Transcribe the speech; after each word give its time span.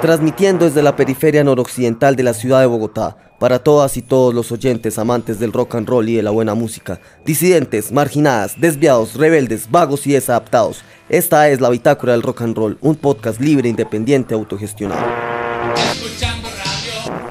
Transmitiendo 0.00 0.64
desde 0.66 0.82
la 0.82 0.96
periferia 0.96 1.44
noroccidental 1.44 2.16
de 2.16 2.22
la 2.22 2.34
ciudad 2.34 2.60
de 2.60 2.66
Bogotá, 2.66 3.16
para 3.38 3.58
todas 3.58 3.96
y 3.96 4.02
todos 4.02 4.34
los 4.34 4.52
oyentes 4.52 4.98
amantes 4.98 5.38
del 5.38 5.52
rock 5.52 5.74
and 5.74 5.88
roll 5.88 6.08
y 6.08 6.16
de 6.16 6.22
la 6.22 6.30
buena 6.30 6.54
música, 6.54 7.00
disidentes, 7.24 7.92
marginadas, 7.92 8.60
desviados, 8.60 9.16
rebeldes, 9.16 9.70
vagos 9.70 10.06
y 10.06 10.12
desadaptados, 10.12 10.82
esta 11.08 11.48
es 11.48 11.60
la 11.60 11.70
Bitácora 11.70 12.12
del 12.12 12.22
Rock 12.22 12.42
and 12.42 12.56
Roll, 12.56 12.78
un 12.80 12.96
podcast 12.96 13.40
libre, 13.40 13.68
independiente, 13.68 14.34
autogestionado. 14.34 15.04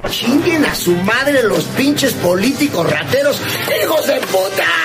Chinguen 0.08 0.64
a 0.64 0.74
su 0.74 0.94
madre 0.98 1.42
los 1.42 1.64
pinches 1.64 2.12
políticos 2.14 2.88
rateros, 2.88 3.40
hijos 3.82 4.06
de 4.06 4.20
puta. 4.20 4.83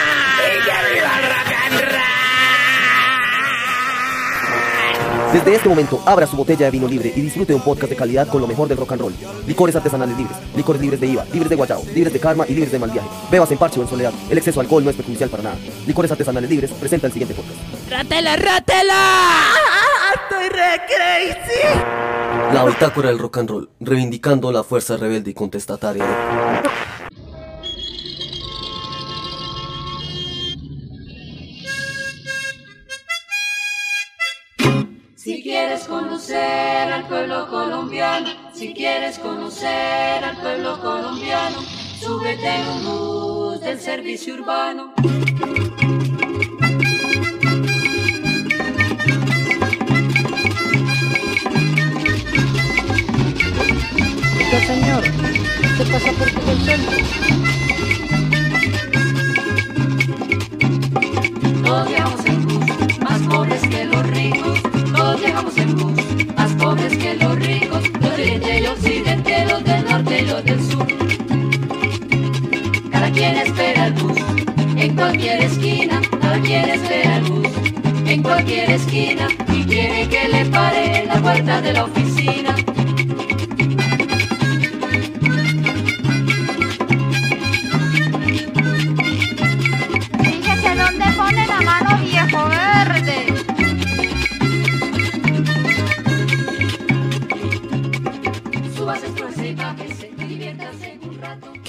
Desde 5.34 5.54
este 5.56 5.70
momento, 5.70 6.02
abra 6.06 6.26
su 6.26 6.36
botella 6.36 6.66
de 6.66 6.72
vino 6.72 6.88
libre 6.88 7.14
y 7.16 7.22
disfrute 7.22 7.54
de 7.54 7.56
un 7.56 7.62
podcast 7.64 7.90
de 7.92 7.96
calidad 7.96 8.28
con 8.28 8.42
lo 8.42 8.48
mejor 8.48 8.68
del 8.68 8.78
rock 8.78 8.94
and 8.94 9.02
roll. 9.02 9.14
Licores 9.46 9.76
artesanales 9.76 10.18
libres, 10.18 10.36
licores 10.56 10.82
libres 10.82 11.00
de 11.00 11.08
IVA, 11.08 11.26
libres 11.32 11.50
de 11.50 11.56
guayao, 11.56 11.84
libres 11.94 12.12
de 12.14 12.20
karma 12.20 12.46
y 12.48 12.54
libres 12.54 12.72
de 12.72 12.80
mal 12.80 12.90
viaje. 12.90 13.08
Bebas 13.30 13.52
en 13.52 13.58
parche 13.60 13.80
o 13.80 13.84
en 13.84 13.90
soledad. 13.90 14.12
El 14.30 14.38
exceso 14.40 14.60
de 14.60 14.66
alcohol 14.66 14.84
no 14.84 14.90
es 14.90 14.96
perjudicial 14.96 15.30
para 15.30 15.44
nada. 15.44 15.56
Licores 15.86 16.12
artesanales 16.12 16.50
libres 16.50 16.72
presenta 16.72 17.06
el 17.08 17.14
siguiente 17.14 17.36
podcast. 17.36 17.58
¡Rátela, 17.92 18.36
rátela! 18.38 19.54
¡Estoy 20.16 20.50
re 20.50 20.82
crazy! 20.88 21.80
La 22.54 22.66
bitácora 22.66 23.10
del 23.10 23.20
rock 23.20 23.38
and 23.38 23.50
roll, 23.50 23.70
reivindicando 23.80 24.52
la 24.52 24.64
fuerza 24.64 24.98
rebelde 24.98 25.32
y 25.32 25.34
contestataria. 25.36 26.04
de- 26.06 26.70
Si 35.30 35.44
quieres 35.44 35.84
conocer 35.84 36.92
al 36.92 37.08
pueblo 37.08 37.48
colombiano, 37.50 38.30
si 38.52 38.74
quieres 38.74 39.20
conocer 39.20 40.24
al 40.24 40.42
pueblo 40.42 40.82
colombiano, 40.82 41.62
súbete 42.00 42.48
en 42.48 42.68
un 42.68 42.84
bus 42.84 43.62
del 43.62 43.80
servicio 43.80 44.34
urbano. 44.34 44.92
Oiga, 54.36 54.60
señor, 54.66 55.04
¿qué 55.78 55.86
pasa 55.92 56.12
por 56.14 56.32
todo 56.32 56.52
el 56.54 56.62
centro? 56.66 56.98
Todos 61.64 61.88
viajamos 61.88 62.26
en 62.26 62.48
bus, 62.48 63.00
más 63.00 63.22
pobres 63.28 63.62
que 63.68 63.86
los 63.86 64.08
ricos. 64.08 64.59
Viajamos 65.20 65.58
en 65.58 65.76
bus, 65.76 65.94
más 66.38 66.52
pobres 66.54 66.98
que 66.98 67.14
los 67.16 67.36
ricos. 67.36 67.90
Los 67.90 68.02
de 68.02 68.10
oriente 68.10 68.62
y 68.62 68.66
occidente, 68.66 69.46
los 69.46 69.64
del 69.64 69.86
norte 69.86 70.22
y 70.22 70.26
los 70.26 70.44
del 70.46 70.62
sur. 70.64 70.88
Cada 72.90 73.12
quien 73.12 73.36
espera 73.36 73.88
el 73.88 73.94
bus, 73.94 74.18
en 74.78 74.96
cualquier 74.96 75.44
esquina. 75.44 76.02
Cada 76.22 76.40
quien 76.40 76.70
espera 76.70 77.18
el 77.18 77.24
bus, 77.26 77.48
en 78.06 78.24
cualquier 78.24 78.72
esquina. 78.72 79.28
Y 79.54 79.64
quiere 79.66 80.08
que 80.08 80.30
le 80.30 80.46
pare 80.46 81.00
en 81.00 81.08
la 81.08 81.16
puerta 81.16 81.62
de 81.62 81.74
la 81.74 81.84
oficina. 81.84 82.56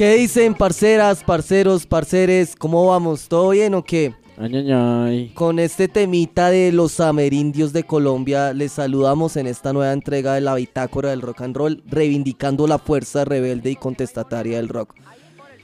¿Qué 0.00 0.14
dicen, 0.14 0.54
parceras, 0.54 1.22
parceros, 1.22 1.84
parceres? 1.84 2.56
¿Cómo 2.56 2.86
vamos? 2.86 3.28
¿Todo 3.28 3.50
bien 3.50 3.74
o 3.74 3.84
qué? 3.84 4.14
Ay, 4.38 4.56
ay, 4.56 4.72
ay. 4.72 5.28
Con 5.34 5.58
este 5.58 5.88
temita 5.88 6.48
de 6.48 6.72
los 6.72 7.00
amerindios 7.00 7.74
de 7.74 7.84
Colombia, 7.84 8.54
les 8.54 8.72
saludamos 8.72 9.36
en 9.36 9.46
esta 9.46 9.74
nueva 9.74 9.92
entrega 9.92 10.32
de 10.32 10.40
la 10.40 10.54
bitácora 10.54 11.10
del 11.10 11.20
rock 11.20 11.42
and 11.42 11.54
roll, 11.54 11.82
reivindicando 11.86 12.66
la 12.66 12.78
fuerza 12.78 13.26
rebelde 13.26 13.72
y 13.72 13.76
contestataria 13.76 14.56
del 14.56 14.70
rock. 14.70 14.94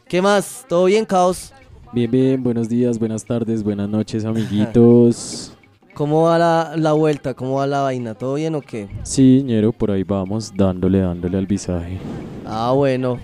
¿Qué 0.07 0.21
más? 0.21 0.67
¿Todo 0.69 0.85
bien, 0.85 1.07
Caos? 1.07 1.55
Bien, 1.95 2.11
bien, 2.11 2.43
buenos 2.43 2.69
días, 2.69 2.99
buenas 2.99 3.25
tardes, 3.25 3.63
buenas 3.63 3.89
noches, 3.89 4.23
amiguitos. 4.27 5.57
¿Cómo 5.95 6.25
va 6.25 6.37
la, 6.37 6.75
la 6.77 6.93
vuelta? 6.93 7.33
¿Cómo 7.33 7.55
va 7.55 7.67
la 7.67 7.81
vaina? 7.81 8.13
¿Todo 8.13 8.35
bien 8.35 8.55
o 8.55 8.61
qué? 8.61 8.87
Sí, 9.03 9.43
ñero, 9.47 9.73
por 9.73 9.91
ahí 9.91 10.03
vamos, 10.03 10.53
dándole, 10.55 10.99
dándole 10.99 11.39
al 11.39 11.47
visaje. 11.47 11.99
Ah, 12.45 12.73
bueno. 12.73 13.19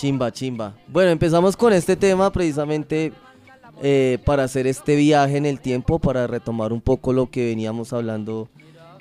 Chimba, 0.00 0.32
chimba. 0.32 0.74
Bueno, 0.88 1.10
empezamos 1.10 1.58
con 1.58 1.74
este 1.74 1.94
tema 1.94 2.32
precisamente 2.32 3.12
eh, 3.82 4.16
para 4.24 4.44
hacer 4.44 4.66
este 4.66 4.96
viaje 4.96 5.36
en 5.36 5.44
el 5.44 5.60
tiempo, 5.60 5.98
para 5.98 6.26
retomar 6.26 6.72
un 6.72 6.80
poco 6.80 7.12
lo 7.12 7.30
que 7.30 7.44
veníamos 7.44 7.92
hablando 7.92 8.48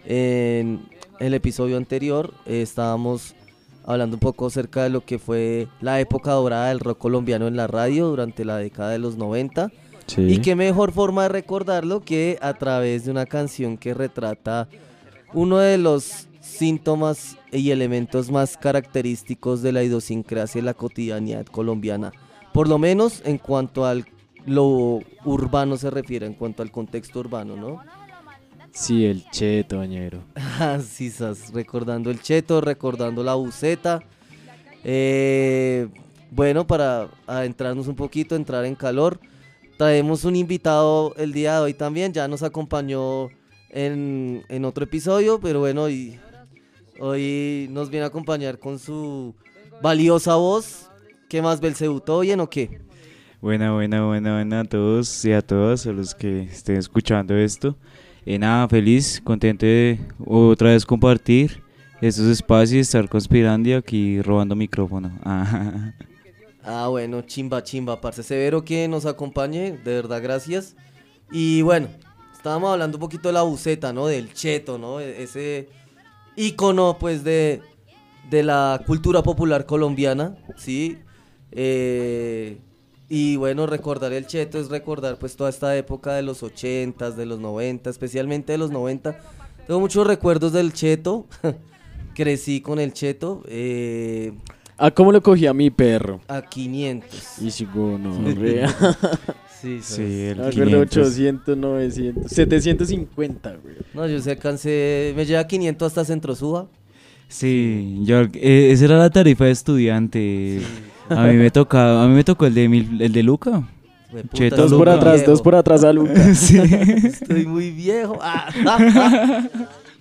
en 0.04 0.82
el 1.22 1.34
episodio 1.34 1.78
anterior. 1.78 2.34
Eh, 2.46 2.62
estábamos 2.62 3.34
hablando 3.86 4.18
un 4.18 4.20
poco 4.20 4.48
acerca 4.48 4.84
de 4.84 4.90
lo 4.90 5.06
que 5.06 5.20
fue 5.20 5.70
la 5.80 6.02
época 6.02 6.32
dorada 6.32 6.68
del 6.68 6.82
rock 6.82 6.98
colombiano 6.98 7.48
en 7.48 7.56
la 7.56 7.68
radio 7.68 8.08
durante 8.08 8.44
la 8.44 8.58
década 8.58 8.90
de 8.90 9.00
los 9.00 9.16
90. 9.16 9.72
Sí. 10.06 10.24
Y 10.24 10.40
qué 10.40 10.58
mejor 10.58 10.92
forma 10.92 11.24
de 11.24 11.30
recordarlo 11.30 12.02
que 12.02 12.38
a 12.42 12.56
través 12.56 13.06
de 13.06 13.12
una 13.12 13.26
canción 13.26 13.78
que 13.78 13.94
retrata 13.94 14.68
uno 15.34 15.60
de 15.60 15.78
los 15.78 16.28
síntomas 16.50 17.38
y 17.52 17.72
elementos 17.72 18.32
más 18.32 18.58
característicos 18.58 19.62
de 19.62 19.72
la 19.72 19.84
idiosincrasia 19.84 20.60
y 20.60 20.64
la 20.64 20.74
cotidianidad 20.74 21.46
colombiana. 21.46 22.12
Por 22.54 22.68
lo 22.68 22.78
menos 22.78 23.22
en 23.26 23.38
cuanto 23.38 23.86
al 23.86 24.06
lo 24.46 25.02
urbano 25.26 25.78
se 25.78 25.90
refiere, 25.90 26.26
en 26.26 26.34
cuanto 26.34 26.64
al 26.64 26.72
contexto 26.72 27.20
urbano, 27.20 27.56
¿no? 27.56 27.84
Sí, 28.72 29.06
el 29.06 29.30
cheto, 29.32 29.84
ñero. 29.86 30.24
Así 30.60 31.08
estás, 31.08 31.52
recordando 31.54 32.10
el 32.12 32.22
cheto, 32.22 32.62
recordando 32.62 33.24
la 33.24 33.36
buceta. 33.36 34.02
Eh, 34.84 35.88
bueno, 36.32 36.66
para 36.66 37.10
adentrarnos 37.28 37.88
un 37.88 37.96
poquito, 37.96 38.36
entrar 38.36 38.66
en 38.66 38.76
calor, 38.76 39.20
traemos 39.78 40.24
un 40.24 40.36
invitado 40.36 41.14
el 41.18 41.34
día 41.34 41.56
de 41.56 41.62
hoy 41.62 41.74
también, 41.74 42.14
ya 42.14 42.28
nos 42.28 42.44
acompañó 42.44 43.30
en, 43.70 44.44
en 44.48 44.66
otro 44.66 44.84
episodio, 44.84 45.40
pero 45.40 45.60
bueno, 45.60 45.84
hoy, 45.84 46.20
hoy 47.00 47.68
nos 47.72 47.90
viene 47.90 48.04
a 48.06 48.08
acompañar 48.08 48.60
con 48.60 48.80
su 48.80 49.36
valiosa 49.82 50.36
voz. 50.36 50.90
¿Qué 51.28 51.42
más, 51.42 51.60
Belcebú? 51.62 52.00
¿Todo 52.00 52.22
bien 52.22 52.40
o 52.40 52.50
qué? 52.50 52.80
Buena, 53.42 53.74
buena, 53.74 54.06
buena, 54.06 54.34
buena 54.36 54.60
a 54.62 54.64
todos 54.66 55.24
y 55.26 55.32
a 55.32 55.42
todas 55.42 55.86
a 55.88 55.92
los 55.92 56.14
que 56.14 56.42
estén 56.44 56.76
escuchando 56.78 57.36
esto. 57.38 57.76
Y 58.26 58.38
nada, 58.38 58.68
feliz, 58.68 59.22
contento 59.24 59.66
de 59.66 60.00
otra 60.26 60.70
vez 60.72 60.86
compartir 60.86 61.64
estos 62.02 62.26
espacios, 62.28 62.82
estar 62.82 63.08
conspirando 63.08 63.70
y 63.70 63.74
aquí 63.74 64.22
robando 64.22 64.56
micrófono. 64.56 65.12
Ah, 65.24 65.94
Ah, 66.62 66.88
bueno, 66.90 67.22
chimba, 67.22 67.64
chimba, 67.64 68.00
parce. 68.02 68.22
Severo 68.22 68.64
que 68.64 68.88
nos 68.88 69.06
acompañe, 69.06 69.72
de 69.72 69.94
verdad, 69.94 70.22
gracias. 70.22 70.76
Y 71.32 71.62
bueno, 71.62 71.88
estábamos 72.36 72.72
hablando 72.74 72.98
un 72.98 73.02
poquito 73.02 73.30
de 73.30 73.34
la 73.34 73.42
buceta, 73.44 73.94
¿no? 73.94 74.06
Del 74.08 74.34
cheto, 74.34 74.78
¿no? 74.78 75.00
E- 75.00 75.24
Ese 75.24 75.70
ícono, 76.40 76.98
pues, 77.00 77.24
de, 77.24 77.62
de 78.30 78.44
la 78.44 78.82
cultura 78.86 79.22
popular 79.24 79.66
colombiana, 79.66 80.38
¿sí? 80.58 80.98
Eh, 81.52 82.60
y 83.10 83.36
bueno, 83.38 83.66
recordar 83.66 84.14
el 84.14 84.28
cheto 84.28 84.60
es 84.60 84.70
recordar, 84.70 85.18
pues, 85.20 85.36
toda 85.36 85.50
esta 85.50 85.76
época 85.76 86.14
de 86.14 86.22
los 86.22 86.44
80s, 86.44 87.16
de 87.16 87.26
los 87.26 87.40
90, 87.40 87.90
especialmente 87.90 88.52
de 88.54 88.58
los 88.58 88.72
90. 88.72 89.20
Tengo 89.68 89.80
muchos 89.80 90.06
recuerdos 90.08 90.54
del 90.54 90.74
cheto. 90.74 91.26
Crecí 92.16 92.62
con 92.62 92.80
el 92.80 92.94
cheto. 92.94 93.44
Eh, 93.48 94.34
Ah, 94.82 94.92
¿cómo 94.92 95.12
lo 95.12 95.22
cogía 95.22 95.54
mi 95.54 95.70
perro? 95.72 96.22
a 96.30 96.42
500. 96.42 97.40
Y 97.42 97.52
sigo, 97.52 97.98
no. 97.98 98.14
Sí, 99.62 99.80
sí, 99.82 100.02
el 100.02 100.38
Me 100.38 100.48
acuerdo 100.48 100.86
500. 100.86 100.98
800, 101.08 101.58
900, 101.58 102.32
750, 102.32 103.56
güey. 103.62 103.76
No, 103.94 104.08
yo 104.08 104.20
se 104.22 104.32
alcancé, 104.32 105.14
me 105.16 105.26
lleva 105.26 105.46
500 105.46 105.86
hasta 105.88 106.06
Centro 106.06 106.36
Suba. 106.36 106.68
Sí, 107.28 108.00
yo, 108.04 108.22
eh, 108.34 108.70
esa 108.72 108.86
era 108.86 108.98
la 108.98 109.10
tarifa 109.10 109.46
de 109.46 109.52
estudiante. 109.52 110.62
A 111.10 111.28
mí 111.28 111.34
me 111.36 111.52
tocaba, 111.52 112.04
a 112.04 112.08
mí 112.08 112.14
me 112.16 112.24
tocó 112.24 112.46
el 112.46 112.54
de 112.54 112.70
mil- 112.70 113.02
el 113.02 113.12
de 113.12 113.24
Luca. 113.24 113.68
Cheto 114.34 114.56
Dos 114.56 114.66
estoy 114.66 114.78
por 114.80 114.88
muy 114.88 114.98
atrás, 114.98 115.16
viejo. 115.18 115.32
dos 115.32 115.42
por 115.42 115.56
atrás 115.56 115.84
a 115.84 115.94
Luca. 115.94 116.14
Sí. 116.34 116.58
Estoy 116.58 117.46
muy 117.46 117.70
viejo. 117.72 118.18
Ah. 118.22 119.48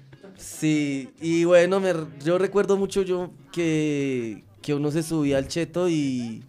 sí, 0.36 1.10
y 1.20 1.44
bueno, 1.44 1.80
me- 1.80 1.92
yo 2.24 2.38
recuerdo 2.38 2.76
mucho 2.76 3.02
yo 3.02 3.30
que, 3.52 4.44
que 4.62 4.74
uno 4.74 4.90
se 4.90 5.02
subía 5.02 5.38
al 5.38 5.48
cheto 5.48 5.88
y, 5.88 6.42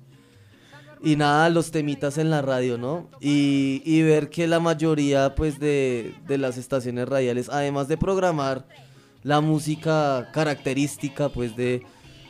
y 1.01 1.15
nada, 1.15 1.49
los 1.49 1.71
temitas 1.71 2.17
en 2.17 2.29
la 2.29 2.41
radio, 2.41 2.77
¿no? 2.77 3.07
Y, 3.21 3.81
y 3.85 4.01
ver 4.03 4.29
que 4.29 4.47
la 4.47 4.59
mayoría 4.59 5.35
pues 5.35 5.59
de, 5.59 6.13
de 6.27 6.37
las 6.37 6.57
estaciones 6.57 7.07
radiales, 7.07 7.49
además 7.49 7.87
de 7.87 7.97
programar 7.97 8.65
la 9.23 9.41
música 9.41 10.29
característica 10.33 11.29
pues 11.29 11.55
de 11.55 11.83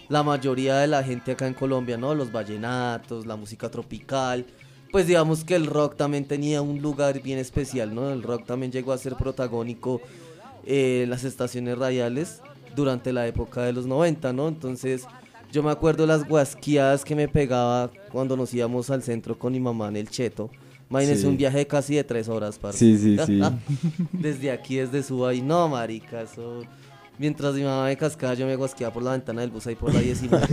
la 0.07 0.23
mayoría 0.23 0.77
de 0.77 0.87
la 0.87 1.03
gente 1.03 1.31
acá 1.31 1.47
en 1.47 1.53
Colombia, 1.53 1.97
¿no? 1.97 2.13
Los 2.15 2.31
vallenatos, 2.31 3.25
la 3.25 3.35
música 3.35 3.69
tropical. 3.69 4.45
Pues 4.91 5.05
digamos 5.05 5.43
que 5.43 5.55
el 5.55 5.67
rock 5.67 5.97
también 5.97 6.25
tenía 6.25 6.63
un 6.63 6.81
lugar 6.81 7.21
bien 7.21 7.37
especial, 7.37 7.93
¿no? 7.93 8.09
El 8.09 8.23
rock 8.23 8.45
también 8.45 8.71
llegó 8.71 8.91
a 8.91 8.97
ser 8.97 9.15
protagónico 9.15 10.01
eh, 10.65 11.01
en 11.03 11.11
las 11.11 11.23
estaciones 11.23 11.77
radiales 11.77 12.41
durante 12.75 13.13
la 13.13 13.27
época 13.27 13.61
de 13.61 13.73
los 13.73 13.85
90, 13.85 14.33
¿no? 14.33 14.47
Entonces 14.47 15.05
yo 15.51 15.63
me 15.63 15.71
acuerdo 15.71 16.05
las 16.05 16.27
guasquiadas 16.27 17.03
que 17.03 17.15
me 17.15 17.27
pegaba 17.27 17.91
cuando 18.11 18.35
nos 18.37 18.53
íbamos 18.53 18.89
al 18.89 19.03
centro 19.03 19.37
con 19.37 19.53
mi 19.53 19.59
mamá 19.59 19.87
en 19.89 19.97
el 19.97 20.09
Cheto. 20.09 20.49
Imagínense 20.89 21.21
Sí. 21.21 21.27
un 21.27 21.37
viaje 21.37 21.67
casi 21.67 21.95
de 21.95 22.03
tres 22.03 22.27
horas, 22.29 22.57
para 22.57 22.73
Sí, 22.73 22.97
sí, 22.97 23.17
sí. 23.25 23.39
desde 24.11 24.51
aquí, 24.51 24.77
desde 24.77 25.03
Suba 25.03 25.33
y 25.33 25.41
no, 25.41 25.67
marica, 25.69 26.21
eso... 26.21 26.63
Mientras 27.19 27.53
mi 27.53 27.63
mamá 27.63 27.83
me 27.83 27.97
cascaba, 27.97 28.33
yo 28.33 28.45
me 28.45 28.55
guasqueaba 28.55 28.93
por 28.93 29.03
la 29.03 29.11
ventana 29.11 29.41
del 29.41 29.51
bus 29.51 29.67
ahí 29.67 29.75
por 29.75 29.93
la 29.93 29.99
19. 29.99 30.47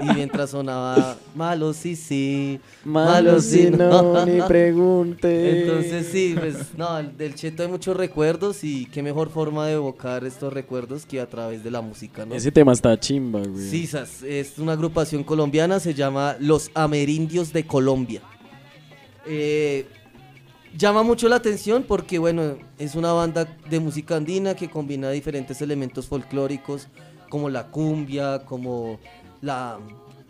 y 0.00 0.14
mientras 0.14 0.50
sonaba 0.50 1.16
malo 1.36 1.72
sí, 1.72 1.94
sí, 1.94 2.58
Malo 2.84 3.40
si 3.40 3.70
no, 3.70 4.26
ni 4.26 4.40
pregunte. 4.42 5.62
Entonces 5.62 6.08
sí, 6.10 6.34
pues 6.36 6.76
no, 6.76 6.98
el- 6.98 7.16
del 7.16 7.36
Cheto 7.36 7.62
hay 7.62 7.68
muchos 7.68 7.96
recuerdos 7.96 8.64
y 8.64 8.86
qué 8.86 9.04
mejor 9.04 9.30
forma 9.30 9.68
de 9.68 9.74
evocar 9.74 10.24
estos 10.24 10.52
recuerdos 10.52 11.06
que 11.06 11.20
a 11.20 11.28
través 11.28 11.62
de 11.62 11.70
la 11.70 11.80
música, 11.80 12.26
¿no? 12.26 12.34
Ese 12.34 12.50
tema 12.50 12.72
está 12.72 12.98
chimba, 12.98 13.40
güey. 13.46 13.68
Sí, 13.70 13.88
es 14.26 14.58
una 14.58 14.72
agrupación 14.72 15.22
colombiana, 15.22 15.78
se 15.78 15.94
llama 15.94 16.34
Los 16.40 16.72
Amerindios 16.74 17.52
de 17.52 17.64
Colombia. 17.64 18.20
Eh, 19.26 19.86
llama 20.76 21.02
mucho 21.02 21.28
la 21.28 21.36
atención 21.36 21.84
porque, 21.86 22.18
bueno, 22.18 22.56
es 22.78 22.94
una 22.94 23.12
banda 23.12 23.44
de 23.68 23.80
música 23.80 24.16
andina 24.16 24.54
que 24.54 24.68
combina 24.68 25.10
diferentes 25.10 25.60
elementos 25.62 26.06
folclóricos, 26.06 26.88
como 27.28 27.48
la 27.48 27.68
cumbia, 27.68 28.40
como 28.44 28.98
la 29.40 29.78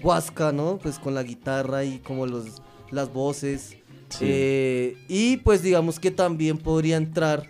huasca, 0.03 0.53
¿no? 0.53 0.79
Pues 0.79 0.99
con 0.99 1.15
la 1.15 1.23
guitarra 1.23 1.85
y 1.85 1.99
como 1.99 2.27
los, 2.27 2.63
las 2.91 3.13
voces. 3.13 3.77
Sí. 4.09 4.25
Eh, 4.29 4.97
y 5.09 5.37
pues 5.39 5.63
digamos 5.63 6.01
que 6.01 6.11
también 6.11 6.59
podría 6.59 6.97
entrar 6.97 7.47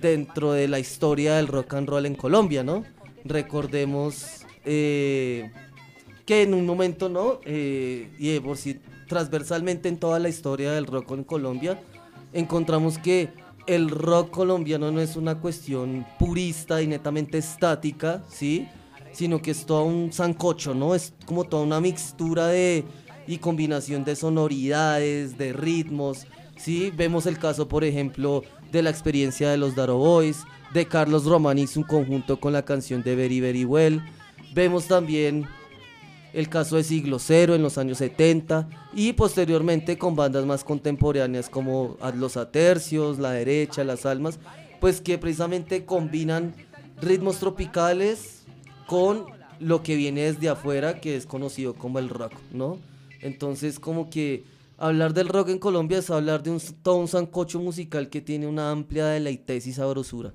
dentro 0.00 0.52
de 0.52 0.68
la 0.68 0.78
historia 0.78 1.36
del 1.36 1.48
rock 1.48 1.74
and 1.74 1.88
roll 1.88 2.06
en 2.06 2.14
Colombia, 2.14 2.62
¿no? 2.62 2.84
Recordemos 3.24 4.44
eh, 4.64 5.50
que 6.24 6.42
en 6.42 6.54
un 6.54 6.66
momento, 6.66 7.08
¿no? 7.08 7.40
Eh, 7.44 8.10
y 8.18 8.38
por 8.40 8.56
sí, 8.56 8.78
transversalmente 9.08 9.88
en 9.88 9.98
toda 9.98 10.18
la 10.18 10.28
historia 10.28 10.72
del 10.72 10.86
rock 10.86 11.12
en 11.12 11.24
Colombia, 11.24 11.80
encontramos 12.32 12.98
que 12.98 13.30
el 13.66 13.90
rock 13.90 14.30
colombiano 14.30 14.90
no 14.90 15.00
es 15.00 15.16
una 15.16 15.38
cuestión 15.38 16.06
purista 16.18 16.82
y 16.82 16.86
netamente 16.86 17.38
estática, 17.38 18.22
¿sí? 18.28 18.68
Sino 19.12 19.40
que 19.40 19.52
es 19.52 19.66
todo 19.66 19.84
un 19.84 20.12
sancocho, 20.12 20.74
¿no? 20.74 20.94
Es 20.94 21.12
como 21.26 21.44
toda 21.44 21.62
una 21.62 21.80
mixtura 21.80 22.48
de 22.48 22.84
y 23.26 23.38
combinación 23.38 24.04
de 24.04 24.16
sonoridades, 24.16 25.38
de 25.38 25.52
ritmos, 25.52 26.26
¿sí? 26.56 26.92
Vemos 26.96 27.26
el 27.26 27.38
caso, 27.38 27.68
por 27.68 27.84
ejemplo, 27.84 28.42
de 28.72 28.82
la 28.82 28.90
experiencia 28.90 29.50
de 29.50 29.58
los 29.58 29.76
Daro 29.76 29.98
Boys, 29.98 30.42
de 30.72 30.86
Carlos 30.86 31.26
Román 31.26 31.58
y 31.58 31.66
su 31.66 31.86
conjunto 31.86 32.40
con 32.40 32.52
la 32.52 32.64
canción 32.64 33.02
de 33.02 33.14
Very 33.14 33.40
Very 33.40 33.64
Well. 33.64 34.02
Vemos 34.54 34.86
también 34.86 35.46
el 36.32 36.48
caso 36.48 36.76
de 36.76 36.84
Siglo 36.84 37.18
Cero 37.18 37.54
en 37.54 37.62
los 37.62 37.78
años 37.78 37.98
70 37.98 38.68
y 38.94 39.12
posteriormente 39.12 39.98
con 39.98 40.16
bandas 40.16 40.46
más 40.46 40.64
contemporáneas 40.64 41.48
como 41.48 41.96
Los 42.16 42.36
Atercios, 42.36 43.18
La 43.18 43.32
Derecha, 43.32 43.84
Las 43.84 44.06
Almas, 44.06 44.38
pues 44.80 45.00
que 45.00 45.18
precisamente 45.18 45.84
combinan 45.84 46.54
ritmos 47.00 47.38
tropicales 47.38 48.44
con 48.86 49.26
lo 49.60 49.82
que 49.82 49.96
viene 49.96 50.22
desde 50.22 50.48
afuera 50.48 51.00
que 51.00 51.16
es 51.16 51.26
conocido 51.26 51.74
como 51.74 51.98
el 51.98 52.08
rock, 52.08 52.32
¿no? 52.52 52.78
Entonces 53.20 53.78
como 53.78 54.10
que 54.10 54.44
hablar 54.78 55.14
del 55.14 55.28
rock 55.28 55.50
en 55.50 55.58
Colombia 55.58 55.98
es 55.98 56.10
hablar 56.10 56.42
de 56.42 56.50
un, 56.50 56.60
todo 56.82 56.96
un 56.96 57.08
sancocho 57.08 57.60
musical 57.60 58.08
que 58.08 58.20
tiene 58.20 58.46
una 58.46 58.70
amplia 58.70 59.06
deleitez 59.06 59.66
y 59.66 59.72
sabrosura. 59.72 60.32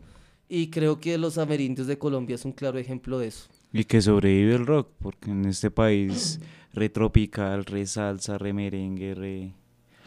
Y 0.48 0.70
creo 0.70 1.00
que 1.00 1.18
los 1.18 1.38
amerindios 1.38 1.88
de 1.88 1.98
Colombia 1.98 2.36
es 2.36 2.46
un 2.46 2.54
claro 2.54 2.78
ejemplo 2.80 3.20
de 3.20 3.28
eso. 3.28 3.50
Y 3.74 3.84
que 3.84 4.02
sobrevive 4.02 4.56
el 4.56 4.66
rock, 4.66 4.90
porque 5.00 5.32
en 5.32 5.46
este 5.46 5.70
país 5.72 6.40
re 6.74 6.90
tropical, 6.90 7.66
re 7.66 7.86
salsa, 7.86 8.38
re 8.38 8.54
merengue, 8.54 9.14
re... 9.16 9.54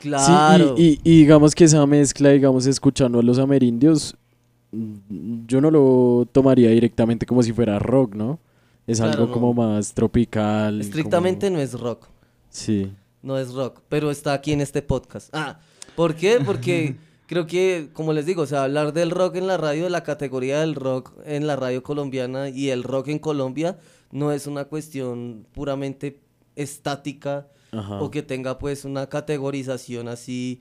Claro. 0.01 0.77
Sí, 0.77 0.83
y, 0.83 1.11
y- 1.11 1.15
y 1.15 1.19
digamos 1.21 1.55
que 1.55 1.65
esa 1.65 1.85
mezcla, 1.87 2.31
digamos, 2.31 2.67
escuchando 2.67 3.19
a 3.19 3.23
los 3.23 3.39
amerindios, 3.39 4.17
mm, 4.73 5.47
yo 5.47 5.61
no 5.61 5.71
lo 5.71 6.27
tomaría 6.33 6.71
directamente 6.71 7.27
como 7.27 7.43
si 7.43 7.53
fuera 7.53 7.79
rock, 7.79 8.15
¿no? 8.15 8.39
Es 8.87 8.99
Claro, 8.99 9.13
algo 9.13 9.27
no. 9.27 9.33
como 9.33 9.53
más 9.55 9.93
tropical. 9.93 10.81
Estrictamente 10.81 11.47
como- 11.49 11.59
no 11.59 11.63
es 11.63 11.79
rock. 11.79 12.09
Sí. 12.49 12.91
No 13.23 13.37
es 13.39 13.53
rock, 13.53 13.81
pero 13.91 14.11
está 14.11 14.33
aquí 14.33 14.53
en 14.53 14.63
este 14.63 14.81
podcast. 14.81 15.29
Ah, 15.35 15.61
¿por 15.95 16.15
qué? 16.15 16.39
Porque 16.45 16.97
creo 17.31 17.47
que, 17.47 17.91
como 17.93 18.13
les 18.13 18.27
digo, 18.27 18.43
o 18.43 18.47
sea, 18.47 18.65
hablar 18.65 18.93
del 18.93 19.13
rock 19.13 19.37
en 19.37 19.47
la 19.47 19.57
radio, 19.57 19.85
de 19.85 19.91
la 19.91 20.03
categoría 20.03 20.63
del 20.63 20.75
rock 20.75 21.13
en 21.25 21.47
la 21.47 21.55
radio 21.55 21.81
colombiana 21.81 22.49
y 22.49 22.71
el 22.71 22.83
rock 22.83 23.07
en 23.07 23.21
Colombia, 23.21 23.79
no 24.11 24.33
es 24.33 24.49
una 24.49 24.65
cuestión 24.65 25.47
puramente 25.53 26.19
estática 26.57 27.47
Ajá. 27.71 28.03
o 28.03 28.11
que 28.11 28.25
tenga 28.25 28.59
pues 28.59 28.85
una 28.85 29.09
categorización 29.09 30.09
así 30.09 30.61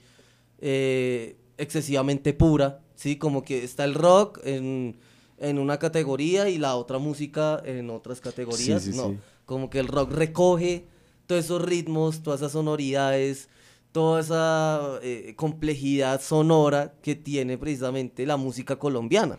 eh, 0.60 1.38
excesivamente 1.58 2.34
pura, 2.34 2.82
¿sí? 2.94 3.16
Como 3.16 3.44
que 3.44 3.64
está 3.64 3.84
el 3.84 3.96
rock 3.96 4.40
en, 4.44 5.00
en 5.40 5.58
una 5.58 5.80
categoría 5.80 6.50
y 6.50 6.60
la 6.60 6.76
otra 6.76 7.00
música 7.00 7.60
en 7.66 7.90
otras 7.90 8.22
categorías, 8.22 8.84
sí, 8.84 8.92
no. 8.96 9.10
sí. 9.10 9.18
Como 9.48 9.72
que 9.72 9.80
el 9.80 9.88
rock 9.88 10.12
recoge 10.12 10.86
todos 11.26 11.46
esos 11.46 11.64
ritmos, 11.64 12.22
todas 12.22 12.42
esas 12.42 12.52
sonoridades, 12.52 13.50
toda 13.92 14.22
esa 14.22 15.00
eh, 15.02 15.34
complejidad 15.36 16.22
sonora 16.22 16.94
que 17.02 17.16
tiene 17.16 17.58
precisamente 17.58 18.26
la 18.26 18.38
música 18.38 18.78
colombiana. 18.78 19.38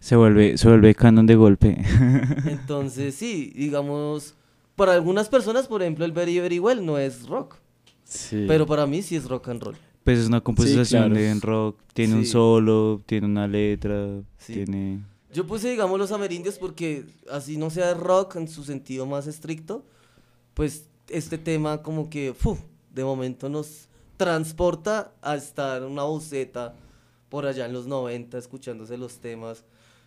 Se 0.00 0.16
vuelve, 0.16 0.58
se 0.58 0.68
vuelve 0.68 0.94
canon 0.94 1.26
de 1.26 1.34
golpe. 1.36 1.76
Entonces, 2.46 3.14
sí, 3.14 3.52
digamos, 3.54 4.34
para 4.76 4.92
algunas 4.94 5.28
personas, 5.28 5.66
por 5.68 5.82
ejemplo, 5.82 6.04
el 6.04 6.12
Very 6.12 6.38
Very 6.40 6.58
Well 6.58 6.84
no 6.84 6.98
es 6.98 7.26
rock, 7.28 7.56
Sí. 8.04 8.44
pero 8.46 8.66
para 8.66 8.86
mí 8.86 9.00
sí 9.02 9.16
es 9.16 9.26
rock 9.26 9.48
and 9.48 9.62
roll. 9.62 9.76
Pues 10.02 10.18
es 10.18 10.26
una 10.26 10.42
composición 10.42 11.04
claro. 11.04 11.14
de 11.14 11.30
en 11.30 11.40
rock, 11.40 11.78
tiene 11.94 12.14
un 12.14 12.24
Sí. 12.24 12.32
solo, 12.32 13.02
tiene 13.06 13.26
una 13.26 13.46
letra, 13.48 14.20
Sí. 14.36 14.52
tiene... 14.52 15.00
Yo 15.32 15.46
puse, 15.46 15.70
digamos, 15.70 15.98
los 15.98 16.12
amerindios 16.12 16.58
porque 16.58 17.06
así 17.30 17.56
no 17.56 17.70
sea 17.70 17.94
rock 17.94 18.36
en 18.36 18.46
su 18.46 18.62
sentido 18.64 19.06
más 19.06 19.26
estricto, 19.26 19.84
pues 20.52 20.86
este 21.08 21.38
tema 21.38 21.82
como 21.82 22.10
que, 22.10 22.34
fu, 22.34 22.56
de 22.94 23.02
momento 23.04 23.48
nos 23.48 23.88
transporta 24.16 25.12
a 25.22 25.36
estar 25.36 25.82
en 25.82 25.88
una 25.88 26.04
buceta 26.04 26.74
por 27.28 27.46
allá 27.46 27.66
en 27.66 27.72
los 27.72 27.86
90, 27.86 28.38
escuchándose 28.38 28.96
los 28.96 29.18
temas, 29.18 29.64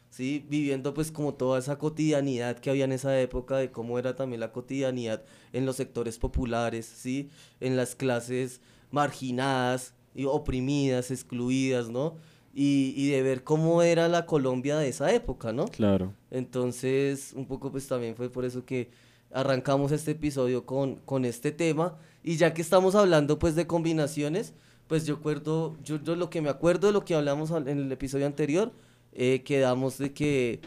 ¿sí? 0.09 0.45
Viviendo 0.49 0.93
pues 0.93 1.11
como 1.11 1.33
toda 1.33 1.59
esa 1.59 1.77
cotidianidad 1.77 2.57
que 2.59 2.69
había 2.69 2.85
en 2.85 2.93
esa 2.93 3.19
época, 3.19 3.57
de 3.57 3.71
cómo 3.71 3.99
era 3.99 4.15
también 4.15 4.39
la 4.39 4.51
cotidianidad 4.51 5.23
en 5.51 5.65
los 5.65 5.75
sectores 5.75 6.17
populares, 6.17 6.85
¿sí? 6.85 7.29
En 7.59 7.75
las 7.75 7.95
clases 7.95 8.61
marginadas 8.91 9.93
y 10.15 10.25
oprimidas, 10.25 11.11
excluidas, 11.11 11.89
¿no? 11.89 12.15
Y, 12.53 12.93
y 12.95 13.09
de 13.09 13.21
ver 13.21 13.43
cómo 13.43 13.83
era 13.83 14.07
la 14.07 14.25
Colombia 14.25 14.77
de 14.77 14.87
esa 14.87 15.13
época, 15.13 15.51
¿no? 15.51 15.65
Claro. 15.65 16.13
Entonces, 16.31 17.33
un 17.35 17.45
poco 17.45 17.71
pues 17.71 17.87
también 17.87 18.15
fue 18.15 18.29
por 18.29 18.45
eso 18.45 18.65
que 18.65 18.89
arrancamos 19.31 19.91
este 19.91 20.11
episodio 20.11 20.65
con, 20.65 20.95
con 20.97 21.25
este 21.25 21.51
tema. 21.51 21.97
Y 22.27 22.35
ya 22.35 22.53
que 22.53 22.61
estamos 22.61 22.93
hablando 22.93 23.39
pues 23.39 23.55
de 23.55 23.67
combinaciones, 23.67 24.53
pues 24.87 25.05
yo 25.05 25.15
acuerdo, 25.15 25.77
yo, 25.81 26.03
yo 26.03 26.17
lo 26.17 26.29
que 26.29 26.41
me 26.41 26.49
acuerdo 26.49 26.87
de 26.87 26.93
lo 26.93 27.05
que 27.05 27.15
hablamos 27.15 27.51
en 27.51 27.69
el 27.69 27.89
episodio 27.89 28.25
anterior, 28.25 28.73
eh, 29.13 29.43
quedamos 29.45 29.97
de 29.97 30.11
que 30.11 30.59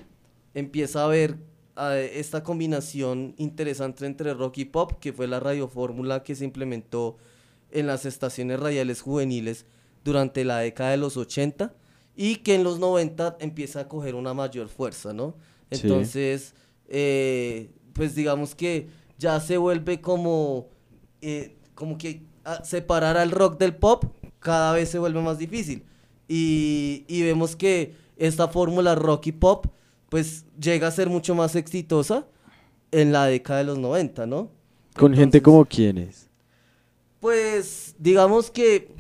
empieza 0.55 1.02
a 1.02 1.05
haber 1.05 1.37
eh, 1.76 2.12
esta 2.14 2.43
combinación 2.43 3.35
interesante 3.37 4.07
entre 4.07 4.33
rock 4.33 4.57
y 4.57 4.64
pop, 4.64 4.93
que 5.00 5.12
fue 5.12 5.26
la 5.26 5.38
radiofórmula 5.38 6.23
que 6.23 6.35
se 6.35 6.47
implementó 6.47 7.19
en 7.71 7.87
las 7.87 8.07
estaciones 8.07 8.59
radiales 8.59 9.02
juveniles 9.02 9.67
durante 10.02 10.47
la 10.47 10.61
década 10.61 10.93
de 10.93 10.97
los 10.97 11.19
80 11.19 11.75
y 12.17 12.37
que 12.37 12.55
en 12.55 12.64
los 12.64 12.79
90 12.79 13.37
empieza 13.38 13.81
a 13.81 13.88
coger 13.88 14.14
una 14.14 14.33
mayor 14.33 14.71
fuerza, 14.71 15.12
¿no? 15.12 15.35
Sí. 15.71 15.81
Entonces, 15.83 16.55
eh, 16.88 17.69
pues 17.93 18.14
digamos 18.14 18.55
que 18.55 18.88
ya 19.19 19.38
se 19.40 19.59
vuelve 19.59 20.00
como, 20.00 20.71
eh, 21.22 21.56
como 21.74 21.98
que 21.98 22.22
a- 22.44 22.64
separar 22.64 23.16
al 23.16 23.30
rock 23.30 23.58
del 23.58 23.74
pop 23.74 24.04
cada 24.38 24.72
vez 24.72 24.88
se 24.90 24.98
vuelve 24.98 25.20
más 25.20 25.38
difícil. 25.38 25.82
Y, 26.28 27.04
y 27.08 27.22
vemos 27.22 27.56
que 27.56 27.94
esta 28.16 28.48
fórmula 28.48 28.94
rock 28.94 29.28
y 29.28 29.32
pop 29.32 29.66
pues 30.08 30.44
llega 30.60 30.88
a 30.88 30.90
ser 30.90 31.08
mucho 31.08 31.34
más 31.34 31.54
exitosa 31.56 32.26
en 32.90 33.12
la 33.12 33.26
década 33.26 33.60
de 33.60 33.64
los 33.66 33.78
90, 33.78 34.26
¿no? 34.26 34.50
Con 34.96 35.14
gente 35.14 35.40
como 35.40 35.64
quienes. 35.64 36.28
Pues 37.20 37.94
digamos 37.98 38.50
que 38.50 38.94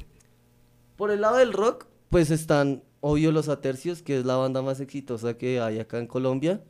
por 0.96 1.10
el 1.10 1.22
lado 1.22 1.38
del 1.38 1.52
rock, 1.52 1.86
pues 2.10 2.30
están 2.30 2.82
obvio 3.00 3.32
Los 3.32 3.48
Atercios, 3.48 4.02
que 4.02 4.18
es 4.18 4.24
la 4.26 4.36
banda 4.36 4.60
más 4.62 4.80
exitosa 4.80 5.36
que 5.38 5.60
hay 5.60 5.78
acá 5.78 5.98
en 5.98 6.06
Colombia. 6.06 6.62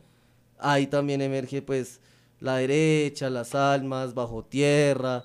Ahí 0.57 0.87
también 0.87 1.21
emerge 1.21 1.61
pues 1.61 1.99
La 2.39 2.55
Derecha, 2.57 3.29
Las 3.29 3.53
Almas, 3.55 4.13
Bajo 4.13 4.43
Tierra, 4.45 5.23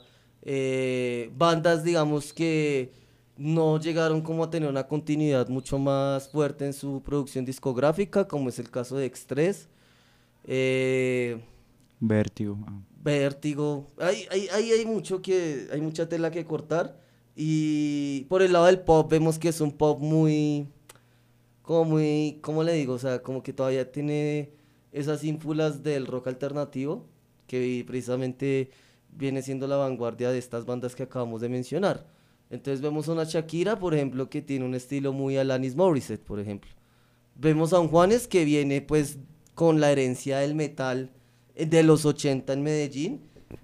eh, 0.49 1.31
bandas 1.37 1.83
digamos 1.83 2.33
que 2.33 2.93
no 3.37 3.81
llegaron 3.81 4.23
como 4.23 4.45
a 4.45 4.50
tener 4.50 4.71
una 4.71 4.87
continuidad 4.87 5.49
mucho 5.49 5.76
más 5.79 6.29
fuerte 6.29 6.65
en 6.67 6.73
su 6.73 7.03
producción 7.03 7.45
discográfica, 7.45 8.29
como 8.29 8.49
es 8.49 8.59
el 8.61 8.71
caso 8.71 8.97
de 8.97 9.12
X3. 9.12 9.67
Eh, 10.45 11.41
Vértigo. 11.99 12.59
ah. 12.67 12.81
Vértigo. 13.03 13.88
Hay, 13.99 14.26
hay, 14.31 14.49
hay, 14.53 14.71
hay 14.71 14.87
mucho 14.87 15.21
que, 15.21 15.69
hay 15.73 15.81
mucha 15.81 16.09
tela 16.09 16.31
que 16.31 16.45
cortar. 16.45 16.97
Y 17.35 18.25
por 18.29 18.41
el 18.43 18.53
lado 18.53 18.67
del 18.67 18.81
pop 18.81 19.11
vemos 19.11 19.38
que 19.38 19.49
es 19.49 19.61
un 19.61 19.73
pop 19.73 20.00
muy, 20.00 20.69
como 21.62 21.85
muy, 21.85 22.38
¿cómo 22.41 22.62
le 22.62 22.73
digo? 22.73 22.95
O 22.95 22.99
sea, 22.99 23.21
como 23.23 23.43
que 23.43 23.53
todavía 23.53 23.91
tiene 23.93 24.53
esas 24.93 25.25
ínfulas 25.25 25.83
del 25.83 26.07
rock 26.07 26.29
alternativo, 26.29 27.07
que 27.47 27.85
precisamente 27.87 28.71
viene 29.17 29.43
siendo 29.43 29.67
la 29.67 29.77
vanguardia 29.77 30.31
de 30.31 30.39
estas 30.39 30.65
bandas 30.67 30.95
que 30.95 31.03
acabamos 31.05 31.41
de 31.41 31.49
mencionar. 31.49 32.07
Entonces 32.51 32.81
vemos 32.81 33.09
a 33.09 33.13
una 33.13 33.25
Shakira, 33.25 33.79
por 33.79 33.95
ejemplo, 33.95 34.31
que 34.31 34.43
tiene 34.43 34.65
un 34.65 34.75
estilo 34.75 35.13
muy 35.13 35.37
Alanis 35.37 35.75
Morissette, 35.75 36.23
por 36.25 36.39
ejemplo. 36.39 36.71
Vemos 37.35 37.73
a 37.73 37.81
un 37.81 37.89
Juanes 37.89 38.29
que 38.29 38.45
viene 38.45 38.81
pues 38.83 39.19
con 39.55 39.81
la 39.81 39.91
herencia 39.91 40.39
del 40.39 40.55
metal 40.55 41.11
eh, 41.55 41.67
de 41.67 41.83
los 41.83 42.05
80 42.05 42.53
en 42.53 42.63
Medellín 42.63 43.21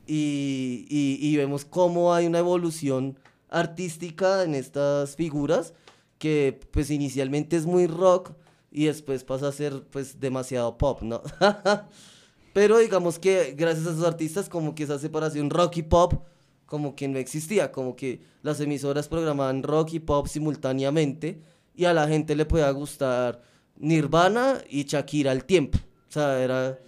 y, 0.07 0.87
y- 0.89 1.19
y 1.21 1.37
vemos 1.37 1.65
cómo 1.65 2.13
hay 2.15 2.27
una 2.27 2.39
evolución 2.41 3.19
artística 3.49 4.43
en 4.43 4.55
estas 4.55 5.15
figuras 5.17 5.75
que 6.19 6.59
pues 6.71 6.91
inicialmente 6.91 7.57
es 7.57 7.67
muy 7.67 7.87
rock 7.87 8.33
y 8.71 8.87
después 8.87 9.23
pasa 9.25 9.49
a 9.49 9.53
ser 9.53 9.85
pues 9.91 10.19
demasiado 10.19 10.79
pop, 10.79 11.03
¿no? 11.03 11.21
Pero 12.53 12.79
digamos 12.79 13.19
que 13.19 13.55
gracias 13.57 13.87
a 13.87 13.91
esos 13.91 14.05
artistas 14.05 14.49
como 14.49 14.75
que 14.75 14.85
esa 14.85 14.99
separación 14.99 15.51
rock 15.51 15.79
y 15.79 15.83
pop 15.83 16.25
como 16.67 16.95
que 16.97 17.07
no 17.07 17.19
existía, 17.19 17.71
como 17.71 17.97
que 17.97 18.23
las 18.43 18.61
emisoras 18.61 19.09
programaban 19.09 19.63
rock 19.63 19.93
y 19.95 20.01
pop 20.01 20.27
simultáneamente 20.27 21.43
y 21.75 21.85
a 21.85 21.93
la 21.93 22.09
gente 22.09 22.35
le 22.35 22.47
podía 22.47 22.71
gustar 22.71 23.43
Nirvana 23.77 24.59
y 24.69 24.85
Shakira 24.85 25.33
al 25.33 25.45
tiempo. 25.45 25.79
O 26.09 26.13
sea, 26.13 26.43
era 26.43 26.79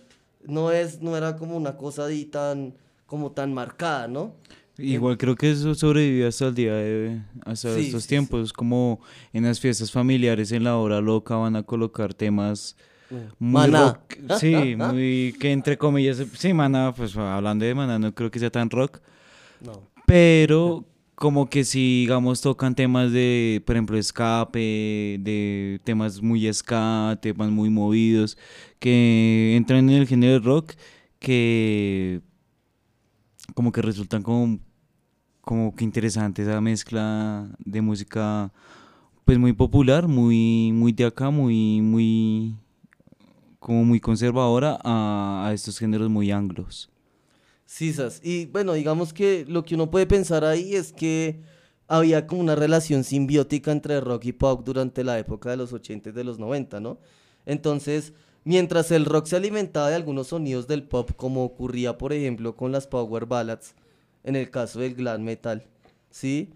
no 0.46 0.70
es 0.70 1.00
no 1.00 1.16
era 1.16 1.36
como 1.36 1.56
una 1.56 1.76
cosa 1.76 2.06
ahí 2.06 2.24
tan 2.26 2.74
como 3.06 3.32
tan 3.32 3.52
marcada, 3.52 4.08
¿no? 4.08 4.34
Igual 4.76 5.16
creo 5.18 5.36
que 5.36 5.50
eso 5.52 5.74
sobrevivió 5.74 6.28
hasta 6.28 6.46
el 6.48 6.54
día 6.54 6.74
de 6.74 7.22
hasta 7.44 7.74
Sí, 7.74 7.86
estos 7.86 8.02
sí, 8.02 8.08
tiempos, 8.08 8.52
como 8.52 9.00
en 9.32 9.44
las 9.44 9.60
fiestas 9.60 9.92
familiares 9.92 10.50
en 10.50 10.64
la 10.64 10.76
hora 10.76 11.00
loca 11.00 11.36
van 11.36 11.56
a 11.56 11.62
colocar 11.62 12.12
temas 12.12 12.76
muy 13.38 13.68
Maná. 13.68 13.78
rock, 13.80 14.16
sí, 14.40 14.74
muy 14.76 15.34
que 15.38 15.52
entre 15.52 15.76
comillas, 15.78 16.22
sí, 16.34 16.52
Maná, 16.52 16.92
pues 16.94 17.16
hablando 17.16 17.64
de 17.64 17.74
Maná 17.74 17.98
no 17.98 18.14
creo 18.14 18.30
que 18.30 18.38
sea 18.38 18.50
tan 18.50 18.70
rock, 18.70 19.00
No. 19.60 19.90
pero 20.06 20.84
como 21.14 21.48
que 21.48 21.64
si 21.64 22.00
digamos 22.02 22.40
tocan 22.40 22.74
temas 22.74 23.12
de, 23.12 23.62
por 23.64 23.76
ejemplo, 23.76 23.96
escape, 23.96 25.18
de 25.20 25.80
temas 25.84 26.20
muy 26.22 26.52
ska, 26.52 27.18
temas 27.22 27.50
muy 27.50 27.70
movidos 27.70 28.36
que 28.80 29.54
entran 29.56 29.88
en 29.90 29.96
el 29.96 30.06
género 30.08 30.34
de 30.34 30.38
rock 30.40 30.72
que 31.20 32.20
como 33.54 33.72
que 33.72 33.82
resultan 33.82 34.22
como, 34.22 34.58
como 35.40 35.74
que 35.74 35.84
interesante 35.84 36.42
esa 36.42 36.60
mezcla 36.60 37.48
de 37.58 37.80
música 37.80 38.52
pues 39.24 39.38
muy 39.38 39.52
popular, 39.52 40.08
muy, 40.08 40.72
muy 40.74 40.92
de 40.92 41.04
acá, 41.06 41.30
muy, 41.30 41.80
muy, 41.80 42.56
como 43.64 43.82
muy 43.82 43.98
conservadora 43.98 44.78
a, 44.84 45.50
estos 45.54 45.78
géneros 45.78 46.10
muy 46.10 46.30
anglos. 46.30 46.90
Sisas. 47.64 48.20
Y 48.22 48.44
bueno, 48.44 48.74
digamos 48.74 49.14
que 49.14 49.46
lo 49.48 49.64
que 49.64 49.74
uno 49.74 49.90
puede 49.90 50.06
pensar 50.06 50.44
ahí 50.44 50.74
es 50.74 50.92
que 50.92 51.40
había 51.88 52.26
como 52.26 52.42
una 52.42 52.56
relación 52.56 53.04
simbiótica 53.04 53.72
entre 53.72 54.02
rock 54.02 54.26
y 54.26 54.32
pop 54.32 54.66
durante 54.66 55.02
la 55.02 55.18
época 55.18 55.48
de 55.48 55.56
los 55.56 55.72
80 55.72 56.10
y 56.10 56.12
de 56.12 56.24
los 56.24 56.38
90, 56.38 56.78
¿no? 56.80 56.98
Entonces, 57.46 58.12
mientras 58.44 58.90
el 58.90 59.06
rock 59.06 59.28
se 59.28 59.36
alimentaba 59.36 59.88
de 59.88 59.94
algunos 59.94 60.26
sonidos 60.26 60.68
del 60.68 60.82
pop, 60.82 61.12
como 61.16 61.42
ocurría, 61.42 61.96
por 61.96 62.12
ejemplo, 62.12 62.54
con 62.54 62.70
las 62.70 62.86
power 62.86 63.24
ballads, 63.24 63.74
en 64.24 64.36
el 64.36 64.50
caso 64.50 64.80
del 64.80 64.94
glam 64.94 65.22
metal, 65.22 65.64
¿sí? 66.10 66.52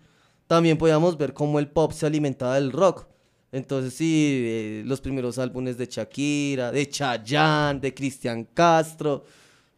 También 0.47 0.77
podíamos 0.77 1.17
ver 1.17 1.33
cómo 1.33 1.59
el 1.59 1.69
pop 1.69 1.93
se 1.93 2.05
alimentaba 2.05 2.57
del 2.57 2.71
rock. 2.71 3.07
Entonces, 3.51 3.95
sí, 3.95 4.43
eh, 4.45 4.83
los 4.85 5.01
primeros 5.01 5.39
álbumes 5.39 5.79
de 5.79 5.87
Shakira, 5.87 6.71
de 6.71 6.89
Chayanne, 6.89 7.81
de 7.81 7.95
Cristian 7.95 8.45
Castro, 8.45 9.25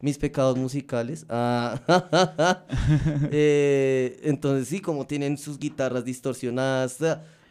mis 0.00 0.19
pecados 0.19 0.57
musicales. 0.57 1.25
Ah, 1.29 2.67
eh, 3.31 4.21
entonces, 4.25 4.69
sí, 4.69 4.81
como 4.81 5.07
tienen 5.07 5.39
sus 5.39 5.59
guitarras 5.59 6.05
distorsionadas. 6.05 6.99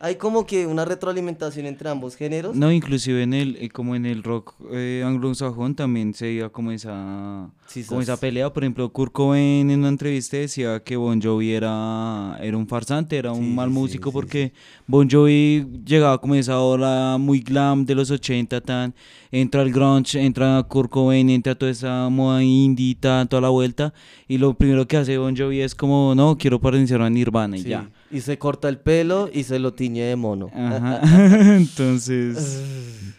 Hay 0.01 0.15
como 0.15 0.45
que 0.45 0.65
una 0.65 0.85
retroalimentación 0.85 1.65
entre 1.65 1.89
ambos 1.89 2.15
géneros. 2.15 2.55
No, 2.55 2.71
inclusive 2.71 3.23
en 3.23 3.33
el, 3.33 3.57
eh, 3.59 3.69
como 3.69 3.95
en 3.95 4.05
el 4.05 4.23
rock 4.23 4.53
eh, 4.71 5.03
anglosajón 5.05 5.75
también 5.75 6.13
se 6.13 6.25
veía 6.25 6.49
como 6.49 6.71
esa, 6.71 7.49
Sí, 7.67 7.83
como 7.83 8.01
esa 8.01 8.17
pelea. 8.17 8.51
Por 8.51 8.63
ejemplo, 8.63 8.89
Kurt 8.89 9.11
Cobain 9.11 9.69
en 9.69 9.79
una 9.79 9.89
entrevista 9.89 10.37
decía 10.37 10.79
que 10.81 10.95
Bon 10.95 11.21
Jovi 11.21 11.51
era, 11.51 12.37
era 12.41 12.55
un 12.55 12.67
farsante, 12.67 13.17
era 13.17 13.31
un 13.31 13.43
Sí, 13.45 13.53
mal 13.53 13.69
músico 13.69 14.09
sí, 14.09 14.13
porque 14.13 14.53
Bon 14.87 15.09
Jovi 15.09 15.67
llegaba 15.85 16.19
como 16.19 16.35
esa 16.35 16.59
ola 16.59 17.17
muy 17.19 17.41
glam 17.41 17.85
de 17.85 17.95
los 17.95 18.09
80, 18.09 18.61
tan, 18.61 18.95
entra 19.31 19.61
el 19.61 19.71
grunge, 19.71 20.19
entra 20.19 20.63
Kurt 20.67 20.89
Cobain, 20.89 21.29
entra 21.29 21.55
toda 21.55 21.71
esa 21.71 22.09
moda 22.09 22.43
indie, 22.43 22.95
toda 22.95 23.41
la 23.41 23.49
vuelta, 23.49 23.93
y 24.27 24.37
lo 24.37 24.53
primero 24.53 24.87
que 24.87 24.97
hace 24.97 25.17
Bon 25.17 25.35
Jovi 25.35 25.61
es 25.61 25.75
como, 25.75 26.13
no, 26.15 26.37
quiero 26.37 26.59
parecer 26.59 27.01
a 27.01 27.09
Nirvana 27.09 27.57
y 27.57 27.63
Sí, 27.63 27.69
ya. 27.69 27.89
Y 28.11 28.21
se 28.21 28.37
corta 28.37 28.69
el 28.69 28.79
pelo 28.79 29.29
y 29.31 29.43
se 29.43 29.59
lo 29.59 29.73
tiñe 29.73 30.01
de 30.03 30.15
mono. 30.15 30.49
Ajá. 30.53 31.01
Entonces... 31.55 33.15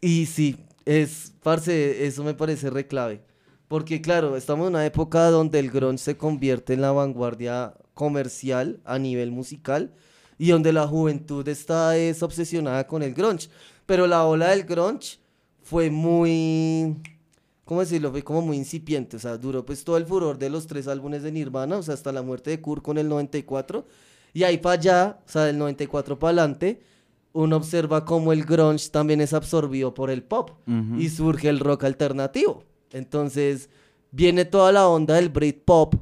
Y 0.00 0.26
sí, 0.26 0.56
es, 0.84 1.32
parce, 1.42 2.06
eso 2.06 2.24
me 2.24 2.34
parece 2.34 2.68
re 2.68 2.86
clave. 2.86 3.22
Porque 3.68 4.02
claro, 4.02 4.36
estamos 4.36 4.66
en 4.66 4.74
una 4.74 4.84
época 4.84 5.30
donde 5.30 5.58
el 5.58 5.70
grunge 5.70 5.98
se 5.98 6.16
convierte 6.16 6.74
en 6.74 6.82
la 6.82 6.92
vanguardia 6.92 7.74
comercial 7.94 8.80
a 8.84 8.98
nivel 8.98 9.30
musical 9.30 9.94
y 10.36 10.48
donde 10.48 10.72
la 10.72 10.86
juventud 10.86 11.46
está 11.48 11.96
es 11.96 12.22
obsesionada 12.22 12.86
con 12.86 13.02
el 13.02 13.14
grunge. 13.14 13.48
Pero 13.86 14.06
la 14.06 14.24
ola 14.24 14.50
del 14.50 14.64
grunge 14.64 15.18
fue 15.62 15.90
muy, 15.90 16.96
¿cómo 17.64 17.80
decirlo? 17.80 18.10
Fue 18.10 18.22
como 18.22 18.42
muy 18.42 18.56
incipiente, 18.56 19.16
o 19.16 19.20
sea, 19.20 19.36
duró 19.36 19.64
pues 19.64 19.84
todo 19.84 19.96
el 19.96 20.06
furor 20.06 20.38
de 20.38 20.50
los 20.50 20.66
tres 20.66 20.88
álbumes 20.88 21.22
de 21.22 21.32
Nirvana, 21.32 21.78
o 21.78 21.82
sea, 21.82 21.94
hasta 21.94 22.12
la 22.12 22.22
muerte 22.22 22.50
de 22.50 22.60
Kurt 22.60 22.82
con 22.82 22.98
el 22.98 23.08
94. 23.08 23.86
Y 24.32 24.42
ahí 24.42 24.58
para 24.58 24.74
allá, 24.74 25.18
o 25.26 25.28
sea, 25.28 25.44
del 25.44 25.58
94 25.58 26.18
para 26.18 26.30
adelante, 26.30 26.82
uno 27.32 27.56
observa 27.56 28.04
cómo 28.04 28.32
el 28.32 28.44
grunge 28.44 28.88
también 28.90 29.20
es 29.20 29.32
absorbido 29.32 29.92
por 29.92 30.10
el 30.10 30.22
pop 30.22 30.50
y 30.98 31.08
surge 31.08 31.48
el 31.48 31.60
rock 31.60 31.84
alternativo. 31.84 32.64
Entonces, 32.92 33.68
viene 34.12 34.44
toda 34.44 34.70
la 34.70 34.88
onda 34.88 35.16
del 35.16 35.30
Britpop, 35.30 35.94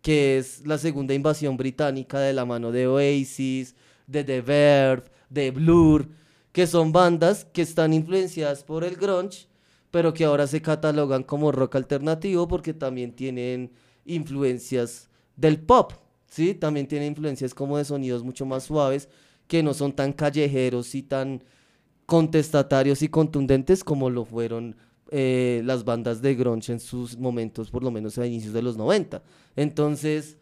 que 0.00 0.38
es 0.38 0.64
la 0.66 0.78
segunda 0.78 1.12
invasión 1.12 1.56
británica 1.56 2.20
de 2.20 2.32
la 2.32 2.44
mano 2.44 2.70
de 2.70 2.86
Oasis, 2.86 3.74
de 4.06 4.22
The 4.22 4.40
Verve, 4.42 5.04
de 5.28 5.50
Blur, 5.50 6.08
que 6.52 6.66
son 6.66 6.92
bandas 6.92 7.44
que 7.44 7.62
están 7.62 7.92
influenciadas 7.92 8.64
por 8.64 8.84
el 8.84 8.96
grunge, 8.96 9.46
pero 9.90 10.12
que 10.12 10.24
ahora 10.24 10.46
se 10.46 10.62
catalogan 10.62 11.22
como 11.22 11.52
rock 11.52 11.76
alternativo 11.76 12.46
porque 12.48 12.74
también 12.74 13.12
tienen 13.12 13.72
influencias 14.04 15.08
del 15.36 15.60
pop, 15.60 15.92
¿sí? 16.26 16.54
También 16.54 16.86
tienen 16.86 17.08
influencias 17.08 17.54
como 17.54 17.78
de 17.78 17.84
sonidos 17.84 18.22
mucho 18.24 18.46
más 18.46 18.64
suaves, 18.64 19.08
que 19.46 19.62
no 19.62 19.74
son 19.74 19.92
tan 19.92 20.12
callejeros 20.12 20.94
y 20.94 21.02
tan 21.02 21.42
contestatarios 22.06 23.02
y 23.02 23.08
contundentes 23.08 23.84
como 23.84 24.10
lo 24.10 24.24
fueron 24.24 24.76
eh, 25.12 25.62
las 25.64 25.84
bandas 25.84 26.22
de 26.22 26.34
grunge 26.34 26.72
en 26.72 26.80
sus 26.80 27.16
momentos, 27.16 27.70
por 27.70 27.82
lo 27.82 27.90
menos 27.90 28.18
a 28.18 28.26
inicios 28.26 28.52
de 28.52 28.62
los 28.62 28.76
90. 28.76 29.22
Entonces, 29.56 30.38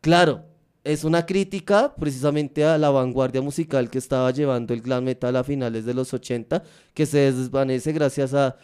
claro, 0.00 0.44
es 0.86 1.02
una 1.02 1.26
crítica 1.26 1.92
precisamente 1.98 2.64
a 2.64 2.78
la 2.78 2.90
vanguardia 2.90 3.42
musical 3.42 3.90
que 3.90 3.98
estaba 3.98 4.30
llevando 4.30 4.72
el 4.72 4.82
glam 4.82 5.02
metal 5.02 5.34
a 5.34 5.42
finales 5.42 5.84
de 5.84 5.94
los 5.94 6.14
80, 6.14 6.62
que 6.94 7.06
se 7.06 7.32
desvanece 7.32 7.92
gracias 7.92 8.32
a 8.34 8.56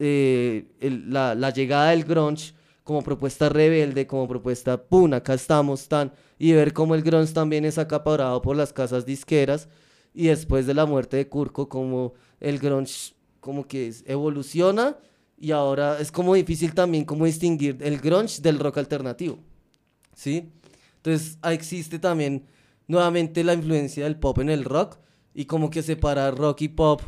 eh, 0.00 0.66
la, 0.80 1.50
llegada 1.50 1.90
del 1.90 2.02
grunge 2.02 2.54
como 2.82 3.02
propuesta 3.02 3.48
rebelde, 3.48 4.04
como 4.08 4.26
propuesta, 4.26 4.82
¡pum! 4.82 5.12
Acá 5.14 5.34
estamos, 5.34 5.86
tan, 5.86 6.12
y 6.40 6.52
ver 6.52 6.72
cómo 6.72 6.96
el 6.96 7.02
grunge 7.02 7.32
también 7.32 7.64
es 7.64 7.78
acaparado 7.78 8.42
por 8.42 8.56
las 8.56 8.72
casas 8.72 9.06
disqueras, 9.06 9.68
y 10.12 10.26
después 10.26 10.66
de 10.66 10.74
la 10.74 10.86
muerte 10.86 11.18
de 11.18 11.28
Kurko, 11.28 11.68
como 11.68 12.14
el 12.40 12.58
grunge 12.58 13.14
como 13.38 13.64
que 13.68 13.94
evoluciona, 14.06 14.96
y 15.38 15.52
ahora 15.52 16.00
es 16.00 16.10
como 16.10 16.34
difícil 16.34 16.74
también 16.74 17.04
como 17.04 17.26
distinguir 17.26 17.78
el 17.80 18.00
grunge 18.00 18.42
del 18.42 18.58
rock 18.58 18.78
alternativo, 18.78 19.38
¿sí? 20.16 20.50
Entonces 21.02 21.38
existe 21.44 21.98
también 21.98 22.44
nuevamente 22.88 23.42
la 23.44 23.54
influencia 23.54 24.04
del 24.04 24.16
pop 24.16 24.38
en 24.40 24.50
el 24.50 24.64
rock 24.64 24.98
y 25.34 25.44
como 25.46 25.70
que 25.70 25.82
separar 25.82 26.36
rock 26.36 26.62
y 26.62 26.68
pop 26.68 27.00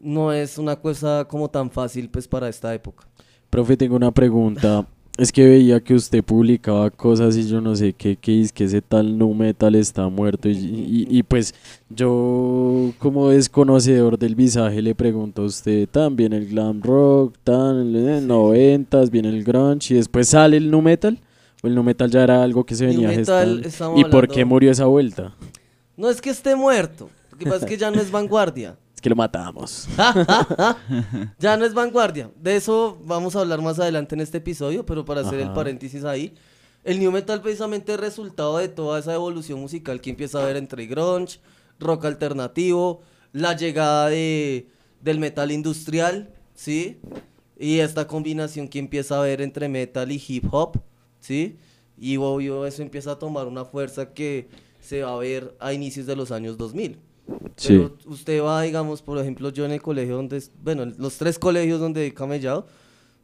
no 0.00 0.32
es 0.32 0.58
una 0.58 0.76
cosa 0.76 1.26
como 1.28 1.48
tan 1.50 1.70
fácil 1.70 2.08
pues 2.10 2.28
para 2.28 2.48
esta 2.48 2.72
época. 2.74 3.06
Profe, 3.50 3.76
tengo 3.76 3.96
una 3.96 4.10
pregunta. 4.12 4.86
Es 5.18 5.32
que 5.32 5.46
veía 5.46 5.80
que 5.80 5.94
usted 5.94 6.22
publicaba 6.22 6.90
cosas 6.90 7.38
y 7.38 7.48
yo 7.48 7.62
no 7.62 7.74
sé 7.74 7.94
qué, 7.94 8.16
qué 8.16 8.42
es 8.42 8.52
que 8.52 8.64
ese 8.64 8.82
tal 8.82 9.16
nu 9.16 9.32
metal 9.32 9.74
está 9.74 10.10
muerto. 10.10 10.46
Y, 10.46 10.52
y- 10.52 11.06
y, 11.08 11.22
pues 11.22 11.54
yo, 11.88 12.92
como 12.98 13.30
desconocedor 13.30 14.18
del 14.18 14.34
visaje, 14.34 14.82
le 14.82 14.94
pregunto 14.94 15.40
a 15.40 15.46
usted: 15.46 15.88
tan 15.88 16.16
viene 16.16 16.36
el 16.36 16.48
glam 16.48 16.82
rock, 16.82 17.34
tan 17.44 17.96
en 17.96 18.26
noventas, 18.26 19.10
viene 19.10 19.30
el 19.30 19.42
grunge 19.42 19.94
y 19.94 19.96
después 19.96 20.28
sale 20.28 20.58
el 20.58 20.70
nu 20.70 20.82
metal. 20.82 21.18
¿O 21.66 21.68
el 21.68 21.74
nu 21.74 21.82
metal 21.82 22.08
ya 22.08 22.22
era 22.22 22.44
algo 22.44 22.64
que 22.64 22.76
se 22.76 22.86
venía 22.86 23.08
metal, 23.08 23.60
gestando? 23.64 23.98
¿Y 23.98 24.04
por 24.04 24.28
qué 24.28 24.44
murió 24.44 24.70
esa 24.70 24.84
vuelta? 24.84 25.34
No 25.96 26.08
es 26.08 26.20
que 26.20 26.30
esté 26.30 26.54
muerto, 26.54 27.10
lo 27.32 27.38
que 27.38 27.44
pasa 27.44 27.64
es 27.64 27.64
que 27.64 27.76
ya 27.76 27.90
no 27.90 28.00
es 28.00 28.08
vanguardia. 28.12 28.78
Es 28.94 29.00
que 29.00 29.10
lo 29.10 29.16
matamos. 29.16 29.88
ya 31.40 31.56
no 31.56 31.64
es 31.64 31.74
vanguardia. 31.74 32.30
De 32.40 32.54
eso 32.54 32.96
vamos 33.04 33.34
a 33.34 33.40
hablar 33.40 33.60
más 33.62 33.80
adelante 33.80 34.14
en 34.14 34.20
este 34.20 34.38
episodio, 34.38 34.86
pero 34.86 35.04
para 35.04 35.22
hacer 35.22 35.40
el 35.40 35.52
paréntesis 35.54 36.04
ahí, 36.04 36.34
el 36.84 37.00
new 37.00 37.10
metal 37.10 37.42
precisamente 37.42 37.94
es 37.94 37.98
resultado 37.98 38.58
de 38.58 38.68
toda 38.68 39.00
esa 39.00 39.12
evolución 39.14 39.60
musical 39.60 40.00
que 40.00 40.10
empieza 40.10 40.38
a 40.38 40.44
haber 40.44 40.56
entre 40.56 40.86
grunge, 40.86 41.40
rock 41.80 42.04
alternativo, 42.04 43.00
la 43.32 43.56
llegada 43.56 44.08
de, 44.08 44.68
del 45.00 45.18
metal 45.18 45.50
industrial, 45.50 46.32
¿sí? 46.54 47.00
Y 47.58 47.80
esta 47.80 48.06
combinación 48.06 48.68
que 48.68 48.78
empieza 48.78 49.16
a 49.16 49.18
haber 49.18 49.42
entre 49.42 49.68
metal 49.68 50.12
y 50.12 50.22
hip 50.28 50.44
hop, 50.52 50.78
¿sí? 51.26 51.56
Y 51.98 52.16
obvio 52.18 52.66
eso 52.66 52.82
empieza 52.82 53.12
a 53.12 53.18
tomar 53.18 53.46
una 53.46 53.64
fuerza 53.64 54.12
que 54.12 54.48
se 54.80 55.02
va 55.02 55.14
a 55.14 55.18
ver 55.18 55.56
a 55.58 55.72
inicios 55.72 56.06
de 56.06 56.14
los 56.14 56.30
años 56.30 56.56
2000. 56.56 56.98
Sí. 57.56 57.68
Pero 57.68 57.96
usted 58.06 58.42
va, 58.42 58.62
digamos, 58.62 59.02
por 59.02 59.18
ejemplo, 59.18 59.50
yo 59.50 59.64
en 59.64 59.72
el 59.72 59.82
colegio 59.82 60.16
donde, 60.16 60.42
bueno, 60.62 60.84
en 60.84 60.94
los 60.98 61.18
tres 61.18 61.38
colegios 61.38 61.80
donde 61.80 62.06
he 62.06 62.14
camellado, 62.14 62.66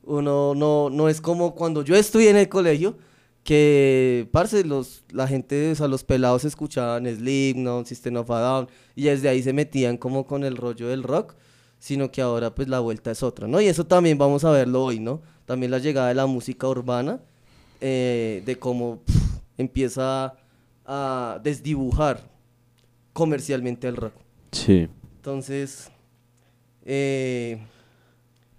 uno 0.03 0.55
no, 0.57 0.91
no 0.91 1.09
es 1.09 1.21
como 1.21 1.55
cuando 1.55 1.85
yo 1.85 1.95
estuve 1.95 2.29
en 2.29 2.37
el 2.37 2.49
colegio, 2.49 2.97
que, 3.45 4.29
parce, 4.33 4.65
los, 4.65 5.05
la 5.11 5.29
gente, 5.29 5.73
o 5.73 5.75
sea, 5.75 5.89
los 5.89 6.05
pelados 6.05 6.45
escuchaban 6.45 7.07
Slipknot, 7.07 7.87
System 7.87 8.17
of 8.17 8.31
a 8.31 8.41
Down, 8.41 8.69
y 8.97 9.05
desde 9.05 9.29
ahí 9.29 9.43
se 9.43 9.53
metían 9.53 9.97
como 9.97 10.27
con 10.27 10.45
el 10.45 10.57
rollo 10.57 10.89
del 10.89 11.03
rock, 11.03 11.35
sino 11.79 12.11
que 12.11 12.23
ahora 12.23 12.55
pues 12.55 12.69
la 12.69 12.81
vuelta 12.81 13.11
es 13.11 13.23
otra, 13.23 13.49
¿no? 13.49 13.61
Y 13.61 13.67
eso 13.67 13.85
también 13.85 14.19
vamos 14.19 14.45
a 14.45 14.51
verlo 14.51 14.85
hoy, 14.85 15.01
¿no? 15.01 15.21
También 15.45 15.71
la 15.71 15.79
llegada 15.79 16.09
de 16.09 16.15
la 16.15 16.27
música 16.27 16.69
urbana, 16.69 17.21
eh, 17.85 18.43
de 18.47 18.57
cómo 18.61 19.01
empieza 19.59 20.35
a 20.87 21.41
desdibujar 21.43 22.21
comercialmente 23.13 23.89
el 23.89 23.97
rock. 23.97 24.13
Sí. 24.53 24.89
Entonces, 25.17 25.91
eh, 26.85 27.59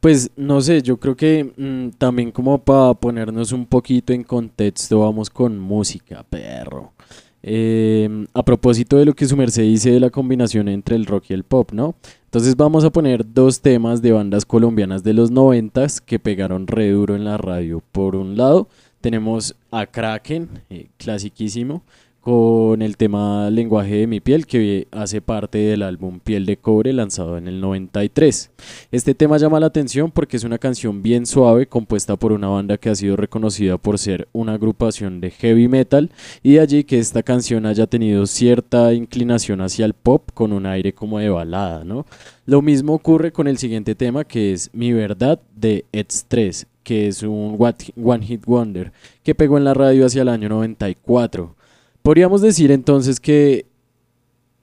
Pues 0.02 0.30
no 0.36 0.60
sé, 0.60 0.82
yo 0.82 0.98
creo 0.98 1.16
que 1.16 1.54
mm, 1.56 1.98
también 1.98 2.32
como 2.32 2.58
para 2.58 2.94
ponernos 2.94 3.54
un 3.54 3.66
poquito 3.66 4.12
en 4.12 4.24
contexto, 4.24 5.00
vamos 5.00 5.30
con 5.30 5.58
música, 5.58 6.24
perro. 6.30 6.92
Eh, 7.46 8.26
a 8.34 8.44
propósito 8.44 8.98
de 8.98 9.06
lo 9.06 9.14
que 9.14 9.26
su 9.26 9.38
merced 9.38 9.64
dice 9.64 9.92
de 9.92 10.00
la 10.02 10.10
combinación 10.10 10.68
entre 10.68 10.96
el 10.98 11.06
rock 11.06 11.26
y 11.30 11.34
el 11.34 11.44
pop, 11.44 11.72
¿no? 11.72 11.96
Entonces 12.26 12.56
vamos 12.56 12.84
a 12.84 12.90
poner 12.90 13.34
dos 13.34 13.62
temas 13.62 14.02
de 14.02 14.12
bandas 14.12 14.46
colombianas 14.46 15.04
de 15.04 15.14
los 15.14 15.30
noventas 15.32 16.02
que 16.02 16.20
pegaron 16.20 16.68
re 16.68 16.90
duro 16.90 17.16
en 17.16 17.26
la 17.26 17.38
radio. 17.38 17.82
Por 17.92 18.16
un 18.16 18.38
lado, 18.38 18.68
tenemos 19.04 19.54
a 19.70 19.86
Kraken, 19.86 20.64
eh, 20.70 20.88
clasiquísimo, 20.96 21.84
con 22.22 22.82
el 22.82 22.96
tema 22.96 23.50
Lenguaje 23.50 23.96
de 23.96 24.08
mi 24.08 24.22
piel, 24.22 24.48
que 24.48 24.88
hace 24.92 25.20
parte 25.20 25.58
del 25.58 25.82
álbum 25.82 26.22
Piel 26.22 26.46
de 26.46 26.56
Cobre, 26.56 26.94
lanzado 26.94 27.38
en 27.38 27.50
el 27.50 27.60
93. 27.60 28.50
Este 28.94 29.14
tema 29.14 29.38
llama 29.38 29.60
la 29.60 29.66
atención 29.66 30.10
porque 30.10 30.38
es 30.38 30.46
una 30.46 30.58
canción 30.58 31.04
bien 31.04 31.26
suave, 31.26 31.68
compuesta 31.68 32.16
por 32.16 32.32
una 32.32 32.48
banda 32.48 32.78
que 32.78 32.90
ha 32.90 32.96
sido 32.96 33.18
reconocida 33.18 33.78
por 33.78 34.00
ser 34.00 34.30
una 34.32 34.54
agrupación 34.54 35.20
de 35.20 35.32
heavy 35.32 35.68
metal, 35.68 36.10
y 36.42 36.54
de 36.54 36.62
allí 36.62 36.86
que 36.86 36.98
esta 36.98 37.24
canción 37.24 37.66
haya 37.66 37.88
tenido 37.88 38.26
cierta 38.26 38.94
inclinación 38.94 39.60
hacia 39.60 39.84
el 39.84 39.96
pop 39.96 40.30
con 40.34 40.54
un 40.54 40.66
aire 40.66 40.94
como 40.94 41.20
de 41.20 41.28
balada, 41.28 41.84
¿no? 41.84 42.06
Lo 42.46 42.62
mismo 42.62 42.94
ocurre 42.94 43.34
con 43.34 43.50
el 43.50 43.58
siguiente 43.58 43.96
tema 43.96 44.24
que 44.24 44.54
es 44.54 44.70
Mi 44.74 44.94
Verdad 44.94 45.42
de 45.54 45.84
Eds 45.92 46.26
3, 46.30 46.68
que 46.84 47.08
es 47.08 47.24
un 47.24 47.58
One 47.60 48.26
Hit 48.26 48.46
Wonder, 48.46 48.92
que 49.24 49.36
pegó 49.36 49.58
en 49.58 49.64
la 49.64 49.74
radio 49.74 50.06
hacia 50.06 50.22
el 50.22 50.30
año 50.30 50.50
94. 50.50 51.56
Podríamos 52.02 52.42
decir 52.42 52.72
entonces 52.72 53.20
que 53.20 53.66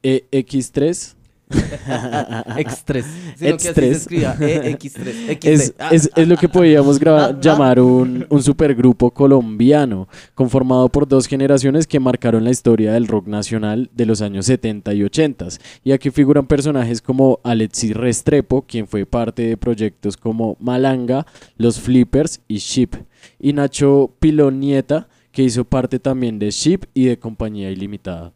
E 0.03 0.25
X3 0.31 1.15
X3. 1.51 3.05
Sino 3.37 3.57
que 3.57 3.69
así 3.69 3.69
se 3.69 3.73
X3. 3.75 3.83
escribía, 3.91 4.37
EX3. 4.39 5.41
es, 5.43 5.67
XD. 5.69 5.75
es- 5.93 6.11
es 6.15 6.29
lo 6.29 6.37
que 6.37 6.49
podríamos 6.49 6.99
graba- 6.99 7.39
llamar 7.41 7.81
un, 7.81 8.27
un 8.29 8.43
supergrupo 8.43 9.11
colombiano, 9.11 10.09
conformado 10.35 10.89
por 10.89 11.07
dos 11.09 11.27
generaciones 11.27 11.87
que 11.87 12.01
marcaron 12.01 12.45
la 12.45 12.51
historia 12.51 12.93
del 12.93 13.07
rock 13.09 13.27
nacional 13.27 13.91
de 13.95 14.07
los 14.07 14.23
años 14.23 14.47
70 14.47 14.95
y 14.95 15.03
80. 15.03 15.49
Y 15.85 15.93
aquí 15.93 16.11
figuran 16.11 16.47
personajes 16.47 17.01
como 17.03 17.41
Alexis 17.45 17.95
Restrepo, 17.97 18.63
quien 18.63 18.87
fue 18.87 19.07
parte 19.07 19.43
de 19.43 19.57
proyectos 19.57 20.17
como 20.17 20.57
Malanga, 20.61 21.27
Los 21.57 21.81
Flippers 21.81 22.41
y 22.49 22.57
Ship, 22.59 22.91
y 23.39 23.53
Nacho 23.53 24.13
Pilonieta, 24.21 25.09
que 25.33 25.43
hizo 25.45 25.65
parte 25.65 25.99
también 25.99 26.39
de 26.39 26.51
Ship 26.51 26.81
y 26.95 27.05
de 27.07 27.19
Compañía 27.19 27.71
Ilimitada. 27.71 28.33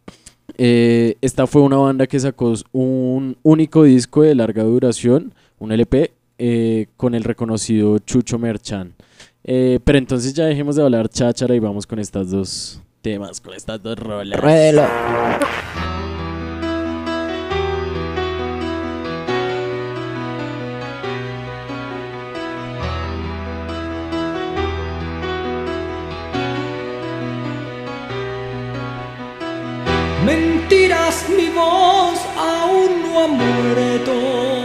Eh, 0.56 1.16
esta 1.20 1.46
fue 1.46 1.62
una 1.62 1.76
banda 1.76 2.06
que 2.06 2.20
sacó 2.20 2.54
un 2.72 3.36
único 3.42 3.84
disco 3.84 4.22
de 4.22 4.34
larga 4.34 4.62
duración, 4.62 5.34
un 5.58 5.72
LP, 5.72 6.12
eh, 6.38 6.86
con 6.96 7.14
el 7.14 7.24
reconocido 7.24 7.98
Chucho 7.98 8.38
Merchan. 8.38 8.94
Eh, 9.44 9.78
pero 9.84 9.98
entonces 9.98 10.34
ya 10.34 10.46
dejemos 10.46 10.76
de 10.76 10.82
hablar 10.82 11.08
cháchara 11.08 11.54
y 11.54 11.58
vamos 11.58 11.86
con 11.86 11.98
estas 11.98 12.30
dos 12.30 12.80
temas, 13.02 13.40
con 13.40 13.54
estas 13.54 13.82
dos 13.82 13.98
rolas. 13.98 14.40
Mentiras, 30.24 31.26
mi 31.36 31.50
voz 31.50 32.18
aún 32.36 33.02
no 33.02 33.24
ha 33.24 33.26
muerto. 33.26 34.63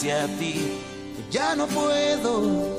Hacia 0.00 0.26
ti. 0.38 0.78
Ya 1.30 1.54
no 1.54 1.66
puedo 1.66 2.76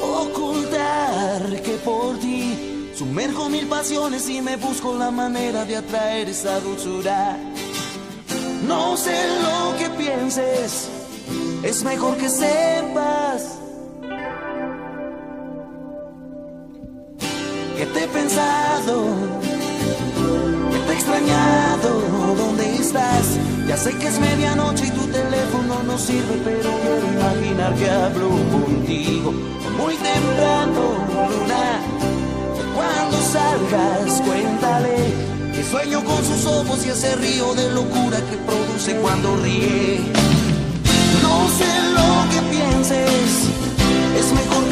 ocultar 0.00 1.62
que 1.62 1.72
por 1.84 2.16
ti 2.20 2.92
sumerjo 2.94 3.48
mil 3.48 3.66
pasiones 3.66 4.28
y 4.28 4.40
me 4.40 4.56
busco 4.56 4.96
la 4.96 5.10
manera 5.10 5.64
de 5.64 5.76
atraer 5.76 6.28
esa 6.28 6.60
dulzura. 6.60 7.36
No 8.68 8.96
sé 8.96 9.16
lo 9.42 9.76
que 9.78 9.90
pienses, 9.90 10.88
es 11.64 11.82
mejor 11.82 12.16
que 12.18 12.28
sepas 12.28 13.58
que 17.76 17.86
te 17.86 18.04
he 18.04 18.08
pensado, 18.08 19.04
que 20.70 20.78
te 20.78 20.92
he 20.92 20.94
extrañado, 20.94 22.00
¿dónde 22.36 22.76
estás? 22.76 23.39
Ya 23.70 23.76
sé 23.76 23.96
que 23.96 24.08
es 24.08 24.18
medianoche 24.18 24.86
y 24.88 24.90
tu 24.90 25.06
teléfono 25.06 25.80
no 25.86 25.96
sirve, 25.96 26.42
pero 26.44 26.70
quiero 26.82 27.06
imaginar 27.06 27.72
que 27.76 27.88
hablo 27.88 28.28
contigo 28.50 29.30
muy 29.78 29.94
temprano, 29.94 30.82
luna. 31.30 31.80
Cuando 32.74 33.16
salgas, 33.22 34.22
cuéntale 34.22 34.96
que 35.54 35.62
sueño 35.62 36.02
con 36.02 36.18
sus 36.24 36.46
ojos 36.46 36.84
y 36.84 36.88
ese 36.88 37.14
río 37.14 37.54
de 37.54 37.70
locura 37.70 38.18
que 38.28 38.36
produce 38.38 38.96
cuando 38.96 39.36
ríe. 39.36 40.00
No 41.22 41.48
sé 41.56 41.70
lo 41.94 42.10
que 42.32 42.40
pienses, 42.50 43.30
es 44.18 44.32
mejor 44.32 44.69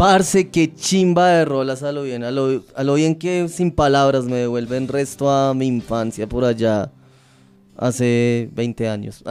Parce, 0.00 0.48
qué 0.48 0.74
chimba 0.74 1.28
de 1.28 1.44
rolas 1.44 1.82
a 1.82 1.92
lo 1.92 2.04
bien, 2.04 2.24
a 2.24 2.30
lo, 2.30 2.64
a 2.74 2.84
lo 2.84 2.94
bien 2.94 3.14
que 3.14 3.46
sin 3.50 3.70
palabras 3.70 4.24
me 4.24 4.36
devuelven 4.36 4.88
resto 4.88 5.30
a 5.30 5.52
mi 5.52 5.66
infancia 5.66 6.26
por 6.26 6.42
allá 6.42 6.90
hace 7.76 8.48
20 8.54 8.88
años. 8.88 9.22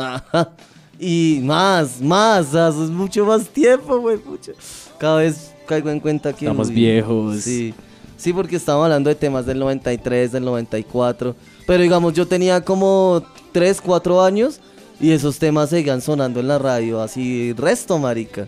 y 0.99 1.39
más, 1.41 1.99
más, 2.01 2.53
hace 2.53 2.82
mucho 2.82 3.25
más 3.25 3.49
tiempo, 3.49 3.99
güey, 3.99 4.19
mucho. 4.23 4.51
Cada 4.99 5.17
vez 5.17 5.55
caigo 5.65 5.89
en 5.89 5.99
cuenta 5.99 6.34
que... 6.34 6.45
Estamos 6.45 6.67
uy, 6.67 6.75
viejos. 6.75 7.41
Sí, 7.41 7.73
sí, 8.15 8.32
porque 8.32 8.58
estamos 8.58 8.84
hablando 8.84 9.10
de 9.10 9.15
temas 9.15 9.47
del 9.47 9.58
93, 9.58 10.34
del 10.34 10.45
94. 10.45 11.36
Pero 11.65 11.82
digamos, 11.82 12.13
yo 12.13 12.27
tenía 12.27 12.63
como 12.63 13.23
3, 13.53 13.82
4 13.82 14.21
años 14.21 14.62
y 15.00 15.12
esos 15.12 15.40
temas 15.40 15.70
seguían 15.70 16.02
sonando 16.02 16.40
en 16.40 16.48
la 16.48 16.60
radio, 16.60 17.02
así 17.02 17.54
resto, 17.54 17.98
marica. 17.98 18.48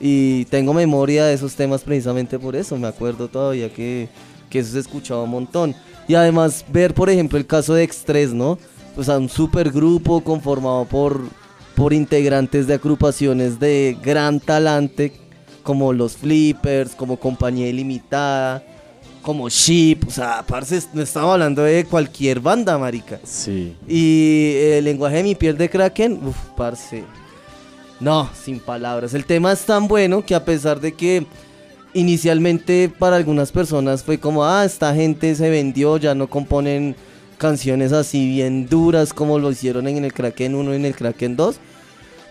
Y 0.00 0.44
tengo 0.46 0.74
memoria 0.74 1.26
de 1.26 1.34
esos 1.34 1.54
temas 1.54 1.82
precisamente 1.82 2.38
por 2.38 2.56
eso, 2.56 2.76
me 2.76 2.88
acuerdo 2.88 3.28
todavía 3.28 3.72
que, 3.72 4.08
que 4.50 4.58
eso 4.58 4.72
se 4.72 4.80
escuchaba 4.80 5.22
un 5.22 5.30
montón. 5.30 5.74
Y 6.08 6.14
además 6.14 6.64
ver, 6.68 6.94
por 6.94 7.10
ejemplo, 7.10 7.38
el 7.38 7.46
caso 7.46 7.74
de 7.74 7.88
X3, 7.88 8.32
¿no? 8.32 8.58
Pues 8.94 9.08
a 9.08 9.18
un 9.18 9.28
super 9.28 9.70
grupo 9.70 10.22
conformado 10.22 10.84
por, 10.84 11.20
por 11.76 11.92
integrantes 11.92 12.66
de 12.66 12.74
agrupaciones 12.74 13.58
de 13.60 13.96
gran 14.02 14.40
talante, 14.40 15.12
como 15.62 15.92
los 15.92 16.16
Flippers, 16.16 16.94
como 16.94 17.18
Compañía 17.18 17.68
Ilimitada, 17.68 18.62
como 19.24 19.48
Sheep, 19.48 20.06
o 20.06 20.10
sea, 20.10 20.44
parce, 20.46 20.82
no 20.92 21.02
estamos 21.02 21.32
hablando 21.32 21.62
de 21.62 21.84
cualquier 21.84 22.40
banda, 22.40 22.76
marica. 22.78 23.18
Sí. 23.24 23.74
Y 23.88 24.52
el 24.56 24.84
lenguaje 24.84 25.16
de 25.16 25.22
mi 25.22 25.34
piel 25.34 25.56
de 25.56 25.70
Kraken, 25.70 26.20
uff, 26.26 26.36
parce. 26.56 27.02
No, 28.00 28.28
sin 28.34 28.60
palabras. 28.60 29.14
El 29.14 29.24
tema 29.24 29.52
es 29.52 29.64
tan 29.64 29.88
bueno 29.88 30.24
que 30.24 30.34
a 30.34 30.44
pesar 30.44 30.78
de 30.78 30.92
que 30.92 31.26
inicialmente 31.94 32.92
para 32.98 33.16
algunas 33.16 33.50
personas 33.50 34.02
fue 34.02 34.18
como, 34.18 34.44
ah, 34.44 34.64
esta 34.64 34.94
gente 34.94 35.34
se 35.34 35.48
vendió, 35.48 35.96
ya 35.96 36.14
no 36.14 36.28
componen 36.28 36.94
canciones 37.38 37.92
así 37.92 38.28
bien 38.28 38.68
duras 38.68 39.12
como 39.12 39.38
lo 39.38 39.50
hicieron 39.50 39.88
en 39.88 40.04
el 40.04 40.12
Kraken 40.12 40.54
1 40.54 40.72
y 40.72 40.76
en 40.76 40.84
el 40.84 40.94
Kraken 40.94 41.36
2. 41.36 41.56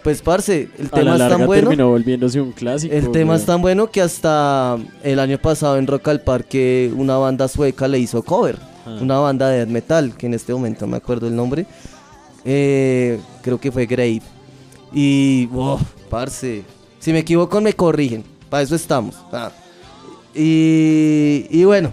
Pues, 0.03 0.21
parce, 0.21 0.69
el 0.77 0.87
A 0.87 0.89
tema 0.89 1.03
la 1.03 1.13
es 1.13 1.19
larga 1.19 1.37
tan 1.37 1.47
bueno. 1.47 1.61
terminó 1.69 1.89
volviéndose 1.89 2.41
un 2.41 2.51
clásico. 2.51 2.93
El 2.93 3.11
tema 3.11 3.31
güey. 3.33 3.39
es 3.39 3.45
tan 3.45 3.61
bueno 3.61 3.89
que 3.89 4.01
hasta 4.01 4.77
el 5.01 5.19
año 5.19 5.37
pasado 5.37 5.77
en 5.77 5.87
Rock 5.87 6.09
al 6.09 6.21
Parque 6.21 6.91
una 6.95 7.15
banda 7.17 7.47
sueca 7.47 7.87
le 7.87 7.99
hizo 7.99 8.21
cover. 8.23 8.57
Ah. 8.85 8.97
Una 9.01 9.17
banda 9.19 9.49
de 9.49 9.65
metal, 9.65 10.13
que 10.17 10.25
en 10.25 10.33
este 10.33 10.53
momento 10.53 10.85
no 10.85 10.91
me 10.91 10.97
acuerdo 10.97 11.27
el 11.27 11.35
nombre. 11.35 11.65
Eh, 12.43 13.19
creo 13.41 13.59
que 13.59 13.71
fue 13.71 13.85
Grave. 13.85 14.21
Y, 14.91 15.45
wow, 15.47 15.79
parce. 16.09 16.63
Si 16.99 17.13
me 17.13 17.19
equivoco 17.19 17.61
me 17.61 17.73
corrigen. 17.73 18.23
Para 18.49 18.63
eso 18.63 18.75
estamos. 18.75 19.15
Ah. 19.31 19.51
Y, 20.35 21.47
y 21.49 21.63
bueno, 21.63 21.91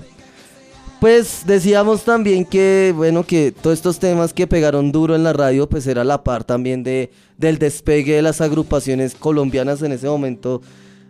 pues 1.01 1.45
decíamos 1.47 2.05
también 2.05 2.45
que, 2.45 2.93
bueno, 2.95 3.25
que 3.25 3.53
todos 3.53 3.79
estos 3.79 3.99
temas 3.99 4.35
que 4.35 4.47
pegaron 4.47 4.93
duro 4.93 5.17
en 5.17 5.25
la 5.25 5.33
radio, 5.33 5.67
pues 5.67 5.87
era 5.87 6.05
la 6.05 6.23
par 6.23 6.45
también 6.45 6.83
de, 6.83 7.11
del 7.39 7.59
despegue 7.59 8.17
de 8.17 8.23
las 8.23 8.43
agrupaciones 8.43 9.15
colombianas 9.15 9.81
en 9.81 9.93
ese 9.93 10.07
momento, 10.07 10.61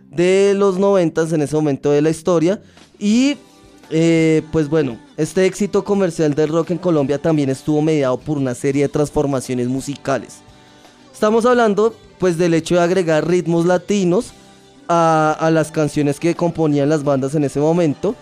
de 0.09 0.53
los 0.55 0.79
noventas, 0.79 1.33
en 1.33 1.41
ese 1.41 1.57
momento 1.57 1.91
de 1.91 2.01
la 2.01 2.09
historia. 2.09 2.61
Y, 2.99 3.35
eh, 3.89 4.43
pues 4.53 4.69
bueno, 4.69 4.97
este 5.17 5.45
éxito 5.45 5.83
comercial 5.83 6.33
del 6.35 6.47
rock 6.47 6.71
en 6.71 6.77
Colombia 6.77 7.21
también 7.21 7.49
estuvo 7.49 7.81
mediado 7.81 8.17
por 8.17 8.37
una 8.37 8.55
serie 8.55 8.83
de 8.83 8.89
transformaciones 8.89 9.67
musicales. 9.67 10.37
Estamos 11.11 11.45
hablando, 11.45 11.93
pues, 12.17 12.37
del 12.37 12.53
hecho 12.53 12.75
de 12.75 12.81
agregar 12.81 13.27
ritmos 13.27 13.65
latinos 13.65 14.31
a, 14.87 15.35
a 15.37 15.51
las 15.51 15.69
canciones 15.69 16.17
que 16.17 16.33
componían 16.33 16.87
las 16.87 17.03
bandas 17.03 17.35
en 17.35 17.43
ese 17.43 17.59
momento 17.59 18.15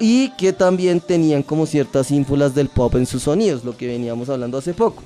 y 0.00 0.30
que 0.30 0.52
también 0.52 1.00
tenían 1.00 1.42
como 1.42 1.66
ciertas 1.66 2.10
ínfulas 2.10 2.54
del 2.54 2.68
pop 2.68 2.94
en 2.96 3.06
sus 3.06 3.22
sonidos, 3.24 3.64
lo 3.64 3.76
que 3.76 3.86
veníamos 3.86 4.28
hablando 4.30 4.58
hace 4.58 4.72
poco. 4.74 5.02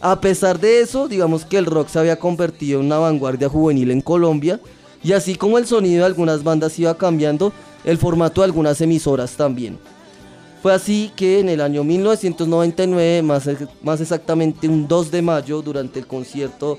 A 0.00 0.20
pesar 0.20 0.60
de 0.60 0.80
eso, 0.80 1.08
digamos 1.08 1.44
que 1.46 1.56
el 1.56 1.64
rock 1.66 1.88
se 1.88 1.98
había 1.98 2.18
convertido 2.18 2.78
en 2.80 2.86
una 2.86 2.98
vanguardia 2.98 3.48
juvenil 3.48 3.90
en 3.90 4.02
Colombia 4.02 4.60
y 5.02 5.12
así 5.12 5.36
como 5.36 5.56
el 5.56 5.66
sonido 5.66 6.00
de 6.00 6.06
algunas 6.06 6.44
bandas 6.44 6.78
iba 6.78 6.96
cambiando, 6.98 7.52
el 7.84 7.96
formato 7.96 8.42
de 8.42 8.44
algunas 8.44 8.80
emisoras 8.80 9.32
también. 9.32 9.78
Fue 10.62 10.74
así 10.74 11.10
que 11.16 11.40
en 11.40 11.48
el 11.48 11.60
año 11.60 11.82
1999, 11.84 13.22
más, 13.22 13.46
ex- 13.46 13.68
más 13.82 14.00
exactamente 14.00 14.68
un 14.68 14.86
2 14.86 15.10
de 15.10 15.22
mayo, 15.22 15.62
durante 15.62 15.98
el 15.98 16.06
concierto 16.06 16.78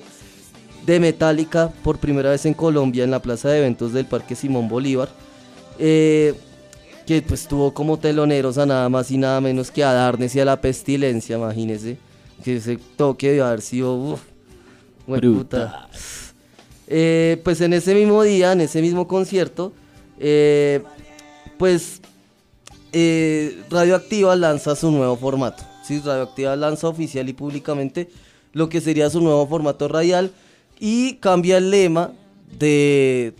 de 0.86 1.00
Metallica 1.00 1.72
por 1.82 1.98
primera 1.98 2.30
vez 2.30 2.46
en 2.46 2.54
Colombia 2.54 3.02
en 3.04 3.10
la 3.10 3.20
plaza 3.22 3.48
de 3.48 3.58
eventos 3.58 3.92
del 3.92 4.06
Parque 4.06 4.36
Simón 4.36 4.68
Bolívar, 4.68 5.08
eh, 5.78 6.34
que 7.08 7.22
pues 7.22 7.48
tuvo 7.48 7.72
como 7.72 7.98
teloneros 7.98 8.58
a 8.58 8.66
nada 8.66 8.86
más 8.90 9.10
y 9.10 9.16
nada 9.16 9.40
menos 9.40 9.70
que 9.70 9.82
a 9.82 9.94
Darnes 9.94 10.36
y 10.36 10.40
a 10.40 10.44
la 10.44 10.60
Pestilencia, 10.60 11.38
imagínese, 11.38 11.96
que 12.44 12.56
ese 12.56 12.78
toque 12.98 13.32
de 13.32 13.40
haber 13.40 13.62
sido, 13.62 13.94
uf, 13.94 14.20
hueputa. 15.06 15.88
Eh, 16.86 17.40
pues 17.42 17.62
en 17.62 17.72
ese 17.72 17.94
mismo 17.94 18.22
día, 18.22 18.52
en 18.52 18.60
ese 18.60 18.82
mismo 18.82 19.08
concierto, 19.08 19.72
eh, 20.20 20.82
pues 21.56 22.02
eh, 22.92 23.58
Radioactiva 23.70 24.36
lanza 24.36 24.76
su 24.76 24.90
nuevo 24.90 25.16
formato. 25.16 25.64
Sí, 25.84 26.02
Radioactiva 26.04 26.56
lanza 26.56 26.88
oficial 26.88 27.26
y 27.26 27.32
públicamente 27.32 28.10
lo 28.52 28.68
que 28.68 28.82
sería 28.82 29.08
su 29.08 29.22
nuevo 29.22 29.46
formato 29.46 29.88
radial 29.88 30.30
y 30.78 31.14
cambia 31.14 31.56
el 31.56 31.70
lema 31.70 32.12
de 32.58 33.32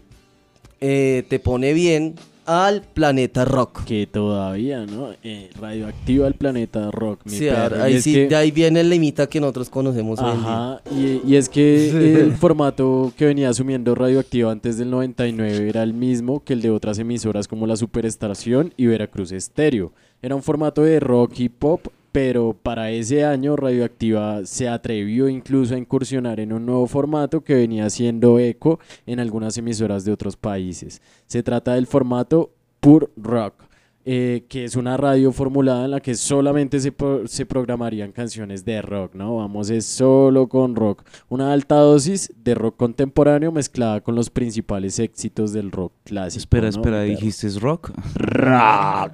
eh, 0.80 1.26
Te 1.28 1.38
pone 1.38 1.74
bien 1.74 2.14
al 2.48 2.80
planeta 2.82 3.44
rock. 3.44 3.84
Que 3.84 4.06
todavía, 4.06 4.86
¿no? 4.86 5.10
Eh, 5.22 5.50
radioactiva 5.60 6.26
el 6.26 6.34
planeta 6.34 6.90
rock. 6.90 7.20
Mi 7.26 7.32
Sí, 7.32 7.44
perro. 7.46 7.82
ahí 7.82 8.00
sí, 8.00 8.14
que- 8.14 8.28
de 8.28 8.34
ahí 8.36 8.50
viene 8.50 8.80
el 8.80 8.88
limita 8.88 9.26
que 9.28 9.38
nosotros 9.38 9.68
conocemos 9.68 10.18
hoy 10.20 10.30
en 10.32 10.40
día. 10.40 10.48
Ajá, 10.50 10.82
y, 10.90 11.20
y 11.26 11.36
es 11.36 11.48
que 11.48 11.90
el 12.24 12.32
formato 12.32 13.12
que 13.16 13.26
venía 13.26 13.50
asumiendo 13.50 13.94
Radioactiva 13.94 14.50
antes 14.50 14.78
del 14.78 14.90
99 14.90 15.68
era 15.68 15.82
el 15.82 15.92
mismo 15.92 16.42
que 16.42 16.54
el 16.54 16.62
de 16.62 16.70
otras 16.70 16.98
emisoras 16.98 17.46
como 17.46 17.66
la 17.66 17.76
Superestación 17.76 18.72
y 18.76 18.86
Veracruz 18.86 19.30
Estéreo. 19.32 19.92
Era 20.22 20.34
un 20.34 20.42
formato 20.42 20.82
de 20.82 20.98
rock 21.00 21.38
y 21.40 21.48
pop, 21.48 21.86
pero 22.20 22.52
para 22.52 22.90
ese 22.90 23.24
año 23.24 23.54
Radioactiva 23.54 24.44
se 24.44 24.68
atrevió 24.68 25.28
incluso 25.28 25.76
a 25.76 25.78
incursionar 25.78 26.40
en 26.40 26.52
un 26.52 26.66
nuevo 26.66 26.88
formato 26.88 27.44
que 27.44 27.54
venía 27.54 27.86
haciendo 27.86 28.40
eco 28.40 28.80
en 29.06 29.20
algunas 29.20 29.56
emisoras 29.56 30.04
de 30.04 30.10
otros 30.10 30.36
países. 30.36 31.00
Se 31.28 31.44
trata 31.44 31.74
del 31.74 31.86
formato 31.86 32.50
Pur 32.80 33.12
Rock. 33.16 33.67
Eh, 34.10 34.46
que 34.48 34.64
es 34.64 34.74
una 34.74 34.96
radio 34.96 35.32
formulada 35.32 35.84
en 35.84 35.90
la 35.90 36.00
que 36.00 36.14
solamente 36.14 36.80
se, 36.80 36.92
pro- 36.92 37.28
se 37.28 37.44
programarían 37.44 38.10
canciones 38.10 38.64
de 38.64 38.80
rock, 38.80 39.14
¿no? 39.14 39.36
Vamos, 39.36 39.68
es 39.68 39.84
solo 39.84 40.48
con 40.48 40.74
rock. 40.74 41.02
Una 41.28 41.52
alta 41.52 41.74
dosis 41.74 42.32
de 42.42 42.54
rock 42.54 42.78
contemporáneo 42.78 43.52
mezclada 43.52 44.00
con 44.00 44.14
los 44.14 44.30
principales 44.30 44.98
éxitos 44.98 45.52
del 45.52 45.70
rock 45.70 45.92
clásico. 46.04 46.38
Espera, 46.40 46.62
¿no? 46.62 46.68
espera, 46.70 47.02
¿dijiste 47.02 47.46
es 47.48 47.60
rock? 47.60 47.90
Rock. 48.14 49.12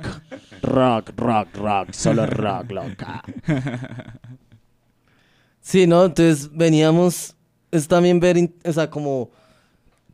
Rock, 0.63 1.11
rock, 1.17 1.49
rock. 1.57 1.91
Solo 1.91 2.27
rock, 2.27 2.71
loca. 2.71 3.25
Sí, 5.61 5.89
¿no? 5.89 6.05
Entonces 6.05 6.51
veníamos, 6.53 7.35
es 7.73 7.89
también 7.89 8.21
ver, 8.21 8.37
o 8.65 8.73
sea, 8.73 8.89
como, 8.91 9.31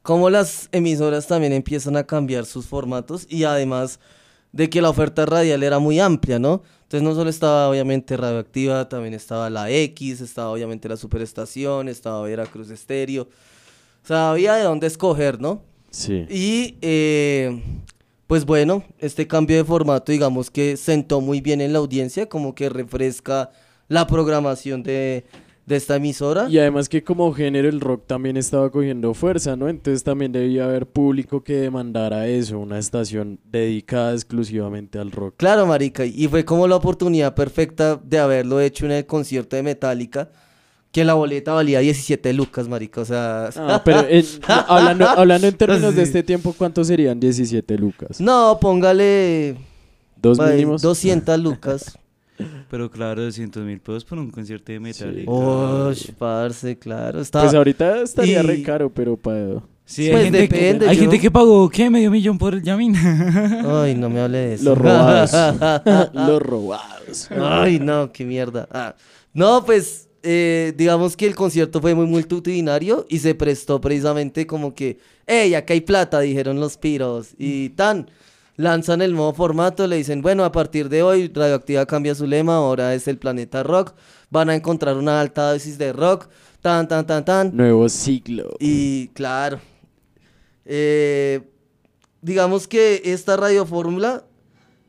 como 0.01 0.31
las 0.31 0.71
emisoras 0.73 1.27
también 1.27 1.53
empiezan 1.53 1.99
a 1.99 2.05
cambiar 2.05 2.47
sus 2.47 2.64
formatos 2.66 3.27
y 3.29 3.45
además 3.45 4.01
de 4.52 4.68
que 4.68 4.82
la 4.82 4.90
oferta 4.90 5.26
radial 5.26 5.62
era 5.62 5.78
muy 5.78 6.00
amplia, 6.00 6.38
¿no? 6.38 6.62
Entonces 6.82 7.02
no 7.02 7.14
solo 7.14 7.30
estaba 7.30 7.68
obviamente 7.68 8.16
Radioactiva, 8.16 8.88
también 8.88 9.14
estaba 9.14 9.48
la 9.48 9.70
X, 9.70 10.20
estaba 10.20 10.50
obviamente 10.50 10.88
la 10.88 10.96
Superestación, 10.96 11.88
estaba 11.88 12.22
Veracruz 12.22 12.70
Estéreo, 12.70 13.28
o 14.02 14.06
sea, 14.06 14.30
había 14.32 14.54
de 14.54 14.64
dónde 14.64 14.86
escoger, 14.86 15.40
¿no? 15.40 15.62
Sí. 15.90 16.26
Y 16.28 16.76
eh, 16.82 17.62
pues 18.26 18.44
bueno, 18.44 18.84
este 18.98 19.26
cambio 19.26 19.56
de 19.56 19.64
formato 19.64 20.10
digamos 20.12 20.50
que 20.50 20.76
sentó 20.76 21.20
muy 21.20 21.40
bien 21.40 21.60
en 21.60 21.72
la 21.72 21.78
audiencia, 21.78 22.28
como 22.28 22.54
que 22.54 22.68
refresca 22.68 23.50
la 23.88 24.06
programación 24.06 24.82
de, 24.82 25.24
de 25.70 25.76
esta 25.76 25.94
emisora. 25.96 26.48
Y 26.50 26.59
además 26.59 26.88
que 26.88 27.04
como 27.04 27.33
género 27.33 27.68
el 27.68 27.80
rock 27.80 28.02
también 28.09 28.37
estaba 28.37 28.70
cogiendo 28.70 29.14
fuerza, 29.14 29.54
¿no? 29.54 29.68
Entonces 29.68 30.02
también 30.02 30.33
debía 30.33 30.64
haber 30.64 30.85
público 30.87 31.44
que 31.44 31.54
demandara 31.54 32.26
eso, 32.26 32.59
una 32.59 32.76
estación 32.78 33.38
dedicada 33.50 34.12
exclusivamente 34.12 34.98
al 34.98 35.12
rock. 35.12 35.35
Claro, 35.37 35.66
marica, 35.66 36.04
y 36.04 36.26
fue 36.26 36.44
como 36.44 36.66
la 36.66 36.74
oportunidad 36.74 37.37
perfecta 37.37 38.00
de 38.02 38.18
haberlo 38.18 38.61
hecho 38.61 38.85
en 38.85 38.90
el 38.92 39.06
concierto 39.06 39.54
de 39.54 39.62
Metallica, 39.62 40.30
que 40.90 41.04
la 41.04 41.14
boleta 41.14 41.52
valía 41.52 41.78
17 41.78 42.33
lucas, 42.33 42.66
marica, 42.66 43.02
o 43.02 43.04
sea... 43.04 43.50
Ah, 43.54 43.80
pero 43.85 44.00
en- 44.09 44.24
hablando, 44.66 45.09
hablando 45.09 45.46
en 45.46 45.56
términos 45.56 45.94
de 45.94 46.02
este 46.02 46.24
tiempo, 46.24 46.52
¿cuántos 46.59 46.88
serían 46.88 47.20
17 47.20 47.78
lucas? 47.78 48.20
No, 48.20 48.59
póngale... 48.61 49.54
¿Dos 50.20 50.37
mínimos? 50.37 50.83
200 50.83 51.38
lucas. 51.38 51.96
Pero 52.70 52.90
claro, 52.90 53.22
200 53.22 53.62
mil 53.64 53.81
pesos 53.81 54.05
por 54.05 54.18
un 54.18 54.31
concierto 54.31 54.72
de 54.72 54.81
Metallica. 54.81 55.31
Uy, 55.31 55.96
parce, 56.18 56.79
claro. 56.79 57.20
Está... 57.20 57.42
Pues 57.42 57.55
ahorita 57.55 58.03
estaría 58.03 58.40
y- 58.40 58.46
re 58.46 58.62
caro, 58.62 58.90
pero 58.92 59.16
para... 59.16 59.62
Sí, 59.85 60.05
hay, 60.07 60.12
Pues 60.12 60.22
gente, 60.24 60.38
depende, 60.42 60.88
hay 60.88 60.94
yo- 60.96 61.03
gente 61.03 61.18
que 61.18 61.31
pagó, 61.33 61.68
¿qué? 61.68 61.90
Medio 61.90 62.12
millón 62.12 62.38
por 62.38 62.55
el 62.55 62.62
Yamin. 62.62 62.94
Ay, 62.96 63.94
no 63.98 64.09
me 64.09 64.20
hable 64.20 64.38
de 64.38 64.55
eso. 64.55 64.64
Los 64.66 64.79
robados. 64.79 65.33
Los 66.14 66.42
robados. 66.42 67.29
Ay, 67.33 67.81
no, 67.81 68.12
qué 68.12 68.24
mierda. 68.24 68.68
Ah, 68.70 68.94
No, 69.35 69.64
pues, 69.64 70.09
eh, 70.22 70.74
digamos 70.76 71.16
que 71.16 71.26
el 71.26 71.35
concierto 71.35 71.81
fue 71.81 71.94
muy 71.96 72.07
multitudinario 72.07 73.05
y 73.09 73.18
se 73.18 73.35
prestó 73.35 73.81
precisamente 73.81 74.46
como 74.46 74.74
que, 74.74 74.98
hey, 75.26 75.55
acá 75.55 75.72
hay 75.74 75.81
plata, 75.81 76.20
dijeron 76.20 76.61
los 76.61 76.76
piros. 76.76 77.31
Y 77.37 77.70
tan, 77.70 78.09
lanzan 78.61 79.01
el 79.03 79.12
nuevo 79.12 79.33
formato, 79.33 79.87
le 79.87 79.96
dicen, 79.96 80.23
bueno, 80.23 80.44
a 80.44 80.53
partir 80.53 80.88
de 80.88 81.03
hoy 81.03 81.29
Radioactiva 81.35 81.87
cambia 81.87 82.14
su 82.14 82.27
lema, 82.27 82.57
ahora 82.57 82.94
es 82.94 83.09
el 83.09 83.16
planeta 83.18 83.62
rock, 83.62 83.94
van 84.31 84.51
a 84.51 84.55
encontrar 84.55 84.96
una 84.96 85.20
alta 85.20 85.53
dosis 85.53 85.79
de 85.79 85.92
rock, 85.92 86.29
tan, 86.61 86.87
tan, 86.87 87.07
tan, 87.07 87.25
tan. 87.25 87.57
Nuevo 87.57 87.88
siglo. 87.88 88.51
Y 88.61 89.09
claro, 89.09 89.61
eh, 90.64 91.40
digamos 92.23 92.68
que 92.68 93.03
esta 93.05 93.37
radiofórmula, 93.37 94.25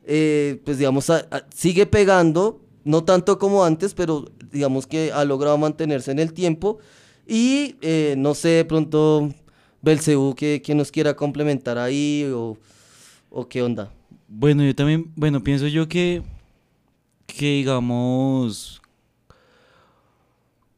eh, 0.04 0.60
pues 0.64 0.78
digamos, 0.78 1.08
a- 1.10 1.26
a- 1.30 1.44
sigue 1.54 1.86
pegando, 1.86 2.60
no 2.84 3.04
tanto 3.04 3.38
como 3.38 3.64
antes, 3.64 3.94
pero 3.94 4.26
digamos 4.50 4.86
que 4.86 5.12
ha 5.12 5.24
logrado 5.24 5.56
mantenerse 5.58 6.10
en 6.10 6.18
el 6.18 6.32
tiempo. 6.32 6.78
Y 7.26 7.76
eh, 7.80 8.14
no 8.18 8.34
sé, 8.34 8.48
de 8.48 8.64
pronto, 8.64 9.32
Belcebú, 9.80 10.34
que, 10.34 10.60
que 10.62 10.74
nos 10.74 10.90
quiera 10.90 11.14
complementar 11.14 11.78
ahí 11.78 12.28
o, 12.34 12.58
o 13.32 13.48
qué 13.48 13.62
onda. 13.62 13.90
Bueno, 14.28 14.62
yo 14.64 14.74
también, 14.74 15.10
bueno, 15.16 15.42
pienso 15.42 15.66
yo 15.66 15.88
que, 15.88 16.22
que 17.26 17.46
digamos, 17.46 18.80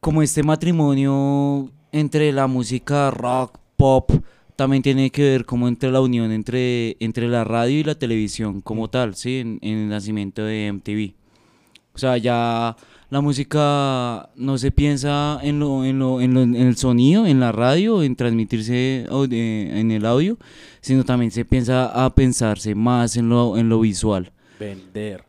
como 0.00 0.22
este 0.22 0.42
matrimonio 0.42 1.70
entre 1.92 2.32
la 2.32 2.46
música 2.46 3.10
rock, 3.10 3.58
pop, 3.76 4.10
también 4.56 4.82
tiene 4.82 5.10
que 5.10 5.22
ver 5.22 5.44
como 5.44 5.66
entre 5.68 5.90
la 5.90 6.00
unión 6.00 6.30
entre, 6.30 6.96
entre 7.00 7.28
la 7.28 7.44
radio 7.44 7.80
y 7.80 7.84
la 7.84 7.96
televisión 7.96 8.60
como 8.60 8.88
tal, 8.88 9.14
¿sí? 9.16 9.38
En, 9.40 9.58
en 9.62 9.78
el 9.78 9.88
nacimiento 9.88 10.44
de 10.44 10.72
MTV. 10.72 11.14
O 11.94 11.98
sea, 11.98 12.16
ya 12.18 12.76
la 13.14 13.20
música 13.20 14.28
no 14.34 14.58
se 14.58 14.72
piensa 14.72 15.38
en, 15.40 15.60
lo, 15.60 15.84
en, 15.84 16.00
lo, 16.00 16.20
en, 16.20 16.34
lo- 16.34 16.42
en 16.42 16.56
el 16.56 16.76
sonido, 16.76 17.26
en 17.26 17.38
la 17.38 17.52
radio, 17.52 18.02
en 18.02 18.16
transmitirse 18.16 19.06
en 19.08 19.90
el 19.92 20.04
audio, 20.04 20.36
sino 20.80 21.04
también 21.04 21.30
se 21.30 21.44
piensa 21.44 21.86
a 22.04 22.12
pensarse 22.12 22.74
más 22.74 23.16
en 23.16 23.28
lo, 23.28 23.56
en 23.56 23.68
lo 23.68 23.78
visual, 23.78 24.32
Vender. 24.58 25.24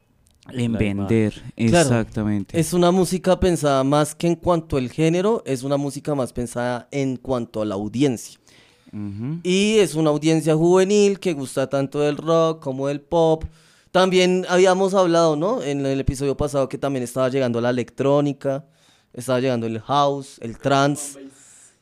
en 0.50 0.74
La 0.74 0.80
vender, 0.80 1.44
exactamente. 1.56 2.60
Es 2.60 2.74
una 2.74 2.90
música 2.90 3.40
pensada 3.40 3.84
más 3.84 4.16
que 4.16 4.28
en 4.28 4.36
cuanto 4.36 4.78
al 4.78 4.90
género, 4.90 5.44
es 5.46 5.62
una 5.62 5.78
música 5.78 6.16
más 6.16 6.34
pensada 6.34 6.88
en 6.92 7.18
cuanto 7.18 7.62
a 7.62 7.66
la 7.66 7.76
audiencia. 7.76 8.40
Y 9.44 9.76
es 9.80 9.94
una 9.94 10.10
audiencia 10.10 10.56
juvenil 10.56 11.20
que 11.20 11.34
gusta 11.34 11.68
tanto 11.70 12.00
del 12.00 12.18
rock 12.18 12.64
como 12.64 12.88
del 12.88 13.02
pop. 13.02 13.44
También 13.96 14.46
habíamos 14.50 14.94
hablado, 14.94 15.38
¿no? 15.38 15.64
En 15.64 15.86
el 15.86 16.02
episodio 16.02 16.36
pasado 16.36 16.68
que 16.68 16.78
también 16.78 17.02
estaba 17.02 17.30
llegando 17.30 17.62
la 17.62 17.70
electrónica, 17.70 18.66
estaba 19.14 19.40
llegando 19.40 19.68
el 19.68 19.80
house, 19.80 20.38
el 20.42 20.58
trance, 20.58 21.18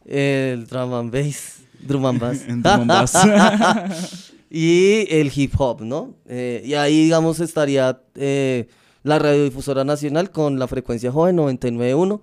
el 0.06 0.68
drum 0.68 0.94
and 0.94 1.12
bass, 1.12 1.62
drum 1.82 2.06
and 2.06 2.20
bass. 2.20 2.46
Drum 2.48 2.66
and 2.66 2.88
bass. 2.88 4.32
y 4.52 5.08
el 5.10 5.32
hip 5.36 5.56
hop, 5.58 5.82
¿no? 5.82 6.14
Eh, 6.28 6.62
y 6.64 6.76
ahí, 6.76 7.06
digamos, 7.06 7.40
estaría 7.40 8.00
eh, 8.14 8.68
la 9.02 9.18
radiodifusora 9.18 9.84
nacional 9.84 10.30
con 10.30 10.60
la 10.60 10.68
frecuencia 10.68 11.12
joven 11.12 11.38
99.1. 11.38 12.22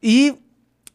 Y 0.00 0.34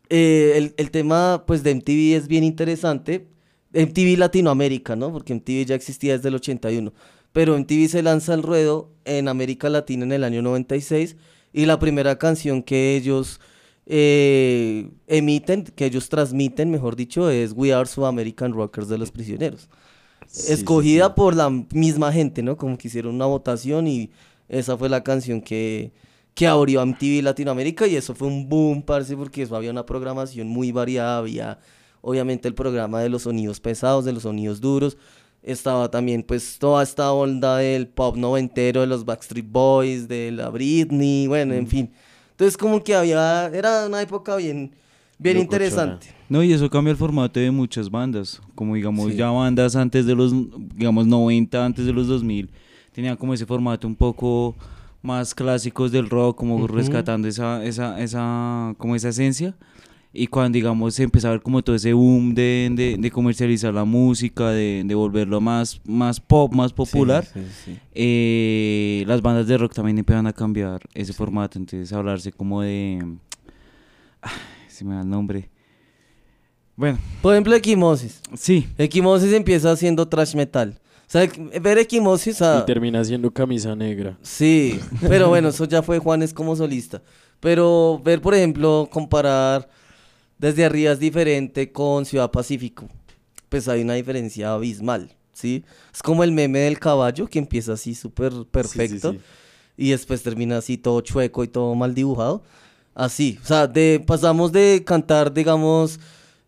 eh, 0.07 0.53
el, 0.55 0.73
el 0.77 0.91
tema, 0.91 1.43
pues, 1.45 1.61
de 1.61 1.75
MTV 1.75 2.15
es 2.15 2.29
bien 2.29 2.45
interesante. 2.45 3.27
MTV 3.73 4.17
Latinoamérica, 4.17 4.95
¿no? 4.95 5.11
Porque 5.11 5.35
MTV 5.35 5.65
ya 5.65 5.75
existía 5.75 6.13
desde 6.15 6.29
el 6.29 6.35
81. 6.35 6.93
Pero 7.31 7.57
MTV 7.57 7.87
se 7.87 8.03
lanza 8.03 8.33
al 8.33 8.43
ruedo 8.43 8.89
en 9.05 9.27
América 9.27 9.69
Latina 9.69 10.03
en 10.05 10.11
el 10.11 10.23
año 10.23 10.41
96. 10.41 11.15
Y 11.53 11.65
la 11.65 11.79
primera 11.79 12.17
canción 12.17 12.63
que 12.63 12.95
ellos 12.95 13.39
eh, 13.85 14.89
emiten, 15.07 15.63
que 15.63 15.85
ellos 15.85 16.09
transmiten, 16.09 16.69
mejor 16.69 16.95
dicho, 16.95 17.29
es 17.29 17.53
We 17.55 17.73
Are 17.73 17.87
South 17.87 18.05
American 18.05 18.53
Rockers 18.53 18.87
de 18.87 18.97
los 18.97 19.11
Prisioneros. 19.11 19.67
Sí, 20.27 20.53
Escogida 20.53 21.05
sí, 21.05 21.11
sí. 21.11 21.15
por 21.15 21.35
la 21.35 21.49
misma 21.49 22.11
gente, 22.11 22.43
¿no? 22.43 22.55
Como 22.55 22.77
que 22.77 22.87
hicieron 22.87 23.15
una 23.15 23.25
votación 23.25 23.87
y 23.87 24.11
esa 24.47 24.77
fue 24.77 24.89
la 24.89 25.03
canción 25.03 25.41
que, 25.41 25.91
que 26.35 26.45
abrió 26.45 26.81
a 26.81 26.85
MTV 26.85 27.23
Latinoamérica 27.23 27.87
y 27.87 27.95
eso 27.95 28.13
fue 28.13 28.27
un 28.27 28.47
boom, 28.47 28.83
parce, 28.83 29.15
porque 29.15 29.41
eso 29.41 29.55
había 29.55 29.71
una 29.71 29.85
programación 29.85 30.47
muy 30.47 30.71
variada, 30.71 31.17
había 31.17 31.59
obviamente 32.01 32.47
el 32.47 32.53
programa 32.53 33.01
de 33.01 33.09
los 33.09 33.23
sonidos 33.23 33.59
pesados, 33.59 34.05
de 34.05 34.13
los 34.13 34.23
sonidos 34.23 34.61
duros, 34.61 34.97
estaba 35.43 35.89
también 35.89 36.23
pues 36.23 36.57
toda 36.59 36.83
esta 36.83 37.11
onda 37.13 37.57
del 37.57 37.87
pop 37.87 38.15
noventero, 38.17 38.81
de 38.81 38.87
los 38.87 39.05
Backstreet 39.05 39.45
Boys, 39.49 40.07
de 40.07 40.31
la 40.31 40.49
Britney, 40.49 41.27
bueno, 41.27 41.53
en 41.53 41.67
fin. 41.67 41.91
Entonces 42.31 42.57
como 42.57 42.83
que 42.83 42.95
había, 42.95 43.47
era 43.47 43.85
una 43.87 44.01
época 44.01 44.35
bien, 44.35 44.71
bien 45.17 45.37
Locochona. 45.37 45.43
interesante. 45.43 46.07
No, 46.29 46.43
y 46.43 46.53
eso 46.53 46.69
cambia 46.69 46.91
el 46.91 46.97
formato 46.97 47.39
de 47.39 47.51
muchas 47.51 47.89
bandas, 47.89 48.41
como 48.55 48.75
digamos 48.75 49.11
Sí. 49.11 49.17
ya 49.17 49.29
bandas 49.29 49.75
antes 49.75 50.05
de 50.05 50.15
los, 50.15 50.31
digamos, 50.75 51.07
90, 51.07 51.65
antes 51.65 51.85
de 51.85 51.93
los 51.93 52.07
2000, 52.07 52.49
tenían 52.93 53.17
como 53.17 53.33
ese 53.33 53.45
formato 53.45 53.87
un 53.87 53.95
poco 53.95 54.55
más 55.01 55.33
clásicos 55.33 55.91
del 55.91 56.09
rock, 56.09 56.37
como 56.37 56.57
Ujú. 56.57 56.67
rescatando 56.67 57.27
esa, 57.27 57.63
esa, 57.65 57.99
esa, 58.01 58.75
como 58.77 58.95
esa 58.95 59.09
esencia. 59.09 59.55
Y 60.11 60.25
cuando, 60.27 60.55
digamos, 60.55 60.95
se 60.95 61.03
empezó 61.03 61.27
a 61.27 61.31
ver 61.31 61.41
como 61.41 61.61
todo 61.61 61.75
ese 61.75 61.93
boom 61.93 62.33
de, 62.33 62.69
de, 62.73 62.97
de 62.97 63.11
comercializar 63.11 63.71
la 63.73 63.85
música, 63.85 64.49
de, 64.49 64.81
de 64.83 64.95
volverlo 64.95 65.39
más, 65.39 65.79
más 65.85 66.19
pop, 66.19 66.51
más 66.53 66.73
popular, 66.73 67.25
Sí, 67.25 67.39
sí, 67.41 67.47
sí. 67.73 67.77
eh, 67.93 69.03
las 69.07 69.21
bandas 69.21 69.45
de 69.45 69.57
rock 69.57 69.73
también 69.75 69.99
empezaron 69.99 70.25
a 70.25 70.33
cambiar 70.33 70.81
ese 70.95 71.13
formato, 71.13 71.59
entonces 71.59 71.93
hablarse 71.93 72.31
como 72.31 72.61
de... 72.61 73.05
Ay, 74.21 74.31
se 74.67 74.83
me 74.83 74.95
da 74.95 75.01
el 75.01 75.09
nombre. 75.09 75.47
Bueno, 76.75 76.97
Por 77.21 77.33
ejemplo, 77.33 77.53
Equimosis. 77.55 78.21
sí, 78.33 78.67
Equimosis 78.79 79.31
empieza 79.33 79.71
haciendo 79.71 80.07
trash 80.07 80.33
metal. 80.33 80.79
O 81.01 81.11
sea, 81.11 81.29
ver 81.61 81.77
Equimosis 81.77 82.41
a... 82.41 82.61
Y 82.61 82.65
termina 82.65 83.03
siendo 83.03 83.29
camisa 83.31 83.75
negra. 83.75 84.17
Sí, 84.23 84.79
pero 85.07 85.29
bueno, 85.29 85.49
eso 85.49 85.65
ya 85.65 85.83
fue 85.83 85.99
Juanes 85.99 86.33
como 86.33 86.55
solista. 86.55 87.01
Pero 87.39 88.01
ver, 88.03 88.21
por 88.21 88.33
ejemplo, 88.33 88.87
comparar 88.91 89.69
desde 90.39 90.65
arriba 90.65 90.93
es 90.93 90.99
diferente 90.99 91.71
con 91.71 92.05
Ciudad 92.05 92.31
Pacífico. 92.31 92.87
Pues 93.49 93.67
hay 93.67 93.81
una 93.81 93.93
diferencia 93.93 94.53
abismal. 94.53 95.11
¿sí? 95.33 95.63
Es 95.93 96.01
como 96.01 96.23
el 96.23 96.31
meme 96.31 96.59
del 96.59 96.79
caballo 96.79 97.27
que 97.27 97.39
empieza 97.39 97.73
así 97.73 97.93
súper 97.93 98.33
perfecto 98.49 99.11
sí. 99.11 99.19
y 99.77 99.89
después 99.91 100.23
termina 100.23 100.57
así 100.57 100.77
todo 100.77 101.01
chueco 101.01 101.43
y 101.43 101.49
todo 101.49 101.75
mal 101.75 101.93
dibujado. 101.93 102.41
Así, 102.95 103.37
o 103.41 103.45
sea, 103.45 103.67
de, 103.67 104.03
pasamos 104.05 104.51
de 104.51 104.83
cantar, 104.85 105.33
digamos, 105.33 105.99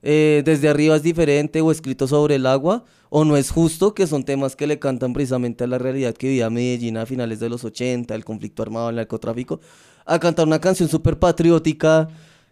eh, 0.02 0.42
desde 0.44 0.68
arriba 0.68 0.96
es 0.96 1.04
diferente 1.04 1.62
o 1.62 1.72
escrito 1.72 2.08
sobre 2.08 2.36
el 2.36 2.46
agua, 2.46 2.84
o 3.10 3.24
no 3.24 3.38
es 3.38 3.52
justo, 3.52 3.94
que 3.94 4.08
son 4.08 4.24
temas 4.24 4.56
que 4.56 4.68
le 4.68 4.80
cantan 4.80 5.14
precisamente 5.14 5.64
a 5.64 5.68
la 5.68 5.78
realidad 5.78 6.14
que 6.14 6.28
vivía 6.28 6.50
Medellín 6.50 6.98
a 6.98 7.06
finales 7.06 7.40
de 7.40 7.50
los 7.50 7.64
80, 7.64 8.16
el 8.16 8.26
conflicto 8.26 8.64
armado, 8.64 8.90
el 8.90 8.98
narcotráfico, 8.98 9.62
a 10.06 10.20
cantar 10.20 10.48
una 10.48 10.60
canción 10.60 10.90
súper 10.90 11.20
patriótica 11.20 12.10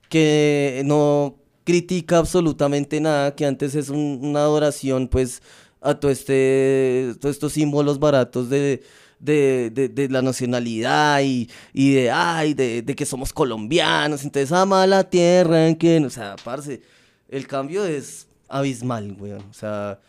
que 0.09 0.81
no 0.85 1.37
critica 1.63 2.17
absolutamente 2.17 2.99
nada, 2.99 3.35
que 3.35 3.45
antes 3.45 3.75
es 3.75 3.89
un- 3.89 4.19
una 4.23 4.39
adoración 4.39 5.07
pues 5.07 5.41
a 5.81 5.95
todo 5.95 6.11
este, 6.11 7.13
todos 7.21 7.35
estos 7.35 7.53
símbolos 7.53 7.99
baratos 7.99 8.49
de, 8.49 8.81
de, 9.19 9.69
de- 9.69 10.09
la 10.09 10.21
nacionalidad 10.21 11.21
y, 11.21 11.49
y 11.73 11.93
de, 11.93 12.11
ay, 12.11 12.53
de 12.53 12.83
que 12.95 13.05
somos 13.05 13.31
colombianos, 13.33 14.23
entonces 14.23 14.51
ama 14.51 14.85
la 14.87 15.09
tierra, 15.09 15.67
en 15.67 15.75
que, 15.75 15.97
o 15.99 16.09
sea, 16.09 16.35
parce, 16.43 16.81
el 17.29 17.45
cambio 17.47 17.85
es 17.85 18.27
abismal, 18.47 19.15
weón, 19.19 19.43
o 19.49 19.53
sea, 19.53 19.99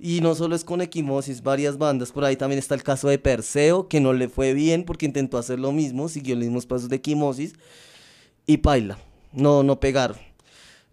y 0.00 0.20
no 0.20 0.34
solo 0.34 0.56
es 0.56 0.64
con 0.64 0.80
Equimosis, 0.82 1.42
varias 1.42 1.78
bandas, 1.78 2.10
por 2.10 2.24
ahí 2.24 2.36
también 2.36 2.58
está 2.58 2.74
el 2.74 2.82
caso 2.82 3.08
de 3.08 3.18
Perseo, 3.18 3.86
que 3.88 4.00
no 4.00 4.12
le 4.12 4.28
fue 4.28 4.52
bien 4.52 4.84
porque 4.84 5.06
intentó 5.06 5.38
hacer 5.38 5.60
lo 5.60 5.70
mismo, 5.72 6.08
siguió 6.08 6.34
los 6.34 6.44
mismos 6.44 6.66
pasos 6.66 6.88
de 6.88 6.96
Equimosis, 6.96 7.54
y 8.46 8.56
paila, 8.58 8.98
no, 9.34 9.62
no 9.62 9.80
pegaron. 9.80 10.16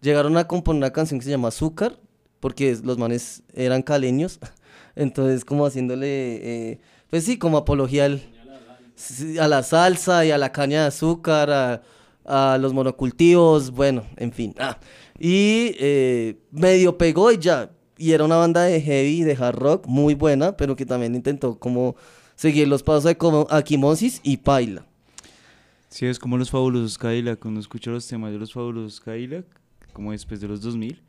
Llegaron 0.01 0.35
a 0.37 0.47
componer 0.47 0.77
una 0.79 0.91
canción 0.93 1.19
que 1.19 1.25
se 1.25 1.31
llama 1.31 1.49
Azúcar, 1.49 1.97
porque 2.39 2.75
los 2.83 2.97
manes 2.97 3.43
eran 3.53 3.81
caleños, 3.83 4.39
entonces 4.95 5.45
como 5.45 5.65
haciéndole, 5.65 6.07
eh, 6.71 6.79
pues 7.09 7.23
sí, 7.23 7.37
como 7.37 7.57
apología 7.57 8.05
al- 8.05 8.21
a 9.39 9.47
la 9.47 9.63
salsa 9.63 10.25
y 10.25 10.31
a 10.31 10.37
la 10.37 10.51
caña 10.51 10.81
de 10.81 10.87
azúcar, 10.87 11.49
a, 11.51 11.81
a 12.25 12.57
los 12.59 12.73
monocultivos, 12.73 13.71
bueno, 13.71 14.03
en 14.17 14.31
fin. 14.31 14.53
ah. 14.59 14.77
Y 15.19 15.75
eh, 15.79 16.37
medio 16.51 16.97
pegó 16.97 17.31
y 17.31 17.37
ya, 17.37 17.71
y 17.97 18.11
era 18.13 18.23
una 18.25 18.37
banda 18.37 18.63
de 18.63 18.81
heavy, 18.81 19.23
de 19.23 19.33
hard 19.39 19.55
rock, 19.57 19.85
muy 19.87 20.15
buena, 20.15 20.57
pero 20.57 20.75
que 20.75 20.85
también 20.85 21.13
intentó 21.15 21.59
como 21.59 21.95
seguir 22.35 22.67
los 22.67 22.81
pasos 22.81 23.03
de 23.03 23.17
como 23.17 23.45
Aquimosis 23.51 24.19
y 24.23 24.37
Paila. 24.37 24.85
Sí, 25.91 26.05
es 26.05 26.17
como 26.17 26.37
los 26.37 26.49
fabulosos 26.49 26.97
Cadillac, 26.97 27.37
cuando 27.39 27.59
escucho 27.59 27.91
los 27.91 28.07
temas 28.07 28.31
de 28.31 28.39
los 28.39 28.53
fabulosos 28.53 28.99
Cadillac, 29.01 29.45
como 29.93 30.11
después 30.13 30.39
de 30.39 30.47
los 30.47 30.61
2000, 30.61 30.99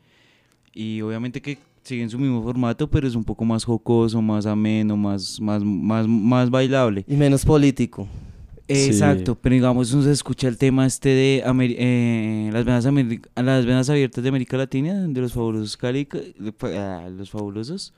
y 0.73 0.99
obviamente 1.01 1.41
que 1.41 1.57
siguen 1.83 2.09
su 2.09 2.19
mismo 2.19 2.43
formato, 2.43 2.89
pero 2.89 3.07
es 3.07 3.15
un 3.15 3.23
poco 3.23 3.45
más 3.45 3.63
jocoso, 3.63 4.21
más 4.21 4.45
ameno, 4.45 4.97
más, 4.97 5.39
más, 5.39 5.63
más, 5.63 6.05
más 6.07 6.49
bailable. 6.49 7.05
Y 7.07 7.15
menos 7.15 7.45
político. 7.45 8.07
Exacto, 8.67 9.35
pero 9.35 9.53
digamos, 9.55 9.93
uno 9.93 10.03
se 10.03 10.11
escucha 10.11 10.47
el 10.49 10.57
tema 10.57 10.85
este 10.85 11.09
de 11.09 11.43
Ameri- 11.45 11.75
eh, 11.77 12.49
las, 12.51 12.65
venas 12.65 12.85
Ameri- 12.85 13.21
las 13.35 13.65
venas 13.65 13.89
abiertas 13.89 14.21
de 14.23 14.29
América 14.29 14.57
Latina, 14.57 15.05
de 15.07 15.21
los 15.21 15.31
fabulosos 15.33 15.77
Cadillac, 15.77 16.17
ah, 16.63 17.09
los 17.15 17.29
fabulosos, 17.29 17.93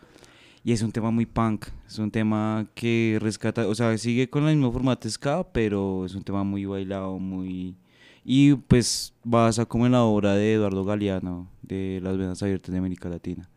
y 0.65 0.71
es 0.71 0.81
un 0.81 0.91
tema 0.91 1.11
muy 1.11 1.27
punk, 1.27 1.67
es 1.87 1.99
un 1.99 2.09
tema 2.09 2.65
que 2.73 3.19
rescata, 3.21 3.67
o 3.67 3.75
sea, 3.75 3.95
sigue 3.99 4.31
con 4.31 4.47
el 4.47 4.55
mismo 4.55 4.71
formato 4.71 5.07
ska, 5.07 5.43
pero 5.53 6.07
es 6.07 6.15
un 6.15 6.23
tema 6.23 6.43
muy 6.43 6.65
bailado, 6.65 7.19
muy... 7.19 7.75
Y 8.23 8.55
pues 8.55 9.13
basa 9.23 9.67
como 9.67 9.85
en 9.85 9.91
la 9.91 10.03
obra 10.03 10.33
de 10.33 10.55
Eduardo 10.55 10.83
Galeano, 10.83 11.47
de 11.61 11.99
Las 12.01 12.17
Venas 12.17 12.41
Abiertas 12.41 12.71
de 12.71 12.79
América 12.79 13.07
Latina. 13.09 13.47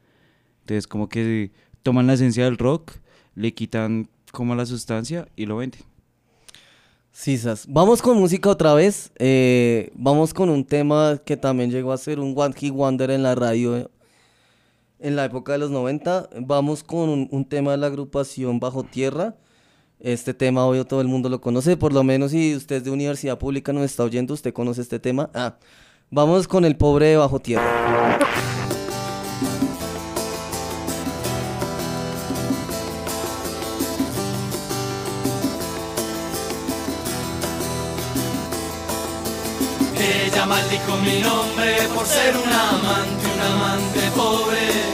Entonces 0.61 0.87
como 0.87 1.09
que 1.09 1.51
toman 1.83 2.07
la 2.07 2.13
esencia 2.13 2.45
del 2.45 2.59
rock, 2.59 2.93
le 3.35 3.55
quitan 3.55 4.11
como 4.31 4.55
la 4.55 4.67
sustancia 4.67 5.29
y 5.35 5.47
lo 5.47 5.57
venden. 5.57 5.81
Sisas. 7.11 7.65
Vamos 7.71 8.03
con 8.03 8.19
música 8.19 8.51
otra 8.51 8.75
vez. 8.75 9.13
eh, 9.19 9.93
vamos 9.95 10.35
con 10.35 10.51
un 10.51 10.63
tema 10.63 11.19
que 11.25 11.39
también 11.39 11.71
llegó 11.71 11.91
a 11.91 11.97
ser 11.97 12.21
un 12.21 12.35
One 12.37 12.55
Hit 12.55 12.75
Wonder 12.75 13.11
en 13.11 13.23
la 13.23 13.35
radio 13.35 13.91
en 15.01 15.17
la 15.17 15.25
época 15.25 15.53
de 15.53 15.59
los 15.59 15.71
90. 15.71 16.31
Vamos 16.41 16.83
con 16.83 17.29
un, 17.31 17.45
tema 17.45 17.73
de 17.73 17.79
la 17.79 17.87
agrupación 17.87 18.61
Bajo 18.61 18.85
Tierra. 18.85 19.37
Este 20.01 20.35
tema, 20.35 20.65
obvio, 20.65 20.85
todo 20.85 21.01
el 21.01 21.09
mundo 21.09 21.29
lo 21.29 21.41
conoce. 21.41 21.77
Por 21.77 21.93
lo 21.93 22.05
menos 22.05 22.31
si 22.31 22.55
usted 22.55 22.77
es 22.77 22.85
de 22.85 22.91
universidad 22.91 23.39
pública 23.39 23.73
nos 23.73 23.85
está 23.85 24.05
oyendo, 24.05 24.35
usted 24.35 24.53
conoce 24.53 24.83
este 24.83 24.99
tema. 24.99 25.31
Ah, 25.35 25.57
vamos 26.11 26.47
con 26.49 26.65
el 26.65 26.77
pobre 26.77 27.07
de 27.07 27.17
Bajo 27.17 27.41
Tierra. 27.41 28.19
Ella 40.01 40.47
maldijo 40.47 40.97
mi 40.99 41.21
nombre 41.21 41.77
por 41.93 42.07
ser 42.07 42.37
un 42.37 42.53
amante, 42.53 43.27
un 43.35 43.41
amante 43.41 44.01
pobre. 44.15 44.88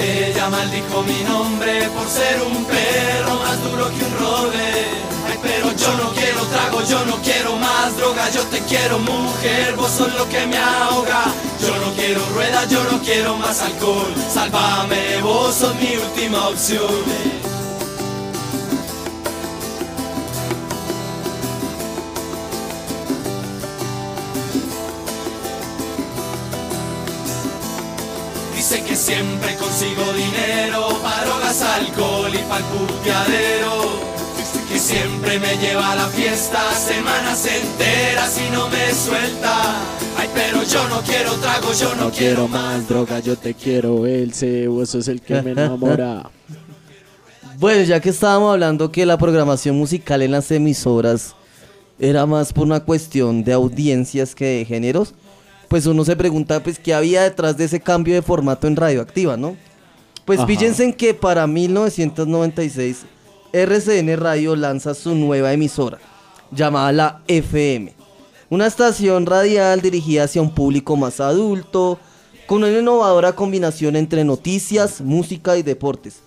Ella 0.00 0.48
maldijo 0.48 1.02
mi 1.02 1.20
nombre 1.24 1.88
por 1.90 2.08
ser 2.08 2.40
un 2.42 2.64
perro 2.64 3.34
más 3.40 3.62
duro 3.64 3.88
que 3.88 4.04
un 4.04 4.18
roble. 4.18 5.08
Ay, 5.26 5.38
pero 5.42 5.72
yo 5.72 5.92
no 5.96 6.10
quiero 6.12 6.40
trago, 6.46 6.82
yo 6.84 7.04
no 7.04 7.16
quiero 7.16 7.56
más 7.56 7.96
droga, 7.96 8.30
yo 8.30 8.42
te 8.44 8.60
quiero 8.60 9.00
mujer, 9.00 9.74
vos 9.76 9.90
sos 9.90 10.14
lo 10.14 10.28
que 10.28 10.46
me 10.46 10.56
ahoga. 10.56 11.24
Yo 11.60 11.76
no 11.76 11.92
quiero 11.94 12.20
rueda, 12.34 12.64
yo 12.66 12.82
no 12.84 13.00
quiero 13.00 13.36
más 13.38 13.60
alcohol. 13.60 14.14
Sálvame, 14.32 15.20
vos 15.20 15.54
sos 15.56 15.74
mi 15.74 15.96
última 15.96 16.48
opción. 16.48 17.37
Siempre 29.08 29.56
consigo 29.56 30.04
dinero 30.12 30.88
para 31.02 31.24
drogas, 31.24 31.62
alcohol 31.62 32.30
y 32.34 32.42
para 32.48 32.58
el 32.58 32.64
puteadero. 32.64 34.18
Que 34.68 34.78
siempre 34.78 35.38
me 35.40 35.56
lleva 35.56 35.92
a 35.92 35.96
la 35.96 36.08
fiesta 36.08 36.58
semanas 36.74 37.46
enteras 37.46 38.38
y 38.38 38.52
no 38.52 38.68
me 38.68 38.92
suelta. 38.92 39.80
Ay, 40.18 40.28
pero 40.34 40.62
yo 40.62 40.86
no 40.90 41.00
quiero 41.00 41.32
trago, 41.36 41.72
yo 41.72 41.94
no, 41.94 42.04
No 42.04 42.10
quiero 42.10 42.48
más 42.48 42.86
droga, 42.86 43.20
yo 43.20 43.36
te 43.36 43.54
quiero, 43.54 44.06
Elce, 44.06 44.68
vos 44.68 44.90
sos 44.90 45.08
el 45.08 45.22
que 45.22 45.40
me 45.42 45.52
enamora. 45.52 46.30
Bueno, 47.60 47.82
ya 47.82 47.98
que 47.98 48.10
estábamos 48.10 48.52
hablando 48.52 48.92
que 48.92 49.04
la 49.04 49.18
programación 49.18 49.74
musical 49.74 50.22
en 50.22 50.30
las 50.30 50.48
emisoras 50.52 51.34
era 51.98 52.24
más 52.24 52.52
por 52.52 52.62
una 52.62 52.84
cuestión 52.84 53.42
de 53.42 53.52
audiencias 53.52 54.36
que 54.36 54.58
de 54.58 54.64
géneros, 54.64 55.14
pues 55.68 55.86
uno 55.86 56.04
se 56.04 56.16
pregunta 56.16 56.62
pues 56.62 56.78
qué 56.78 56.94
había 56.94 57.22
detrás 57.22 57.56
de 57.56 57.64
ese 57.64 57.80
cambio 57.80 58.14
de 58.14 58.22
formato 58.22 58.66
en 58.66 58.76
Radioactiva, 58.76 59.36
¿no? 59.36 59.56
Pues 60.24 60.40
Ajá. 60.40 60.46
fíjense 60.46 60.84
en 60.84 60.92
que 60.92 61.14
para 61.14 61.46
1996 61.46 63.04
RCN 63.52 64.16
Radio 64.18 64.56
lanza 64.56 64.94
su 64.94 65.14
nueva 65.14 65.52
emisora, 65.52 65.98
llamada 66.50 66.92
la 66.92 67.22
FM. 67.28 67.94
Una 68.50 68.66
estación 68.66 69.26
radial 69.26 69.80
dirigida 69.80 70.24
hacia 70.24 70.42
un 70.42 70.54
público 70.54 70.96
más 70.96 71.20
adulto, 71.20 71.98
con 72.46 72.64
una 72.64 72.70
innovadora 72.70 73.34
combinación 73.34 73.96
entre 73.96 74.24
noticias, 74.24 75.00
música 75.00 75.56
y 75.58 75.62
deportes. 75.62 76.20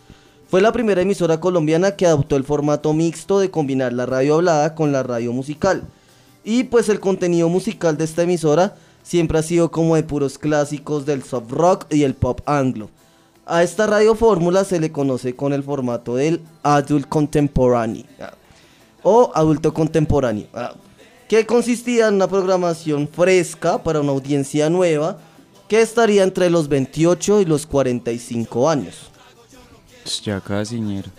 Fue 0.48 0.62
la 0.62 0.72
primera 0.72 1.02
emisora 1.02 1.40
colombiana 1.40 1.96
que 1.96 2.06
adoptó 2.06 2.36
el 2.36 2.44
formato 2.44 2.94
mixto 2.94 3.40
de 3.40 3.50
combinar 3.50 3.94
la 3.94 4.06
radio 4.06 4.36
hablada 4.36 4.76
con 4.76 4.92
la 4.92 5.02
radio 5.02 5.32
musical. 5.32 5.84
Y 6.44 6.66
pues 6.66 6.90
el 6.90 7.00
contenido 7.00 7.50
musical 7.50 7.98
de 7.98 8.04
esta 8.04 8.24
emisora 8.24 8.76
siempre 9.04 9.40
ha 9.40 9.44
sido 9.44 9.72
como 9.72 9.96
de 9.96 10.04
puros 10.04 10.38
clásicos 10.38 11.06
del 11.06 11.24
soft 11.24 11.52
rock 11.52 11.86
y 11.90 12.04
el 12.04 12.16
pop 12.16 12.42
anglo. 12.46 12.90
A 13.46 13.64
esta 13.64 13.88
radio 13.88 14.16
fórmula 14.16 14.64
se 14.64 14.80
le 14.80 14.92
conoce 14.92 15.36
con 15.36 15.52
el 15.54 15.64
formato 15.64 16.16
del 16.16 16.42
adult 16.64 17.08
contemporary 17.10 18.06
ah, 18.20 18.34
o 19.04 19.32
adulto 19.34 19.74
contemporáneo, 19.74 20.48
que 21.28 21.46
consistía 21.46 22.08
en 22.08 22.16
una 22.16 22.28
programación 22.28 23.08
fresca 23.08 23.82
para 23.82 24.02
una 24.02 24.12
audiencia 24.12 24.70
nueva 24.70 25.18
que 25.68 25.82
estaría 25.82 26.24
entre 26.24 26.50
los 26.50 26.68
28 26.68 27.42
y 27.42 27.46
los 27.46 27.66
45 27.66 28.70
años. 28.70 29.10
Ya 30.24 30.40
casi, 30.42 30.80
ñero. 30.80 31.10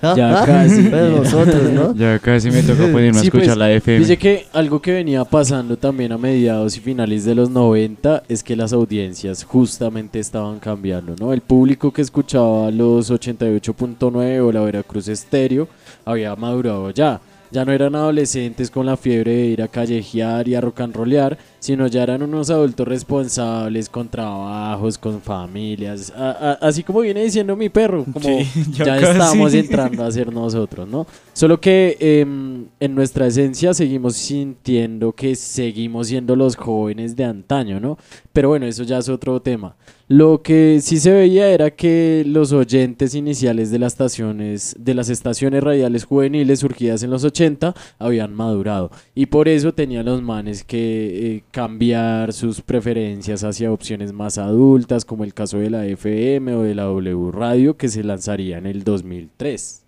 ¿Ah? 0.00 0.14
Ya 0.16 0.42
¿Ah? 0.42 0.46
casi. 0.46 0.82
Pero 0.90 1.22
nosotros, 1.22 1.70
¿no? 1.72 1.94
Ya 1.94 2.18
casi 2.18 2.50
me 2.50 2.62
toca 2.62 2.82
ponerme 2.82 3.18
a 3.18 3.20
Sí, 3.20 3.26
escuchar 3.26 3.46
pues, 3.48 3.56
la 3.58 3.72
FM. 3.72 3.98
Dice 4.00 4.16
que 4.16 4.46
algo 4.52 4.80
que 4.80 4.92
venía 4.92 5.24
pasando 5.24 5.76
también 5.76 6.12
a 6.12 6.18
mediados 6.18 6.76
y 6.76 6.80
finales 6.80 7.24
de 7.24 7.34
los 7.34 7.50
90 7.50 8.22
es 8.28 8.42
que 8.42 8.54
las 8.54 8.72
audiencias 8.72 9.42
justamente 9.44 10.18
estaban 10.20 10.58
cambiando, 10.60 11.14
¿no? 11.18 11.32
El 11.32 11.40
público 11.40 11.92
que 11.92 12.02
escuchaba 12.02 12.70
los 12.70 13.10
88.9 13.10 14.40
o 14.40 14.52
la 14.52 14.60
Veracruz 14.60 15.08
Estéreo 15.08 15.68
había 16.04 16.34
madurado 16.36 16.90
ya. 16.90 17.20
Ya 17.50 17.64
no 17.64 17.72
eran 17.72 17.94
adolescentes 17.94 18.70
con 18.70 18.86
la 18.86 18.96
fiebre 18.96 19.32
de 19.34 19.46
ir 19.46 19.62
a 19.62 19.68
callejear 19.68 20.46
y 20.48 20.54
a 20.54 20.60
rock 20.60 20.80
and 20.80 20.94
rollear, 20.94 21.38
sino 21.60 21.86
ya 21.86 22.02
eran 22.02 22.22
unos 22.22 22.50
adultos 22.50 22.86
responsables 22.86 23.88
con 23.88 24.08
trabajos, 24.08 24.98
con 24.98 25.20
familias, 25.20 26.12
a- 26.16 26.30
a- 26.30 26.52
así 26.66 26.82
como 26.82 27.00
viene 27.00 27.22
diciendo 27.24 27.56
mi 27.56 27.68
perro, 27.68 28.04
como 28.12 28.20
Sí, 28.20 28.46
ya, 28.72 28.98
estamos 28.98 29.54
entrando 29.54 30.04
a 30.04 30.10
ser 30.12 30.32
nosotros, 30.32 30.88
¿no? 30.88 31.06
Solo 31.32 31.60
que 31.60 31.96
em, 32.00 32.66
en 32.80 32.94
nuestra 32.94 33.26
esencia 33.26 33.74
seguimos 33.74 34.14
sintiendo 34.16 35.12
que 35.12 35.34
seguimos 35.34 36.08
siendo 36.08 36.36
los 36.36 36.56
jóvenes 36.56 37.16
de 37.16 37.24
antaño, 37.24 37.80
¿no? 37.80 37.98
Pero 38.32 38.48
bueno, 38.50 38.66
eso 38.66 38.82
ya 38.84 38.98
es 38.98 39.08
otro 39.08 39.40
tema. 39.40 39.74
Lo 40.10 40.40
que 40.42 40.80
sí 40.80 40.98
se 40.98 41.12
veía 41.12 41.50
era 41.50 41.70
que 41.70 42.24
los 42.26 42.52
oyentes 42.52 43.14
iniciales 43.14 43.70
de 43.70 43.78
las 43.78 43.92
estaciones, 43.92 44.74
de 44.78 44.94
las 44.94 45.10
estaciones 45.10 45.62
radiales 45.62 46.04
juveniles 46.04 46.60
surgidas 46.60 47.02
en 47.02 47.10
los 47.10 47.24
80 47.24 47.74
habían 47.98 48.32
madurado 48.32 48.90
y 49.14 49.26
por 49.26 49.48
eso 49.48 49.74
tenían 49.74 50.06
los 50.06 50.22
manes 50.22 50.64
que 50.64 51.36
eh, 51.36 51.44
cambiar 51.50 52.32
sus 52.32 52.62
preferencias 52.62 53.44
hacia 53.44 53.70
opciones 53.70 54.14
más 54.14 54.38
adultas, 54.38 55.04
como 55.04 55.24
el 55.24 55.34
caso 55.34 55.58
de 55.58 55.68
la 55.68 55.84
FM 55.86 56.54
o 56.54 56.62
de 56.62 56.74
la 56.74 56.84
W 56.84 57.30
Radio 57.30 57.76
que 57.76 57.88
se 57.90 58.02
lanzaría 58.02 58.56
en 58.56 58.64
el 58.64 58.84
2003. 58.84 59.82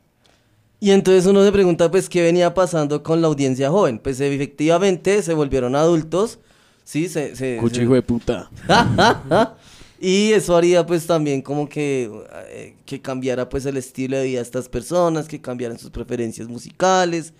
Y 0.80 0.90
entonces 0.90 1.24
uno 1.24 1.42
se 1.44 1.52
pregunta, 1.52 1.90
pues, 1.90 2.10
¿qué 2.10 2.20
venía 2.22 2.52
pasando 2.52 3.02
con 3.02 3.22
la 3.22 3.28
audiencia 3.28 3.70
joven? 3.70 3.98
Pues 3.98 4.20
efectivamente 4.20 5.22
se 5.22 5.32
volvieron 5.32 5.74
adultos, 5.76 6.40
¿sí? 6.84 7.08
Se, 7.08 7.34
se- 7.36 7.56
Cucho 7.58 7.76
se- 7.76 7.82
hijo 7.84 7.94
de 7.94 8.02
puta. 8.02 8.50
y 10.00 10.32
eso 10.32 10.56
haría 10.56 10.86
pues 10.86 11.06
también 11.06 11.42
como 11.42 11.68
que, 11.68 12.10
eh, 12.48 12.74
que 12.86 13.02
cambiara 13.02 13.50
pues 13.50 13.66
el 13.66 13.76
estilo 13.76 14.16
de 14.16 14.24
vida 14.24 14.38
de 14.38 14.42
estas 14.42 14.66
personas, 14.66 15.28
que 15.28 15.42
cambiaran 15.42 15.78
sus 15.78 15.90
preferencias 15.90 16.48
musicales. 16.48 17.34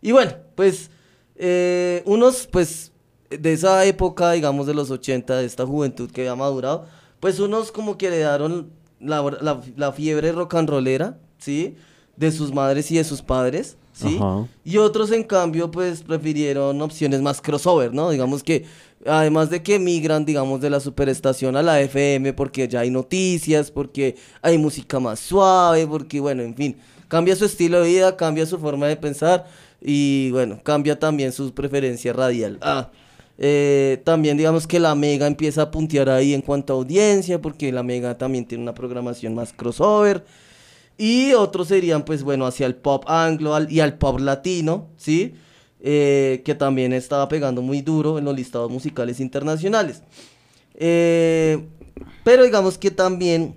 Y 0.00 0.12
bueno, 0.12 0.32
pues 0.54 0.90
eh, 1.36 2.02
unos 2.06 2.48
pues 2.50 2.90
de 3.28 3.52
esa 3.52 3.84
época, 3.84 4.32
digamos 4.32 4.66
de 4.66 4.72
los 4.72 4.90
80, 4.90 5.36
de 5.36 5.44
esta 5.44 5.66
juventud 5.66 6.10
que 6.10 6.22
había 6.22 6.34
madurado, 6.34 6.86
pues 7.20 7.38
unos 7.38 7.70
como 7.70 7.98
que 7.98 8.06
heredaron 8.06 8.70
la, 8.98 9.22
la, 9.40 9.60
la 9.76 9.92
fiebre 9.92 10.32
rock 10.32 10.54
and 10.54 10.70
rollera, 10.70 11.18
¿sí? 11.36 11.76
De 12.16 12.32
sus 12.32 12.50
madres 12.52 12.90
y 12.90 12.96
de 12.96 13.04
sus 13.04 13.20
padres, 13.20 13.76
¿sí? 13.92 14.18
Y 14.64 14.78
otros, 14.78 15.10
en 15.12 15.24
cambio, 15.24 15.70
pues 15.70 16.02
prefirieron 16.02 16.80
opciones 16.80 17.20
más 17.20 17.40
crossover, 17.40 17.92
¿no? 17.92 18.10
Digamos 18.10 18.42
que, 18.42 18.64
además 19.06 19.50
de 19.50 19.62
que 19.62 19.78
migran, 19.78 20.24
digamos, 20.24 20.60
de 20.60 20.70
la 20.70 20.80
superestación 20.80 21.56
a 21.56 21.62
la 21.62 21.80
FM, 21.80 22.32
porque 22.34 22.68
ya 22.68 22.80
hay 22.80 22.90
noticias, 22.90 23.70
porque 23.70 24.16
hay 24.42 24.58
música 24.58 25.00
más 25.00 25.20
suave, 25.20 25.86
porque, 25.86 26.20
bueno, 26.20 26.42
en 26.42 26.54
fin, 26.54 26.76
cambia 27.08 27.36
su 27.36 27.44
estilo 27.44 27.82
de 27.82 27.88
vida, 27.88 28.16
cambia 28.16 28.46
su 28.46 28.58
forma 28.58 28.86
de 28.86 28.96
pensar 28.96 29.46
y, 29.80 30.30
bueno, 30.32 30.60
cambia 30.62 30.98
también 30.98 31.32
su 31.32 31.52
preferencia 31.54 32.12
radial. 32.12 32.58
Ah, 32.60 32.90
eh, 33.42 34.02
también 34.04 34.36
digamos 34.36 34.66
que 34.66 34.78
la 34.78 34.94
Mega 34.94 35.26
empieza 35.26 35.62
a 35.62 35.70
puntear 35.70 36.10
ahí 36.10 36.34
en 36.34 36.42
cuanto 36.42 36.74
a 36.74 36.76
audiencia, 36.76 37.40
porque 37.40 37.72
la 37.72 37.82
Mega 37.82 38.18
también 38.18 38.44
tiene 38.44 38.62
una 38.62 38.74
programación 38.74 39.34
más 39.34 39.54
crossover. 39.54 40.24
Y 40.98 41.32
otros 41.32 41.68
serían, 41.68 42.04
pues 42.04 42.22
bueno, 42.22 42.46
hacia 42.46 42.66
el 42.66 42.74
pop 42.74 43.04
anglo 43.06 43.56
y 43.66 43.80
al 43.80 43.96
pop 43.96 44.20
latino, 44.20 44.88
¿sí? 44.98 45.32
Eh, 45.82 46.42
que 46.44 46.54
también 46.54 46.92
estaba 46.92 47.26
pegando 47.28 47.62
muy 47.62 47.80
duro 47.80 48.18
en 48.18 48.26
los 48.26 48.36
listados 48.36 48.70
musicales 48.70 49.18
internacionales. 49.18 50.02
Eh, 50.74 51.58
pero 52.22 52.44
digamos 52.44 52.76
que 52.76 52.90
también 52.90 53.54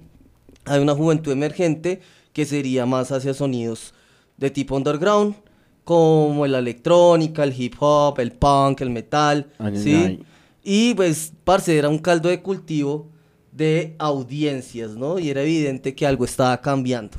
hay 0.63 0.79
una 0.81 0.95
juventud 0.95 1.33
emergente 1.33 2.01
que 2.31 2.45
sería 2.45 2.85
más 2.85 3.11
hacia 3.11 3.33
sonidos 3.33 3.93
de 4.37 4.49
tipo 4.49 4.75
underground, 4.77 5.35
como 5.83 6.47
la 6.47 6.59
electrónica, 6.59 7.43
el 7.43 7.59
hip 7.59 7.75
hop, 7.79 8.19
el 8.19 8.31
punk, 8.31 8.79
el 8.81 8.89
metal, 8.89 9.51
Ay, 9.59 9.77
¿sí? 9.77 9.93
ay. 9.93 10.23
Y 10.63 10.93
pues, 10.93 11.33
parce, 11.43 11.77
era 11.77 11.89
un 11.89 11.99
caldo 11.99 12.29
de 12.29 12.41
cultivo 12.41 13.09
de 13.51 13.95
audiencias, 13.99 14.91
¿no? 14.91 15.19
Y 15.19 15.29
era 15.29 15.41
evidente 15.41 15.93
que 15.93 16.07
algo 16.07 16.23
estaba 16.23 16.59
cambiando. 16.61 17.17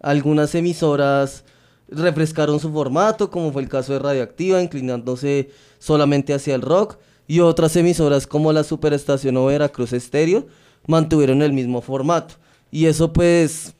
Algunas 0.00 0.52
emisoras 0.56 1.44
refrescaron 1.94 2.60
su 2.60 2.72
formato, 2.72 3.30
como 3.30 3.52
fue 3.52 3.62
el 3.62 3.68
caso 3.68 3.92
de 3.92 3.98
Radioactiva, 3.98 4.62
inclinándose 4.62 5.50
solamente 5.78 6.34
hacia 6.34 6.54
el 6.54 6.62
rock, 6.62 6.96
y 7.26 7.40
otras 7.40 7.76
emisoras 7.76 8.26
como 8.26 8.52
la 8.52 8.64
Superestación 8.64 9.36
o 9.36 9.46
Veracruz 9.46 9.92
Estéreo 9.92 10.46
mantuvieron 10.86 11.42
el 11.42 11.52
mismo 11.52 11.80
formato. 11.80 12.34
Y 12.70 12.86
eso 12.86 13.12
pues 13.12 13.74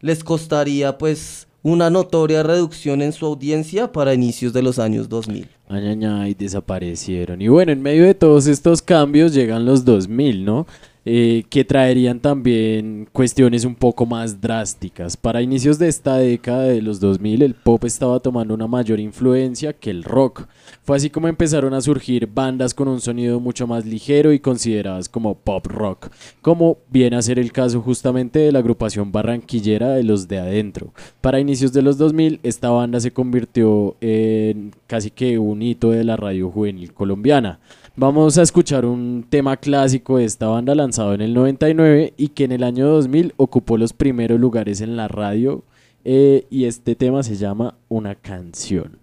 les 0.00 0.24
costaría 0.24 0.98
pues 0.98 1.46
una 1.62 1.90
notoria 1.90 2.42
reducción 2.42 3.02
en 3.02 3.12
su 3.12 3.26
audiencia 3.26 3.92
para 3.92 4.14
inicios 4.14 4.52
de 4.52 4.62
los 4.62 4.78
años 4.78 5.08
2000. 5.08 5.48
Ay, 5.68 5.86
ay, 5.86 6.04
ay, 6.04 6.34
desaparecieron. 6.34 7.42
Y 7.42 7.48
bueno, 7.48 7.72
en 7.72 7.82
medio 7.82 8.04
de 8.04 8.14
todos 8.14 8.46
estos 8.46 8.82
cambios 8.82 9.34
llegan 9.34 9.66
los 9.66 9.84
2000, 9.84 10.44
¿no? 10.44 10.66
Eh, 11.12 11.42
que 11.50 11.64
traerían 11.64 12.20
también 12.20 13.08
cuestiones 13.12 13.64
un 13.64 13.74
poco 13.74 14.06
más 14.06 14.40
drásticas. 14.40 15.16
Para 15.16 15.42
inicios 15.42 15.76
de 15.76 15.88
esta 15.88 16.18
década 16.18 16.62
de 16.62 16.80
los 16.80 17.00
2000, 17.00 17.42
el 17.42 17.54
pop 17.56 17.84
estaba 17.84 18.20
tomando 18.20 18.54
una 18.54 18.68
mayor 18.68 19.00
influencia 19.00 19.72
que 19.72 19.90
el 19.90 20.04
rock. 20.04 20.46
Fue 20.84 20.96
así 20.96 21.10
como 21.10 21.26
empezaron 21.26 21.74
a 21.74 21.80
surgir 21.80 22.28
bandas 22.28 22.74
con 22.74 22.86
un 22.86 23.00
sonido 23.00 23.40
mucho 23.40 23.66
más 23.66 23.86
ligero 23.86 24.32
y 24.32 24.38
consideradas 24.38 25.08
como 25.08 25.34
pop 25.34 25.66
rock, 25.66 26.10
como 26.42 26.78
viene 26.88 27.16
a 27.16 27.22
ser 27.22 27.40
el 27.40 27.50
caso 27.50 27.80
justamente 27.80 28.38
de 28.38 28.52
la 28.52 28.60
agrupación 28.60 29.10
barranquillera 29.10 29.88
de 29.88 30.04
los 30.04 30.28
de 30.28 30.38
adentro. 30.38 30.94
Para 31.20 31.40
inicios 31.40 31.72
de 31.72 31.82
los 31.82 31.98
2000, 31.98 32.38
esta 32.44 32.70
banda 32.70 33.00
se 33.00 33.10
convirtió 33.10 33.96
en 34.00 34.76
casi 34.86 35.10
que 35.10 35.40
un 35.40 35.60
hito 35.60 35.90
de 35.90 36.04
la 36.04 36.14
radio 36.14 36.52
juvenil 36.52 36.92
colombiana. 36.92 37.58
Vamos 38.00 38.38
a 38.38 38.42
escuchar 38.42 38.86
un 38.86 39.26
tema 39.28 39.58
clásico 39.58 40.16
de 40.16 40.24
esta 40.24 40.46
banda 40.46 40.74
lanzado 40.74 41.12
en 41.12 41.20
el 41.20 41.34
99 41.34 42.14
y 42.16 42.28
que 42.28 42.44
en 42.44 42.52
el 42.52 42.64
año 42.64 42.88
2000 42.88 43.34
ocupó 43.36 43.76
los 43.76 43.92
primeros 43.92 44.40
lugares 44.40 44.80
en 44.80 44.96
la 44.96 45.06
radio 45.06 45.64
eh, 46.02 46.46
y 46.48 46.64
este 46.64 46.94
tema 46.94 47.22
se 47.22 47.36
llama 47.36 47.76
Una 47.90 48.14
canción. 48.14 48.98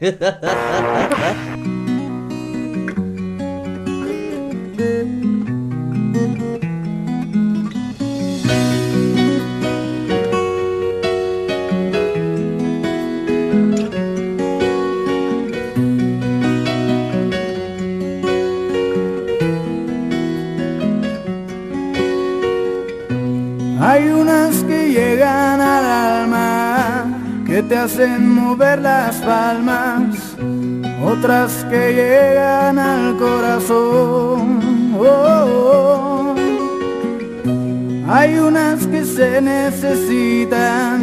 Hay 23.98 24.10
unas 24.10 24.54
que 24.62 24.92
llegan 24.92 25.60
al 25.60 25.84
alma, 25.84 27.04
que 27.44 27.64
te 27.64 27.76
hacen 27.76 28.32
mover 28.32 28.78
las 28.78 29.16
palmas, 29.16 30.36
otras 31.04 31.66
que 31.68 31.94
llegan 31.94 32.78
al 32.78 33.16
corazón. 33.16 34.60
Oh, 34.96 35.02
oh. 35.64 36.34
Hay 38.08 38.38
unas 38.38 38.86
que 38.86 39.04
se 39.04 39.40
necesitan, 39.40 41.00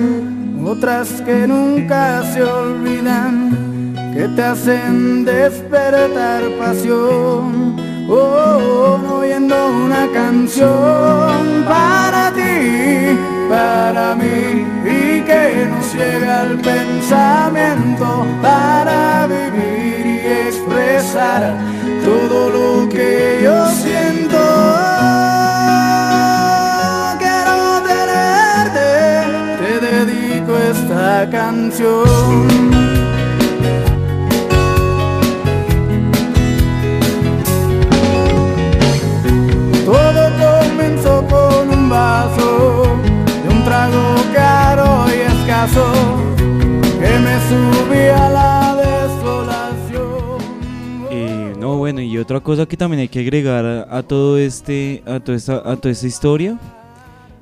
otras 0.66 1.22
que 1.26 1.48
nunca 1.48 2.24
se 2.34 2.44
olvidan, 2.44 3.94
que 4.14 4.30
te 4.30 4.42
hacen 4.42 5.26
despertar 5.26 6.44
pasión. 6.60 7.85
Oh, 8.08 9.00
oh, 9.02 9.18
oyendo 9.18 9.56
una 9.68 10.08
canción 10.14 11.66
para 11.68 12.32
ti, 12.32 13.18
para 13.50 14.14
mí, 14.14 14.64
y 14.86 15.22
que 15.22 15.68
nos 15.68 15.92
llega 15.92 16.42
al 16.42 16.60
pensamiento 16.60 18.28
para 18.44 19.26
vivir 19.26 20.06
y 20.06 20.20
expresar 20.48 21.56
todo 22.04 22.50
lo 22.52 22.90
que 22.90 23.40
yo 23.44 23.68
siento. 23.70 24.38
Quiero 27.18 27.82
tenerte, 27.90 28.88
te 29.58 29.80
dedico 29.80 30.58
esta 30.60 31.28
canción. 31.32 32.55
Escaso 45.66 45.94
que 47.00 47.20
me 47.20 47.40
subía 47.50 48.26
a 48.28 48.30
la 48.30 48.76
desolación. 48.76 50.40
Eh, 51.12 51.54
no, 51.60 51.78
bueno, 51.78 52.02
y 52.02 52.18
otra 52.18 52.40
cosa 52.40 52.66
que 52.66 52.78
también 52.78 53.02
hay 53.02 53.08
que 53.08 53.20
agregar 53.20 53.66
a, 53.66 53.98
a 53.98 54.04
todo 54.04 54.38
este, 54.38 55.04
a 55.06 55.20
toda 55.20 55.38
esta, 55.38 55.56
a 55.58 55.76
toda 55.76 55.92
esta 55.92 56.08
historia 56.08 56.58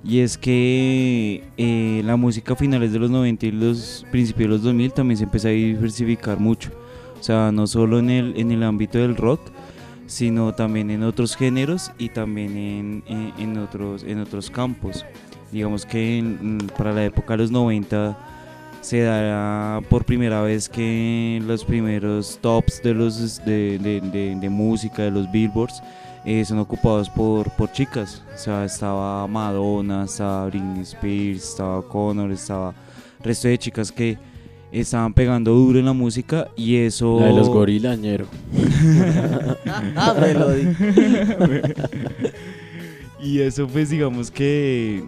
Y 0.04 0.20
es 0.20 0.38
que 0.38 1.44
eh, 1.58 2.02
la 2.06 2.16
música 2.16 2.54
a 2.54 2.56
finales 2.56 2.92
de 2.94 3.00
los 3.00 3.10
90 3.12 3.46
y 3.46 3.52
los 3.52 4.06
principios 4.12 4.44
de 4.50 4.56
los 4.56 4.64
2000 4.64 4.94
también 4.94 5.18
se 5.18 5.24
empezó 5.26 5.48
a 5.48 5.52
diversificar 5.52 6.40
mucho. 6.40 6.72
O 7.20 7.24
sea, 7.24 7.52
no 7.54 7.68
solo 7.68 8.00
en 8.00 8.10
el, 8.10 8.34
en 8.38 8.52
el 8.52 8.64
ámbito 8.64 8.98
del 8.98 9.16
rock, 9.16 9.40
sino 10.08 10.54
también 10.54 10.92
en 10.92 11.04
otros 11.04 11.36
géneros 11.38 11.92
y 11.98 12.10
también 12.10 12.58
en, 12.58 13.04
en- 13.08 13.34
en 13.40 13.58
otros, 13.58 14.04
en 14.04 14.20
otros 14.20 14.50
campos. 14.50 15.06
Digamos 15.54 15.86
que 15.86 16.18
en- 16.18 16.58
para 16.78 16.92
la 16.92 17.06
época 17.06 17.36
de 17.36 17.38
los 17.44 17.52
90 17.52 18.18
se 18.82 19.02
dará 19.02 19.80
por 19.90 20.04
primera 20.04 20.42
vez 20.42 20.68
que 20.68 21.42
los 21.46 21.64
primeros 21.64 22.38
tops 22.42 22.82
de 22.84 22.94
los 22.94 23.44
de, 23.46 23.78
de- 23.80 24.02
de- 24.02 24.36
de 24.36 24.50
música, 24.50 25.04
de 25.04 25.12
los 25.12 25.32
billboards, 25.32 25.82
eh, 26.26 26.44
son 26.44 26.60
ocupados 26.60 27.10
por, 27.10 27.50
por 27.52 27.72
chicas. 27.72 28.24
O 28.34 28.38
sea, 28.38 28.66
estaba 28.66 29.26
Madonna, 29.28 30.04
estaba 30.06 30.48
Britney 30.48 30.82
Spears, 30.82 31.44
estaba 31.52 31.82
Connor, 31.88 32.32
estaba 32.32 32.74
resto 33.24 33.48
de 33.48 33.58
chicas 33.58 33.92
que 33.92 34.18
estaban 34.72 35.14
pegando 35.14 35.54
duro 35.54 35.78
en 35.80 35.86
la 35.86 35.94
música 35.94 36.48
y 36.58 36.78
eso... 36.78 37.20
La 37.20 37.28
de 37.28 37.34
los 37.34 37.48
gorilañeros. 37.48 38.28
Ah, 39.96 40.14
Melody. 40.20 40.68
y 43.22 43.40
eso 43.40 43.68
pues 43.68 43.90
digamos 43.90 44.30
que 44.32 45.04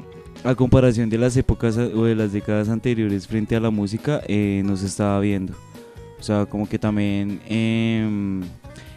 a 0.45 0.55
comparación 0.55 1.09
de 1.09 1.17
las 1.17 1.35
épocas 1.37 1.77
a- 1.77 1.81
o 1.85 2.03
de 2.05 2.15
las 2.15 2.31
décadas 2.31 2.69
anteriores 2.69 3.27
frente 3.27 3.55
a 3.55 3.59
la 3.59 3.69
música 3.71 4.21
eh, 4.27 4.61
no 4.65 4.77
se 4.77 4.85
estaba 4.85 5.19
viendo. 5.19 5.53
O 6.19 6.23
sea, 6.23 6.45
como 6.45 6.67
que 6.69 6.79
también 6.79 7.41
em, 7.47 8.41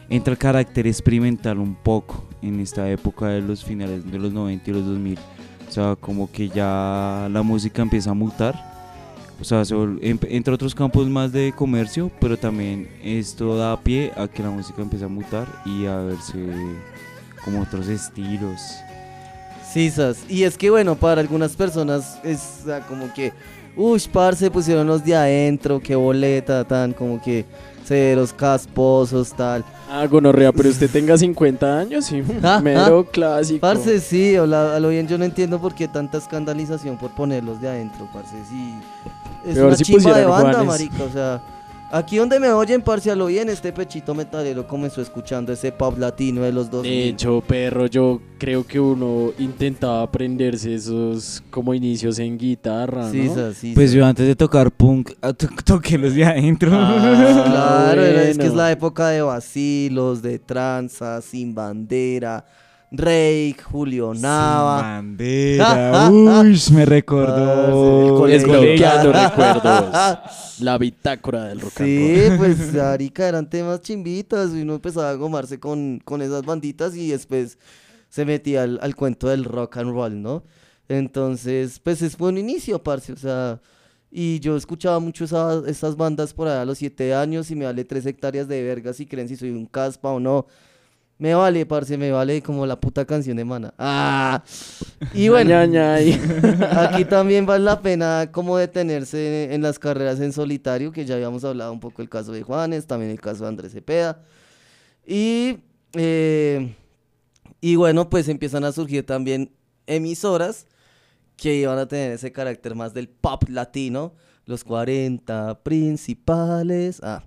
entra 0.08 0.32
el 0.32 0.38
carácter 0.38 0.86
experimental 0.86 1.58
un 1.58 1.74
poco 1.74 2.24
en 2.42 2.60
esta 2.60 2.88
época 2.90 3.28
de 3.28 3.40
los 3.40 3.64
finales 3.64 4.10
de 4.10 4.18
los 4.18 4.32
90 4.32 4.70
y 4.70 4.74
los 4.74 4.84
2000. 4.86 5.18
O 5.68 5.70
sea, 5.72 5.96
como 5.96 6.30
que 6.30 6.48
ya 6.48 7.28
la 7.30 7.42
música 7.42 7.82
empieza 7.82 8.10
a 8.10 8.14
mutar. 8.14 8.54
O 9.40 9.44
sea, 9.44 9.62
em- 10.00 10.18
entre 10.28 10.54
otros 10.54 10.74
campos 10.74 11.08
más 11.08 11.30
de 11.32 11.52
comercio, 11.54 12.10
pero 12.20 12.36
también 12.36 12.88
esto 13.02 13.56
da 13.56 13.78
pie 13.80 14.12
a 14.16 14.26
que 14.28 14.42
la 14.42 14.50
música 14.50 14.82
empiece 14.82 15.04
a 15.04 15.08
mutar 15.08 15.46
y 15.64 15.86
a 15.86 15.96
verse 15.98 16.38
como 17.44 17.62
otros 17.62 17.88
estilos. 17.88 18.60
Sí, 19.72 19.90
sas. 19.90 20.18
Y 20.28 20.44
es 20.44 20.56
que 20.56 20.70
bueno, 20.70 20.94
para 20.94 21.20
algunas 21.20 21.54
personas 21.56 22.18
es 22.24 22.40
como 22.88 23.12
que, 23.12 23.32
uy, 23.76 24.02
parce, 24.12 24.50
pusieron 24.50 24.86
los 24.86 25.04
de 25.04 25.14
adentro, 25.14 25.80
qué 25.80 25.94
boleta, 25.94 26.64
tan 26.64 26.92
como 26.92 27.20
que 27.20 27.44
ceros 27.84 28.32
casposos, 28.32 29.32
tal. 29.34 29.64
Ah, 29.90 30.06
gonorrea, 30.06 30.52
pero 30.52 30.68
usted 30.68 30.90
tenga 30.92 31.16
50 31.16 31.78
años, 31.80 32.04
sí. 32.06 32.22
Ah, 32.42 32.60
Mero 32.62 33.04
ah. 33.06 33.10
clásico. 33.10 33.60
Parce, 33.60 34.00
sí, 34.00 34.36
o 34.36 34.46
la- 34.46 34.76
a 34.76 34.80
lo 34.80 34.88
bien 34.90 35.06
yo 35.08 35.16
no 35.18 35.24
entiendo 35.24 35.58
por 35.60 35.74
qué 35.74 35.88
tanta 35.88 36.18
escandalización 36.18 36.96
por 36.98 37.10
ponerlos 37.14 37.60
de 37.60 37.68
adentro, 37.68 38.08
parce, 38.12 38.36
sí. 38.50 38.74
Es 39.46 39.54
Peor 39.54 39.68
una 39.68 39.76
si 39.76 39.84
chimba 39.84 40.18
de 40.18 40.24
banda, 40.26 40.52
Juanes. 40.52 40.66
marica, 40.66 41.04
o 41.04 41.10
sea... 41.10 41.40
Aquí 41.90 42.18
donde 42.18 42.38
me 42.38 42.50
oyen, 42.52 42.82
parce, 42.82 43.10
a 43.10 43.16
lo 43.16 43.26
bien, 43.26 43.48
este 43.48 43.72
pechito 43.72 44.14
metalero 44.14 44.66
comenzó 44.68 45.00
escuchando 45.00 45.54
ese 45.54 45.72
pop 45.72 45.96
latino 45.96 46.42
de 46.42 46.52
los 46.52 46.70
2000. 46.70 46.90
De 46.92 47.08
hecho, 47.08 47.40
perro, 47.40 47.86
yo 47.86 48.20
creo 48.38 48.66
que 48.66 48.78
uno 48.78 49.32
intentaba 49.38 50.02
aprenderse 50.02 50.74
esos 50.74 51.42
como 51.50 51.72
inicios 51.72 52.18
en 52.18 52.36
guitarra, 52.36 53.10
Sí, 53.10 53.30
¿no? 53.34 53.52
sí, 53.54 53.72
Pues 53.74 53.92
yo 53.92 54.04
antes 54.04 54.26
de 54.26 54.36
tocar 54.36 54.70
punk, 54.70 55.12
ah, 55.22 55.32
to- 55.32 55.48
toqué 55.64 55.96
los 55.96 56.14
de 56.14 56.26
adentro. 56.26 56.70
Ah, 56.74 57.42
claro, 57.94 58.04
es 58.04 58.36
que 58.36 58.46
es 58.48 58.54
la 58.54 58.70
época 58.70 59.08
de 59.08 59.22
vacilos, 59.22 60.20
de 60.20 60.38
tranza, 60.38 61.22
sin 61.22 61.54
bandera, 61.54 62.44
Rake, 62.90 63.56
Julio 63.70 64.14
Nava. 64.14 64.80
bandera, 64.82 66.08
uy, 66.10 66.58
me 66.72 66.82
Ah, 66.82 66.84
recordó. 66.86 68.04
el 68.04 68.04
el 68.04 68.14
colegio. 68.14 68.48
Desbloqueando 68.48 69.12
colegio. 69.12 69.28
recuerdos. 69.30 70.18
La 70.60 70.78
bitácora 70.78 71.44
del 71.44 71.60
rock 71.60 71.80
and 71.80 71.86
Sí, 71.88 72.28
roll. 72.28 72.36
pues 72.38 72.74
Arica 72.76 73.28
eran 73.28 73.48
temas 73.50 73.82
chimbitas 73.82 74.50
y 74.54 74.62
uno 74.62 74.74
empezaba 74.74 75.10
a 75.10 75.14
gomarse 75.14 75.60
con, 75.60 76.00
con 76.04 76.22
esas 76.22 76.42
banditas 76.44 76.96
y 76.96 77.10
después 77.10 77.58
se 78.08 78.24
metía 78.24 78.62
al, 78.62 78.78
al 78.82 78.96
cuento 78.96 79.28
del 79.28 79.44
rock 79.44 79.76
and 79.76 79.90
roll, 79.92 80.22
¿no? 80.22 80.42
Entonces, 80.88 81.78
pues 81.80 82.00
es 82.00 82.16
fue 82.16 82.30
un 82.30 82.38
inicio, 82.38 82.82
parce, 82.82 83.12
o 83.12 83.16
sea, 83.16 83.60
y 84.10 84.40
yo 84.40 84.56
escuchaba 84.56 84.98
mucho 84.98 85.24
esa- 85.24 85.62
esas 85.66 85.94
bandas 85.96 86.32
por 86.32 86.48
allá 86.48 86.62
a 86.62 86.64
los 86.64 86.78
siete 86.78 87.14
años 87.14 87.50
y 87.50 87.54
me 87.54 87.66
vale 87.66 87.84
tres 87.84 88.06
hectáreas 88.06 88.48
de 88.48 88.62
verga 88.62 88.94
si 88.94 89.04
creen 89.04 89.28
si 89.28 89.36
soy 89.36 89.50
un 89.50 89.66
caspa 89.66 90.08
o 90.10 90.18
no. 90.18 90.46
Me 91.18 91.34
vale, 91.34 91.66
parce, 91.66 91.98
me 91.98 92.12
vale 92.12 92.40
como 92.42 92.64
la 92.64 92.80
puta 92.80 93.04
canción 93.04 93.36
de 93.36 93.44
Mana. 93.44 93.74
Ah, 93.76 94.44
y 95.12 95.28
bueno, 95.28 95.58
Aquí 96.70 97.04
también 97.04 97.44
vale 97.44 97.64
la 97.64 97.80
pena 97.80 98.30
como 98.30 98.56
detenerse 98.56 99.52
en 99.52 99.62
las 99.62 99.80
carreras 99.80 100.20
en 100.20 100.32
solitario, 100.32 100.92
que 100.92 101.04
ya 101.04 101.16
habíamos 101.16 101.42
hablado 101.42 101.72
un 101.72 101.80
poco 101.80 102.02
el 102.02 102.08
caso 102.08 102.30
de 102.30 102.42
Juanes, 102.42 102.86
también 102.86 103.10
el 103.10 103.20
caso 103.20 103.42
de 103.42 103.48
Andrés 103.48 103.72
Cepeda. 103.72 104.22
Y, 105.04 105.58
eh, 105.94 106.76
y 107.60 107.74
bueno, 107.74 108.08
pues 108.08 108.28
empiezan 108.28 108.62
a 108.62 108.70
surgir 108.70 109.04
también 109.04 109.50
emisoras 109.88 110.66
que 111.36 111.56
iban 111.56 111.78
a 111.78 111.88
tener 111.88 112.12
ese 112.12 112.30
carácter 112.30 112.76
más 112.76 112.94
del 112.94 113.08
pop 113.08 113.42
latino, 113.48 114.14
los 114.44 114.62
40 114.62 115.64
principales. 115.64 117.00
Ah, 117.02 117.24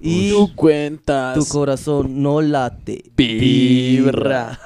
y 0.00 0.30
Tú 0.30 0.54
cuentas. 0.54 1.36
tu 1.36 1.44
corazón 1.46 2.22
no 2.22 2.40
late, 2.40 3.04
Vibra. 3.16 4.58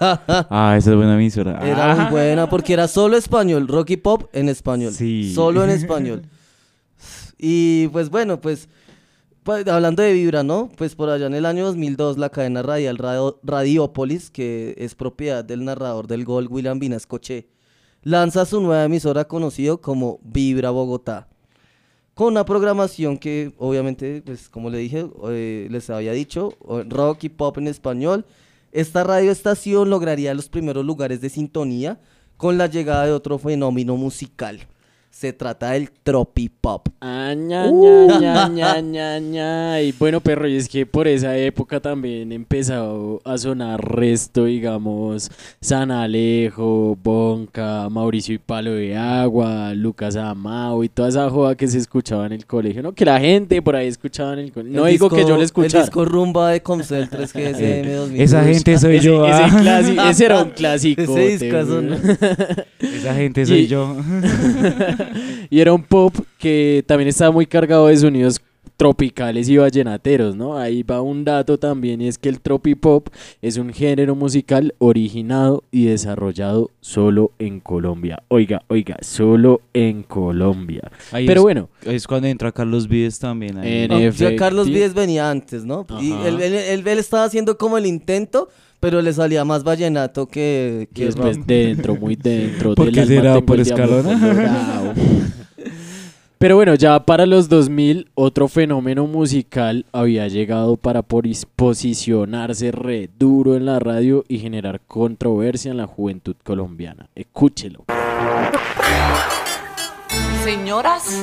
Ah, 0.51 0.75
esa 0.77 0.91
es 0.91 0.97
buena 0.97 1.15
emisora. 1.15 1.59
Era 1.67 1.95
muy 1.95 2.05
Ah. 2.07 2.11
buena 2.11 2.49
porque 2.51 2.73
era 2.73 2.89
solo 2.89 3.17
español, 3.17 3.69
rock 3.69 3.91
y 3.91 3.97
pop 3.97 4.25
en 4.33 4.49
español. 4.49 4.93
Sí. 4.93 5.33
Solo 5.35 5.65
en 5.65 5.71
español. 5.81 6.23
Y 7.39 7.89
pues 7.89 8.11
bueno, 8.11 8.41
pues 8.41 8.69
pa- 9.43 9.61
hablando 9.67 10.03
de 10.03 10.13
Vibra, 10.13 10.43
¿no? 10.43 10.71
Pues 10.77 10.95
por 10.95 11.09
allá 11.11 11.27
en 11.27 11.35
el 11.35 11.47
año 11.47 11.65
2002 11.67 12.19
la 12.19 12.29
cadena 12.31 12.63
radial 12.63 12.99
Radio- 12.99 13.41
Radiópolis, 13.43 14.31
que 14.31 14.75
es 14.79 14.95
propiedad 14.95 15.45
del 15.45 15.65
narrador 15.65 16.07
del 16.07 16.25
gol 16.25 16.47
William 16.51 16.79
Vinascoche, 16.79 17.49
lanza 18.03 18.45
su 18.45 18.61
nueva 18.61 18.85
emisora 18.85 19.25
conocido 19.25 19.81
como 19.81 20.21
Vibra 20.23 20.71
Bogotá. 20.71 21.29
Con 22.15 22.29
una 22.29 22.45
programación 22.45 23.17
que 23.17 23.53
obviamente, 23.59 24.23
pues 24.25 24.49
como 24.49 24.69
le 24.69 24.79
dije, 24.79 25.07
eh, 25.31 25.67
les 25.71 25.89
había 25.89 26.13
dicho, 26.13 26.57
rock 26.89 27.25
y 27.25 27.29
pop 27.31 27.57
en 27.57 27.69
español. 27.69 28.27
Esta 28.71 29.03
radioestación 29.03 29.89
lograría 29.89 30.35
los 30.35 30.49
primeros 30.49 30.85
lugares 30.85 31.21
de 31.21 31.31
sintonía 31.31 32.01
con 32.37 32.59
la 32.59 32.67
llegada 32.67 33.07
de 33.07 33.13
otro 33.13 33.39
fenómeno 33.39 33.97
musical. 33.97 34.67
Se 35.15 35.33
trata 35.35 35.73
del 35.73 35.91
tropipop. 36.03 36.89
Ah, 37.01 37.35
ña, 37.37 37.67
Uh. 37.71 38.09
ña, 38.19 38.49
ña, 38.49 38.49
ña, 38.49 38.81
ña, 38.81 39.19
ña. 39.21 39.81
Y 39.83 39.93
bueno, 39.93 40.21
perro, 40.21 40.49
y 40.49 40.57
es 40.57 40.69
que 40.71 40.87
por 40.87 41.07
esa 41.07 41.37
época 41.37 41.81
también 41.81 42.33
empezó 42.33 43.21
a 43.25 43.37
sonar 43.37 43.79
resto, 43.95 44.47
digamos, 44.47 45.31
San 45.61 45.91
Alejo, 45.91 46.97
Bonca, 47.01 47.89
Mauricio 47.91 48.35
y 48.35 48.39
Palo 48.39 48.73
de 48.73 48.97
Agua, 48.97 49.75
Lucas 49.75 50.17
Amao 50.17 50.83
y 50.83 50.89
toda 50.89 51.11
esa 51.11 51.29
joda 51.29 51.55
que 51.57 51.69
se 51.69 51.77
escuchaba 51.79 52.25
en 52.27 52.33
el 52.33 52.47
colegio, 52.47 52.83
¿no? 52.83 52.93
Que 52.93 53.05
la 53.05 53.21
gente 53.21 53.61
por 53.61 53.77
ahí 53.77 53.89
escuchaba 53.89 54.33
en 54.33 54.39
el 54.41 54.51
colegio. 54.53 54.81
No 54.81 54.87
El 54.87 54.93
digo 54.93 55.11
que 55.11 55.17
disco- 55.17 55.29
yo 55.29 55.37
le 55.37 55.45
escuchara. 55.45 55.81
El 55.81 55.87
disco 55.87 56.05
rumba 56.07 56.51
de 56.51 56.63
Comcel 56.63 57.09
3GSM 57.11 57.95
2000. 57.97 58.21
Esa 58.21 58.43
gente 58.45 58.79
soy 58.79 58.97
Ese, 58.97 59.05
yo. 59.07 59.27
ese, 59.27 59.43
ah. 60.01 60.11
ese 60.11 60.25
era 60.25 60.43
un 60.43 60.51
clásico. 60.57 61.03
Ese 61.03 61.29
discazo, 61.39 61.83
¿no? 61.83 61.97
Esa 62.81 63.15
gente 63.15 63.45
soy 63.47 63.59
Y- 63.61 63.67
yo. 63.67 63.95
y 65.51 65.61
era 65.61 65.73
un 65.73 65.83
pop 65.83 66.15
que 66.39 66.85
también 66.87 67.09
estaba 67.09 67.31
muy 67.31 67.47
cargado 67.47 67.87
de 67.89 67.97
sonidos 67.97 68.41
tropicales 68.77 69.49
y 69.49 69.57
vallenateros, 69.59 70.35
¿no? 70.35 70.57
Ahí 70.59 70.83
va 70.83 71.03
un 71.03 71.25
dato 71.25 71.57
también 71.59 72.01
y 72.01 72.09
es 72.09 72.19
que 72.19 72.29
el 72.29 72.41
tropipop 72.41 73.09
es 73.41 73.57
un 73.57 73.73
género 73.73 74.17
musical 74.17 74.75
originado 74.79 75.63
y 75.71 75.85
desarrollado 75.85 76.71
solo 76.81 77.31
en 77.39 77.61
Colombia. 77.61 78.23
Oiga, 78.29 78.63
oiga, 78.69 78.97
solo 79.01 79.61
en 79.73 80.03
Colombia. 80.03 80.91
Ahí 81.13 81.27
Pero 81.27 81.41
es- 81.41 81.43
bueno, 81.45 81.69
Es 81.85 82.07
cuando 82.09 82.27
entra 82.27 82.51
Carlos 82.51 82.89
Vives 82.89 83.21
también. 83.21 83.59
ahí. 83.59 83.83
En 83.83 83.89
No, 83.91 84.01
ya 84.01 84.09
efecti- 84.09 84.37
Carlos 84.37 84.67
Vives 84.69 84.95
venía 84.95 85.31
antes, 85.31 85.65
¿no? 85.65 85.87
Y 86.01 86.11
él- 86.13 86.41
él- 86.41 86.87
él 86.89 86.99
estaba 86.99 87.25
haciendo 87.25 87.57
como 87.59 87.79
el 87.79 87.87
intento, 87.87 88.49
pero 88.83 89.01
le 89.01 89.13
salía 89.13 89.45
más 89.45 89.63
vallenato 89.63 90.27
que, 90.27 90.89
que 90.93 91.05
después 91.05 91.47
dentro, 91.47 91.95
muy 91.95 92.17
dentro. 92.21 92.75
¿Por 92.75 92.91
qué 92.91 93.07
será? 93.07 93.41
¿Por 93.41 93.61
Escalona? 93.61 94.93
Pero 96.37 96.57
bueno, 96.57 96.75
ya 96.75 96.99
para 97.07 97.25
los 97.25 97.49
2000 97.49 98.11
otro 98.17 98.49
fenómeno 98.49 99.07
musical 99.07 99.87
había 99.93 100.27
llegado 100.27 100.77
para 100.77 101.03
posicionarse 101.03 102.73
re 102.73 103.09
duro 103.17 103.55
en 103.55 103.67
la 103.67 103.79
radio 103.79 104.25
y 104.27 104.41
generar 104.41 104.81
controversia 104.89 105.71
en 105.71 105.77
la 105.77 105.87
juventud 105.87 106.35
colombiana. 106.43 107.09
Escúchelo. 107.15 107.85
Señoras 110.43 111.23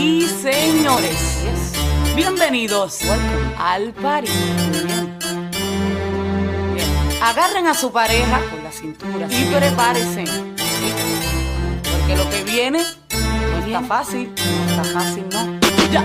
y 0.00 0.22
señores, 0.22 1.74
bienvenidos 2.16 3.00
al 3.58 3.92
party. 3.92 4.30
Agarren 7.22 7.68
a 7.68 7.74
su 7.74 7.92
pareja 7.92 8.40
por 8.50 8.60
la 8.64 8.72
cintura 8.72 9.28
y 9.30 9.44
prepárense. 9.44 10.24
porque 11.92 12.16
lo 12.16 12.28
que 12.28 12.42
viene 12.42 12.82
no 13.12 13.64
está 13.64 13.80
fácil, 13.82 14.32
no 14.34 14.70
está 14.70 14.84
fácil, 14.84 15.24
¿no? 15.30 15.60
Ya. 15.92 16.04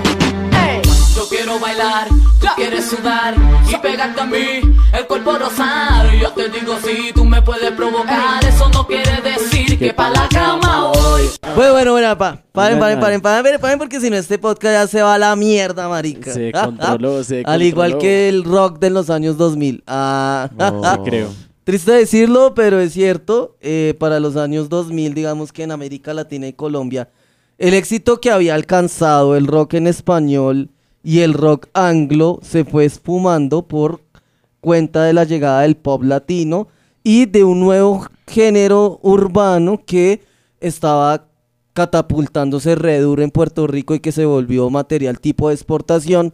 Ey. 0.67 0.86
Yo 1.17 1.27
quiero 1.29 1.59
bailar, 1.59 2.07
tú 2.39 2.47
quieres 2.55 2.85
sudar 2.85 3.33
y 3.67 3.75
pegarte 3.77 4.21
a 4.21 4.25
mí, 4.25 4.61
el 4.93 5.07
cuerpo 5.07 5.37
rosar. 5.37 6.13
Yo 6.15 6.31
te 6.31 6.47
digo 6.49 6.75
si 6.85 7.11
tú 7.11 7.25
me 7.25 7.41
puedes 7.41 7.71
provocar, 7.71 8.45
eso 8.45 8.69
no 8.69 8.85
quiere 8.85 9.19
decir 9.23 9.79
que 9.79 9.93
pa' 9.93 10.11
la 10.11 10.27
cama 10.29 10.91
voy. 10.93 11.23
Bueno, 11.55 11.71
bueno, 11.73 11.91
bueno, 11.93 12.17
pa, 12.19 12.43
paren, 12.51 12.77
paren, 12.79 12.99
paren, 12.99 13.19
paren, 13.21 13.43
paren, 13.43 13.59
paren, 13.59 13.79
porque 13.79 13.99
si 13.99 14.11
no 14.11 14.15
este 14.15 14.37
podcast 14.37 14.73
ya 14.73 14.87
se 14.87 15.01
va 15.01 15.15
a 15.15 15.17
la 15.17 15.35
mierda, 15.35 15.89
marica. 15.89 16.31
Se 16.33 16.51
controló, 16.51 17.23
se 17.25 17.41
Al 17.45 17.63
igual 17.63 17.93
controló. 17.93 18.01
que 18.01 18.29
el 18.29 18.43
rock 18.43 18.77
de 18.79 18.89
los 18.91 19.09
años 19.09 19.37
2000. 19.37 19.83
Ah, 19.87 20.49
No, 20.55 21.03
creo. 21.03 21.29
Triste 21.63 21.91
decirlo, 21.93 22.53
pero 22.53 22.79
es 22.79 22.93
cierto. 22.93 23.57
eh, 23.59 23.95
para 23.99 24.19
los 24.19 24.35
años 24.37 24.69
2000, 24.69 25.15
digamos 25.15 25.51
que 25.51 25.63
en 25.63 25.71
América 25.71 26.13
Latina 26.13 26.47
y 26.47 26.53
Colombia, 26.53 27.09
el 27.57 27.73
éxito 27.73 28.21
que 28.21 28.29
había 28.31 28.53
alcanzado 28.53 29.35
el 29.35 29.47
rock 29.47 29.73
en 29.73 29.87
español 29.87 30.69
y 31.03 31.19
el 31.19 31.33
rock 31.33 31.67
anglo 31.73 32.39
se 32.41 32.65
fue 32.65 32.85
esfumando 32.85 33.67
por 33.67 34.01
cuenta 34.59 35.03
de 35.03 35.13
la 35.13 35.23
llegada 35.23 35.61
del 35.61 35.77
pop 35.77 36.03
latino 36.03 36.67
y 37.03 37.25
de 37.25 37.43
un 37.43 37.59
nuevo 37.59 38.05
género 38.27 38.99
urbano 39.01 39.81
que 39.85 40.21
estaba 40.59 41.27
catapultándose 41.73 42.75
re 42.75 42.99
duro 42.99 43.21
en 43.21 43.31
Puerto 43.31 43.67
Rico 43.67 43.93
y 43.95 43.99
que 43.99 44.11
se 44.11 44.25
volvió 44.25 44.69
material 44.69 45.19
tipo 45.19 45.47
de 45.49 45.55
exportación 45.55 46.33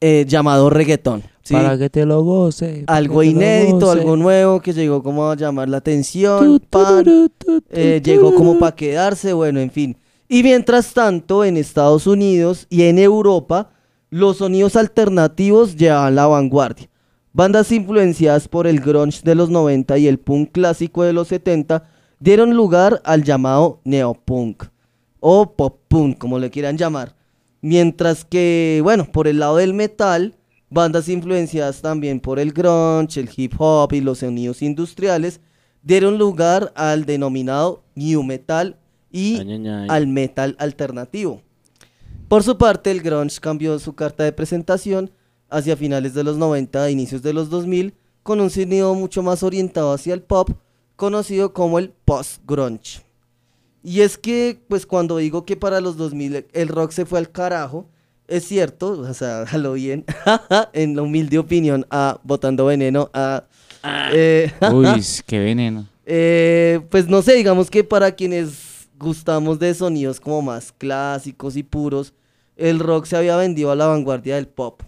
eh, 0.00 0.24
llamado 0.28 0.68
reggaetón. 0.68 1.22
¿sí? 1.42 1.54
Para 1.54 1.78
que 1.78 1.88
te 1.88 2.04
lo 2.04 2.22
goce. 2.22 2.84
algo 2.86 3.22
inédito, 3.22 3.86
goce. 3.86 4.00
algo 4.00 4.16
nuevo 4.16 4.60
que 4.60 4.72
llegó 4.72 5.02
como 5.02 5.30
a 5.30 5.36
llamar 5.36 5.68
la 5.68 5.78
atención, 5.78 6.60
pan, 6.70 7.30
eh, 7.70 8.00
llegó 8.04 8.34
como 8.34 8.58
para 8.58 8.76
quedarse, 8.76 9.32
bueno, 9.32 9.60
en 9.60 9.70
fin. 9.70 9.96
Y 10.32 10.42
mientras 10.42 10.94
tanto, 10.94 11.44
en 11.44 11.58
Estados 11.58 12.06
Unidos 12.06 12.66
y 12.70 12.84
en 12.84 12.98
Europa, 12.98 13.68
los 14.08 14.38
sonidos 14.38 14.76
alternativos 14.76 15.76
llevaban 15.76 16.14
la 16.14 16.26
vanguardia. 16.26 16.88
Bandas 17.34 17.70
influenciadas 17.70 18.48
por 18.48 18.66
el 18.66 18.80
grunge 18.80 19.20
de 19.24 19.34
los 19.34 19.50
90 19.50 19.98
y 19.98 20.08
el 20.08 20.18
punk 20.18 20.52
clásico 20.52 21.02
de 21.02 21.12
los 21.12 21.28
70 21.28 21.86
dieron 22.18 22.54
lugar 22.54 23.02
al 23.04 23.24
llamado 23.24 23.82
neopunk 23.84 24.64
o 25.20 25.54
pop 25.54 25.82
punk, 25.88 26.16
como 26.16 26.38
le 26.38 26.48
quieran 26.48 26.78
llamar. 26.78 27.14
Mientras 27.60 28.24
que, 28.24 28.80
bueno, 28.82 29.04
por 29.12 29.28
el 29.28 29.38
lado 29.38 29.58
del 29.58 29.74
metal, 29.74 30.38
bandas 30.70 31.10
influenciadas 31.10 31.82
también 31.82 32.20
por 32.20 32.38
el 32.38 32.54
grunge, 32.54 33.20
el 33.20 33.28
hip 33.36 33.52
hop 33.58 33.92
y 33.92 34.00
los 34.00 34.20
sonidos 34.20 34.62
industriales 34.62 35.42
dieron 35.82 36.16
lugar 36.16 36.72
al 36.74 37.04
denominado 37.04 37.84
new 37.94 38.22
metal 38.22 38.78
y 39.12 39.38
Ay, 39.38 39.52
ay, 39.52 39.68
ay. 39.68 39.86
al 39.90 40.06
metal 40.06 40.56
alternativo. 40.58 41.42
Por 42.28 42.42
su 42.42 42.56
parte, 42.56 42.90
el 42.90 43.02
grunge 43.02 43.38
cambió 43.40 43.78
su 43.78 43.94
carta 43.94 44.24
de 44.24 44.32
presentación 44.32 45.10
hacia 45.50 45.76
finales 45.76 46.14
de 46.14 46.24
los 46.24 46.38
90 46.38 46.88
e 46.88 46.92
inicios 46.92 47.22
de 47.22 47.32
los 47.34 47.50
2000 47.50 47.94
con 48.22 48.40
un 48.40 48.48
sonido 48.50 48.94
mucho 48.94 49.22
más 49.22 49.42
orientado 49.42 49.92
hacia 49.92 50.14
el 50.14 50.22
pop, 50.22 50.48
conocido 50.96 51.52
como 51.52 51.78
el 51.78 51.90
post-grunge. 51.90 53.02
Y 53.84 54.00
es 54.00 54.16
que, 54.16 54.62
pues 54.68 54.86
cuando 54.86 55.16
digo 55.18 55.44
que 55.44 55.56
para 55.56 55.80
los 55.80 55.96
2000 55.96 56.46
el 56.52 56.68
rock 56.68 56.92
se 56.92 57.04
fue 57.04 57.18
al 57.18 57.30
carajo, 57.30 57.88
es 58.28 58.44
cierto, 58.46 58.92
o 58.92 59.12
sea, 59.12 59.42
a 59.50 59.58
lo 59.58 59.72
bien, 59.74 60.04
en 60.72 60.96
la 60.96 61.02
humilde 61.02 61.38
opinión, 61.38 61.84
a 61.90 62.18
Botando 62.22 62.64
Veneno, 62.66 63.10
a... 63.12 63.44
eh, 64.14 64.50
Uy, 64.72 65.02
qué 65.26 65.38
veneno. 65.40 65.86
eh, 66.06 66.80
pues 66.90 67.08
no 67.08 67.20
sé, 67.22 67.34
digamos 67.34 67.68
que 67.70 67.82
para 67.84 68.12
quienes 68.12 68.71
gustamos 69.02 69.58
de 69.58 69.74
sonidos 69.74 70.20
como 70.20 70.40
más 70.40 70.72
clásicos 70.72 71.56
y 71.56 71.62
puros, 71.62 72.14
el 72.56 72.78
rock 72.78 73.06
se 73.06 73.16
había 73.16 73.36
vendido 73.36 73.70
a 73.70 73.76
la 73.76 73.86
vanguardia 73.86 74.36
del 74.36 74.48
pop. 74.48 74.82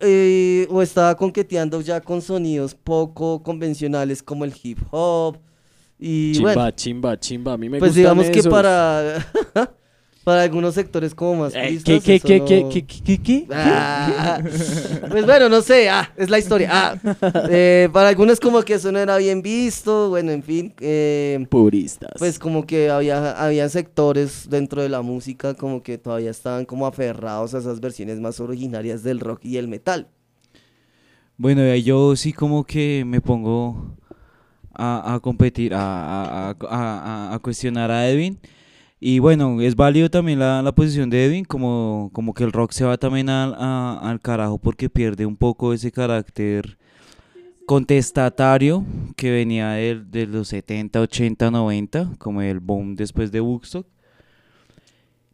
Eh, 0.00 0.66
o 0.68 0.82
estaba 0.82 1.16
conqueteando 1.16 1.80
ya 1.80 2.00
con 2.00 2.20
sonidos 2.20 2.74
poco 2.74 3.42
convencionales 3.42 4.22
como 4.22 4.44
el 4.44 4.52
hip 4.60 4.78
hop. 4.90 5.38
Y 5.98 6.32
Chimba, 6.32 6.54
bueno, 6.54 6.70
chimba, 6.72 7.20
chimba. 7.20 7.52
A 7.52 7.56
mí 7.56 7.68
me 7.68 7.78
pues 7.78 7.94
digamos 7.94 8.28
que 8.28 8.40
esos. 8.40 8.50
para, 8.50 9.24
para 10.24 10.42
algunos 10.42 10.74
sectores 10.74 11.14
como 11.14 11.42
más 11.42 11.54
Eh, 11.54 11.62
puristas, 11.62 12.02
¿qué, 12.04 12.14
eso 12.16 12.26
qué, 12.28 12.38
no- 12.38 12.44
qué, 12.46 12.68
qué, 12.70 12.84
qué, 12.86 13.02
qué, 13.02 13.18
qué? 13.22 13.46
Ah, 13.52 14.40
pues 15.10 15.26
bueno, 15.26 15.48
no 15.48 15.62
sé, 15.62 15.88
ah, 15.90 16.12
es 16.16 16.30
la 16.30 16.38
historia. 16.38 16.68
Ah, 16.72 16.94
eh, 17.50 17.88
para 17.92 18.08
algunos 18.08 18.38
como 18.40 18.62
que 18.62 18.74
eso 18.74 18.92
no 18.92 18.98
era 18.98 19.16
bien 19.16 19.42
visto, 19.42 20.08
bueno, 20.10 20.30
en 20.30 20.42
fin. 20.42 20.74
eh, 20.80 21.44
Puristas. 21.50 22.12
pues 22.18 22.38
como 22.38 22.66
que 22.66 22.88
había, 22.90 23.32
había 23.32 23.68
sectores 23.68 24.48
dentro 24.48 24.82
de 24.82 24.88
la 24.88 25.02
música 25.02 25.54
como 25.54 25.82
que 25.82 25.98
todavía 25.98 26.30
estaban 26.30 26.64
como 26.66 26.86
aferrados 26.86 27.54
a 27.54 27.58
esas 27.58 27.80
versiones 27.80 28.20
más 28.20 28.38
originarias 28.40 29.02
del 29.02 29.18
rock 29.20 29.44
y 29.44 29.56
el 29.56 29.68
metal. 29.68 30.08
Bueno, 31.36 31.74
yo 31.76 32.14
sí 32.14 32.32
como 32.32 32.64
que 32.64 33.04
me 33.06 33.20
pongo 33.20 33.96
a, 34.74 35.14
a 35.14 35.20
competir, 35.20 35.74
a, 35.74 35.80
a- 35.80 36.50
a- 36.50 36.56
a- 36.70 37.34
a 37.34 37.38
cuestionar 37.40 37.90
a 37.90 38.08
Edwin. 38.08 38.38
Y 39.04 39.18
bueno, 39.18 39.60
es 39.60 39.74
válido 39.74 40.08
también 40.10 40.38
la, 40.38 40.62
la 40.62 40.70
posición 40.72 41.10
de 41.10 41.24
Edwin, 41.24 41.44
como, 41.44 42.10
como 42.12 42.34
que 42.34 42.44
el 42.44 42.52
rock 42.52 42.70
se 42.70 42.84
va 42.84 42.96
también 42.98 43.28
al, 43.28 43.52
al 43.58 44.20
carajo 44.20 44.58
porque 44.58 44.88
pierde 44.88 45.26
un 45.26 45.36
poco 45.36 45.72
ese 45.72 45.90
carácter 45.90 46.78
contestatario 47.66 48.84
que 49.16 49.32
venía 49.32 49.70
de, 49.70 49.96
de 50.04 50.26
los 50.28 50.46
70, 50.48 51.00
80, 51.00 51.50
90, 51.50 52.12
como 52.18 52.42
el 52.42 52.60
boom 52.60 52.94
después 52.94 53.32
de 53.32 53.40
Woodstock. 53.40 53.86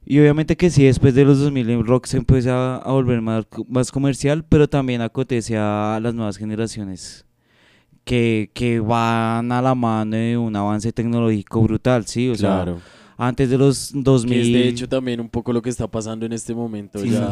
Y 0.07 0.19
obviamente 0.19 0.57
que 0.57 0.71
sí, 0.71 0.85
después 0.85 1.15
de 1.15 1.27
los 1.27 1.39
2000 1.39 1.69
el 1.69 1.87
rock 1.87 2.07
se 2.07 2.17
empieza 2.17 2.77
a 2.77 2.91
volver 2.93 3.21
más, 3.21 3.47
más 3.69 3.93
comercial, 3.93 4.47
pero 4.49 4.67
también 4.67 5.03
acotece 5.03 5.59
a 5.59 5.99
las 6.03 6.15
nuevas 6.15 6.39
generaciones 6.39 7.27
que, 8.05 8.51
que 8.55 8.81
van 8.81 9.53
a 9.53 9.61
la 9.61 9.75
mano 9.75 10.17
de 10.17 10.39
un 10.39 10.57
avance 10.57 10.91
tecnológico 10.93 11.61
brutal, 11.63 12.07
¿sí? 12.07 12.31
O 12.31 12.35
Claro. 12.35 12.77
sea, 12.79 12.83
antes 13.19 13.51
de 13.51 13.59
los 13.59 13.91
2000... 13.93 14.33
Que 14.35 14.41
es 14.41 14.53
de 14.53 14.69
hecho 14.69 14.89
también 14.89 15.21
un 15.21 15.29
poco 15.29 15.53
lo 15.53 15.61
que 15.61 15.69
está 15.69 15.87
pasando 15.87 16.25
en 16.25 16.33
este 16.33 16.55
momento 16.55 16.99
Sí. 17.01 17.11
ya 17.11 17.29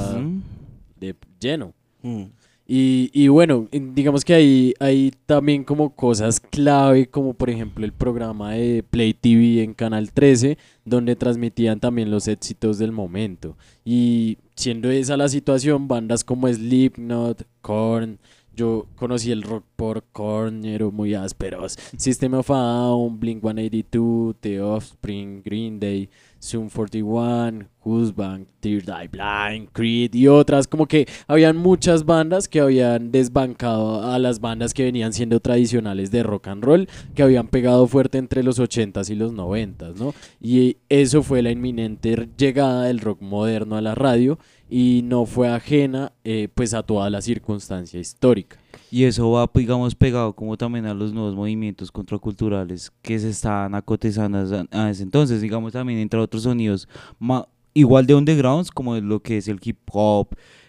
de 1.00 1.14
lleno. 1.40 1.72
Mm. 2.02 2.24
Y, 2.68 3.10
y 3.12 3.28
bueno, 3.28 3.68
en- 3.70 3.94
digamos 3.94 4.24
que 4.24 4.34
hay, 4.34 4.74
hay 4.80 5.12
también 5.24 5.62
como 5.62 5.94
cosas 5.94 6.40
clave, 6.40 7.06
como 7.06 7.32
por 7.32 7.48
ejemplo 7.48 7.84
el 7.84 7.92
programa 7.92 8.52
de 8.54 8.82
Play 8.82 9.14
TV 9.14 9.62
en 9.62 9.72
Canal 9.72 10.10
13, 10.10 10.58
donde 10.84 11.14
transmitían 11.14 11.78
también 11.78 12.10
los 12.10 12.26
éxitos 12.26 12.78
del 12.78 12.90
momento. 12.90 13.56
Y 13.84 14.38
siendo 14.56 14.90
esa 14.90 15.16
la 15.16 15.28
situación, 15.28 15.86
bandas 15.86 16.24
como 16.24 16.48
Slipknot, 16.52 17.44
Korn, 17.60 18.18
yo 18.56 18.86
conocí 18.96 19.30
el 19.30 19.42
rock 19.42 19.64
por 19.76 20.02
Korn, 20.12 20.64
eran 20.64 20.94
muy 20.94 21.14
ásperos. 21.14 21.78
System 21.96 22.34
of 22.34 22.50
a 22.50 22.54
Down, 22.54 23.20
Blink 23.20 23.42
182, 23.42 24.36
The 24.40 24.60
Offspring, 24.62 25.42
Green 25.44 25.78
Day, 25.78 26.08
Zoom 26.42 26.70
41, 26.70 27.68
Husband, 27.84 28.46
Tear 28.60 28.82
Die 28.82 29.08
Blind, 29.08 29.68
Creed 29.72 30.14
y 30.14 30.28
otras. 30.28 30.66
Como 30.66 30.86
que 30.86 31.06
habían 31.26 31.56
muchas 31.56 32.04
bandas 32.04 32.48
que 32.48 32.60
habían 32.60 33.12
desbancado 33.12 34.02
a 34.10 34.18
las 34.18 34.40
bandas 34.40 34.72
que 34.72 34.84
venían 34.84 35.12
siendo 35.12 35.40
tradicionales 35.40 36.10
de 36.10 36.22
rock 36.22 36.48
and 36.48 36.64
roll, 36.64 36.88
que 37.14 37.22
habían 37.22 37.48
pegado 37.48 37.86
fuerte 37.86 38.18
entre 38.18 38.42
los 38.42 38.58
80s 38.58 39.10
y 39.10 39.14
los 39.14 39.32
90s, 39.34 39.96
¿no? 39.96 40.14
Y 40.40 40.78
eso 40.88 41.22
fue 41.22 41.42
la 41.42 41.50
inminente 41.50 42.28
llegada 42.38 42.84
del 42.84 43.00
rock 43.00 43.20
moderno 43.20 43.76
a 43.76 43.82
la 43.82 43.94
radio 43.94 44.38
y 44.68 45.02
no 45.04 45.26
fue 45.26 45.48
ajena 45.48 46.12
eh, 46.24 46.48
pues 46.54 46.74
a 46.74 46.82
toda 46.82 47.08
la 47.10 47.20
circunstancia 47.20 48.00
histórica. 48.00 48.58
Y 48.90 49.04
eso 49.04 49.30
va, 49.30 49.50
digamos, 49.54 49.94
pegado 49.94 50.34
como 50.34 50.56
también 50.56 50.86
a 50.86 50.94
los 50.94 51.12
nuevos 51.12 51.34
movimientos 51.34 51.90
contraculturales 51.92 52.92
que 53.02 53.18
se 53.18 53.30
estaban 53.30 53.74
acotizando 53.74 54.66
a 54.70 54.90
ese 54.90 55.02
entonces, 55.02 55.40
digamos, 55.40 55.72
también 55.72 55.98
entre 56.00 56.20
otros 56.20 56.42
sonidos 56.44 56.88
ma- 57.18 57.46
igual 57.74 58.06
de 58.06 58.14
undergrounds 58.14 58.70
como 58.70 58.96
lo 58.96 59.20
que 59.20 59.36
es 59.38 59.48
el 59.48 59.58
hip 59.62 59.78
hop, 59.92 60.28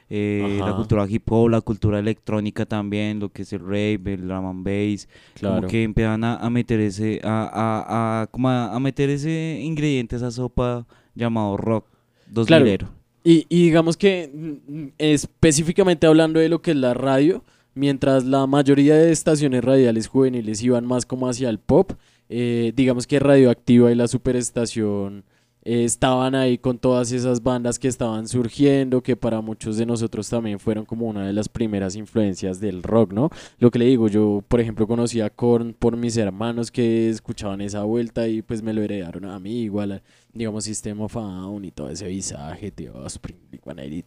eh, 0.09 0.61
la 0.63 0.73
cultura 0.75 1.05
hip 1.09 1.29
hop, 1.31 1.49
la 1.49 1.61
cultura 1.61 1.99
electrónica 1.99 2.65
también, 2.65 3.19
lo 3.19 3.29
que 3.29 3.41
es 3.43 3.53
el 3.53 3.59
rave, 3.59 3.99
el 4.13 4.27
drum 4.27 4.45
and 4.45 4.63
bass, 4.65 5.07
Claro. 5.35 5.55
como 5.57 5.67
que 5.67 5.83
empiezan 5.83 6.23
a, 6.23 6.37
a 6.37 6.49
meter 6.49 6.79
ese, 6.79 7.19
a, 7.23 7.43
a, 7.53 8.21
a- 8.21 8.27
como 8.27 8.49
a, 8.49 8.73
a 8.75 8.79
meter 8.79 9.09
ese 9.09 9.59
ingrediente, 9.61 10.15
esa 10.15 10.31
sopa 10.31 10.85
llamado 11.15 11.57
rock 11.57 11.85
dos 12.27 12.47
Claro. 12.47 12.65
milero. 12.65 12.96
Y, 13.27 13.45
y 13.49 13.63
digamos 13.63 13.97
que 13.97 14.31
mm, 14.33 14.73
mm, 14.73 14.91
específicamente 14.99 16.07
hablando 16.07 16.39
de 16.39 16.47
lo 16.47 16.61
que 16.61 16.71
es 16.71 16.77
la 16.77 16.93
radio, 16.93 17.43
mientras 17.73 18.23
la 18.23 18.47
mayoría 18.47 18.95
de 18.95 19.11
estaciones 19.11 19.65
radiales 19.65 20.07
juveniles 20.07 20.63
iban 20.63 20.85
más 20.85 21.05
como 21.05 21.27
hacia 21.27 21.49
el 21.49 21.59
pop, 21.59 21.91
eh, 22.29 22.71
digamos 22.73 23.05
que 23.05 23.19
Radioactiva 23.19 23.91
y 23.91 23.95
la 23.95 24.07
superestación 24.07 25.25
eh, 25.67 25.83
estaban 25.83 26.33
ahí 26.33 26.57
con 26.57 26.77
todas 26.77 27.11
esas 27.11 27.43
bandas 27.43 27.77
que 27.77 27.89
estaban 27.89 28.25
surgiendo, 28.29 29.03
que 29.03 29.17
para 29.17 29.41
muchos 29.41 29.75
de 29.75 29.85
nosotros 29.85 30.29
también 30.29 30.59
fueron 30.59 30.85
como 30.85 31.07
una 31.07 31.27
de 31.27 31.33
las 31.33 31.49
primeras 31.49 31.97
influencias 31.97 32.61
del 32.61 32.83
rock, 32.83 33.11
¿no? 33.11 33.29
Lo 33.59 33.69
que 33.69 33.79
le 33.79 33.85
digo, 33.85 34.07
yo 34.07 34.41
por 34.47 34.61
ejemplo 34.61 34.87
conocí 34.87 35.19
a 35.19 35.29
Korn 35.29 35.75
por 35.77 35.97
mis 35.97 36.15
hermanos 36.15 36.71
que 36.71 37.09
escuchaban 37.09 37.59
esa 37.59 37.83
vuelta 37.83 38.29
y 38.29 38.43
pues 38.43 38.61
me 38.61 38.73
lo 38.73 38.81
heredaron 38.81 39.25
a 39.25 39.37
mí, 39.39 39.63
igual, 39.63 39.91
a, 39.91 40.01
digamos, 40.31 40.63
System 40.63 41.01
of 41.01 41.17
a 41.17 41.21
Down 41.21 41.65
y 41.65 41.71
todo 41.71 41.89
ese 41.89 42.07
visaje, 42.07 42.71
tío, 42.71 43.05
Spring, 43.05 43.37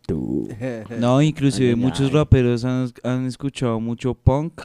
tú. 0.07 0.49
No, 0.99 1.21
inclusive 1.21 1.77
muchos 1.77 2.11
raperos 2.11 2.65
han, 2.65 2.91
han 3.03 3.27
escuchado 3.27 3.79
mucho 3.81 4.15
punk, 4.15 4.63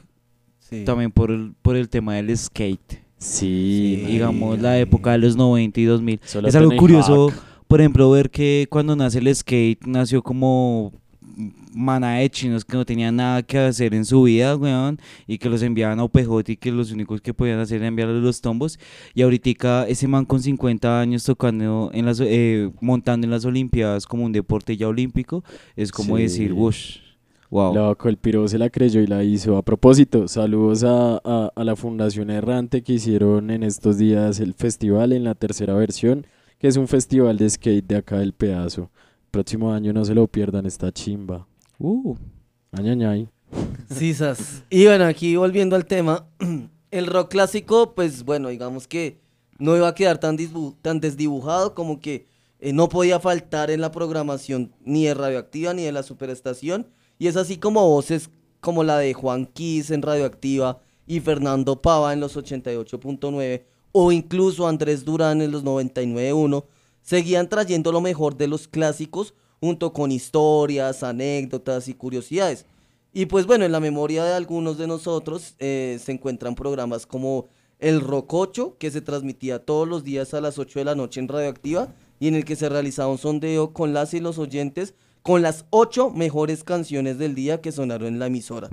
también 0.86 1.12
por 1.12 1.30
el, 1.30 1.56
por 1.62 1.76
el 1.76 1.90
tema 1.90 2.16
del 2.16 2.38
skate. 2.38 3.05
Sí, 3.26 4.04
digamos 4.08 4.60
la 4.60 4.80
época 4.80 5.12
de 5.12 5.18
los 5.20 5.36
90 5.36 5.80
y 5.80 5.86
2000. 5.86 6.20
Solo 6.24 6.48
es 6.48 6.56
algo 6.56 6.76
curioso, 6.78 7.32
por 7.68 7.80
ejemplo, 7.82 8.10
ver 8.12 8.30
que 8.30 8.68
cuando 8.70 8.96
nace 8.96 9.18
el 9.20 9.34
skate 9.36 9.86
nació 9.86 10.22
como 10.22 10.94
mana 11.74 12.14
de 12.20 12.30
chinos 12.30 12.64
que 12.64 12.78
no 12.78 12.86
tenían 12.86 13.18
nada 13.18 13.44
que 13.44 13.58
hacer 13.58 13.94
en 13.94 14.06
su 14.06 14.24
vida, 14.24 14.56
weón, 14.56 14.98
y 15.28 15.38
que 15.38 15.50
los 15.50 15.62
enviaban 15.62 16.00
a 16.00 16.04
OPJ 16.06 16.50
y 16.52 16.56
que 16.56 16.72
los 16.72 16.92
únicos 16.92 17.20
que 17.20 17.34
podían 17.34 17.60
hacer 17.60 17.78
era 17.78 17.88
enviarles 17.88 18.24
los 18.24 18.40
tombos. 18.40 18.80
Y 19.14 19.22
ahorita 19.24 19.86
ese 19.88 20.08
man 20.08 20.24
con 20.24 20.42
50 20.42 21.02
años 21.02 21.26
tocando 21.26 21.90
en 21.94 22.06
las, 22.06 22.22
eh, 22.24 22.72
montando 22.80 23.26
en 23.26 23.32
las 23.32 23.44
Olimpiadas 23.44 24.06
como 24.06 24.24
un 24.24 24.32
deporte 24.32 24.78
ya 24.78 24.88
olímpico, 24.88 25.44
es 25.76 25.92
como 25.92 26.16
Sí. 26.16 26.24
decir, 26.24 26.54
wush, 26.54 27.00
wow. 27.50 27.74
Loco, 27.74 28.10
el 28.10 28.18
piro 28.18 28.48
se 28.48 28.58
la 28.58 28.70
creyó 28.70 29.02
y 29.02 29.08
la 29.08 29.24
hizo. 29.24 29.58
A 29.58 29.62
propósito, 29.64 30.28
saludos 30.28 30.84
a, 30.84 31.22
a- 31.24 31.52
a 31.56 31.64
la 31.64 31.76
Fundación 31.76 32.30
Errante 32.30 32.82
que 32.84 32.94
hicieron 32.94 33.50
en 33.52 33.64
estos 33.64 33.98
días 33.98 34.40
el 34.40 34.54
festival 34.54 35.14
en 35.14 35.24
la 35.24 35.36
tercera 35.36 35.74
versión, 35.74 36.26
que 36.60 36.68
es 36.68 36.78
un 36.78 36.88
festival 36.88 37.38
de 37.38 37.50
skate 37.50 37.86
de 37.88 37.98
acá 37.98 38.20
del 38.20 38.34
pedazo. 38.34 38.90
Próximo 39.32 39.72
año 39.74 39.92
no 39.94 40.06
se 40.06 40.16
lo 40.16 40.28
pierdan, 40.28 40.66
esta 40.66 40.92
chimba. 40.92 41.48
Uh. 41.80 42.16
Añañay. 42.72 43.28
Sisas. 43.90 44.64
Y 44.70 44.86
bueno, 44.86 45.06
aquí 45.06 45.36
volviendo 45.36 45.76
al 45.76 45.86
tema, 45.86 46.26
el 46.92 47.08
rock 47.08 47.30
clásico, 47.32 47.94
pues 47.96 48.24
bueno, 48.24 48.50
digamos 48.50 48.88
que 48.88 49.20
no 49.60 49.76
iba 49.76 49.88
a 49.88 49.96
quedar 49.96 50.18
tan, 50.20 50.38
disbu- 50.38 50.76
tan 50.82 51.00
desdibujado 51.00 51.76
como 51.76 52.00
que 52.00 52.26
eh, 52.60 52.74
no 52.74 52.90
podía 52.90 53.20
faltar 53.20 53.70
en 53.72 53.82
la 53.82 53.92
programación 53.92 54.72
ni 54.84 55.06
de 55.06 55.14
Radioactiva 55.14 55.74
ni 55.74 55.84
de 55.84 55.92
la 55.92 56.04
Superestación. 56.04 56.88
Y 57.18 57.28
es 57.28 57.38
así 57.38 57.58
como 57.58 57.88
voces 57.88 58.30
como 58.60 58.84
la 58.84 58.98
de 58.98 59.14
Juan 59.14 59.46
Kiss 59.46 59.92
en 59.92 60.02
Radioactiva 60.02 60.82
y 61.08 61.20
Fernando 61.20 61.82
Pava 61.82 62.14
en 62.14 62.20
los 62.20 62.36
88.9 62.36 63.64
o 63.92 64.12
incluso 64.12 64.68
Andrés 64.68 65.06
Durán 65.06 65.42
en 65.42 65.52
los 65.52 65.64
99.1 65.64 66.66
seguían 67.02 67.48
trayendo 67.48 67.92
lo 67.92 68.02
mejor 68.02 68.36
de 68.36 68.48
los 68.48 68.68
clásicos 68.68 69.34
junto 69.62 69.94
con 69.94 70.12
historias, 70.12 71.04
anécdotas 71.04 71.88
y 71.88 71.94
curiosidades. 71.94 72.66
Y 73.14 73.28
pues 73.28 73.46
bueno, 73.46 73.64
en 73.64 73.72
la 73.72 73.80
memoria 73.80 74.26
de 74.26 74.34
algunos 74.34 74.78
de 74.78 74.88
nosotros 74.88 75.56
eh, 75.60 75.98
se 76.04 76.12
encuentran 76.12 76.56
programas 76.56 77.06
como 77.06 77.48
El 77.80 78.02
Rococho, 78.02 78.76
que 78.78 78.92
se 78.92 79.02
transmitía 79.02 79.60
todos 79.60 79.88
los 79.88 80.04
días 80.04 80.34
a 80.34 80.42
las 80.42 80.60
8 80.60 80.80
de 80.80 80.86
la 80.86 80.96
noche 80.96 81.22
en 81.22 81.30
Radioactiva 81.30 81.94
y 82.20 82.28
en 82.28 82.36
el 82.36 82.44
que 82.44 82.58
se 82.58 82.68
realizaba 82.68 83.12
un 83.12 83.18
sondeo 83.18 83.72
con 83.72 83.94
las 83.94 84.14
y 84.14 84.20
los 84.20 84.38
oyentes 84.38 84.96
con 85.26 85.42
las 85.42 85.66
8 85.72 86.12
mejores 86.12 86.64
canciones 86.64 87.18
del 87.18 87.34
día 87.34 87.60
que 87.60 87.72
sonaron 87.72 88.10
en 88.10 88.20
la 88.20 88.28
emisora. 88.28 88.70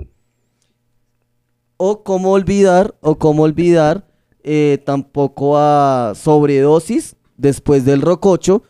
O 1.77 2.03
cómo 2.03 2.33
olvidar, 2.33 2.93
o 3.01 3.15
cómo 3.15 3.41
olvidar 3.41 4.05
eh, 4.43 4.77
tampoco 4.85 5.57
a 5.57 6.13
Sobredosis 6.15 7.15
después 7.37 7.85
del 7.85 8.03
Rococho, 8.03 8.61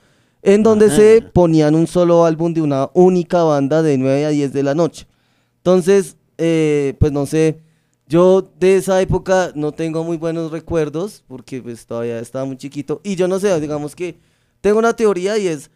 en 0.43 0.63
donde 0.63 0.89
se 0.89 1.21
ponían 1.33 1.75
un 1.75 1.85
solo 1.85 2.23
álbum 2.23 2.53
de 2.53 2.61
una 2.61 2.89
única 2.93 3.43
banda 3.43 3.81
de 3.81 3.97
9 3.97 4.27
a 4.27 4.29
10 4.29 4.53
de 4.53 4.63
la 4.63 4.75
noche. 4.75 5.05
Entonces, 5.57 6.15
eh, 6.37 6.95
pues 7.01 7.11
no 7.11 7.25
sé, 7.25 7.63
yo 8.07 8.49
de 8.61 8.77
esa 8.77 9.01
época 9.01 9.51
no 9.55 9.73
tengo 9.73 10.05
muy 10.05 10.15
buenos 10.15 10.51
recuerdos 10.51 11.25
porque 11.27 11.61
pues 11.61 11.85
todavía 11.85 12.19
estaba 12.19 12.45
muy 12.45 12.55
chiquito 12.55 13.01
y 13.03 13.17
yo 13.17 13.27
no 13.27 13.41
sé, 13.41 13.59
digamos 13.59 13.93
que 13.93 14.19
tengo 14.61 14.79
una 14.79 14.95
teoría 14.95 15.37
y 15.37 15.47
es 15.49 15.69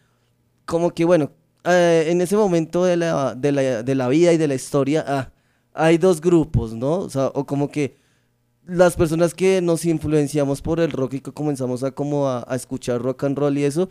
como 0.64 0.90
que 0.90 1.04
bueno, 1.04 1.32
eh, 1.64 2.06
en 2.08 2.20
ese 2.20 2.36
momento 2.36 2.84
de 2.84 2.96
la, 2.96 3.34
de, 3.34 3.52
la, 3.52 3.82
de 3.82 3.94
la 3.94 4.08
vida 4.08 4.32
y 4.32 4.36
de 4.38 4.48
la 4.48 4.54
historia 4.54 5.04
ah, 5.06 5.30
hay 5.74 5.98
dos 5.98 6.20
grupos, 6.20 6.74
¿no? 6.74 6.98
O 7.00 7.10
sea, 7.10 7.26
o 7.34 7.44
como 7.46 7.70
que 7.70 7.96
las 8.66 8.96
personas 8.96 9.32
que 9.34 9.60
nos 9.62 9.84
influenciamos 9.84 10.60
por 10.60 10.80
el 10.80 10.90
rock 10.90 11.14
y 11.14 11.20
que 11.20 11.32
comenzamos 11.32 11.82
a 11.84 11.90
como 11.90 12.28
a, 12.28 12.44
a 12.48 12.56
escuchar 12.56 13.00
rock 13.00 13.24
and 13.24 13.38
roll 13.38 13.56
y 13.56 13.64
eso, 13.64 13.88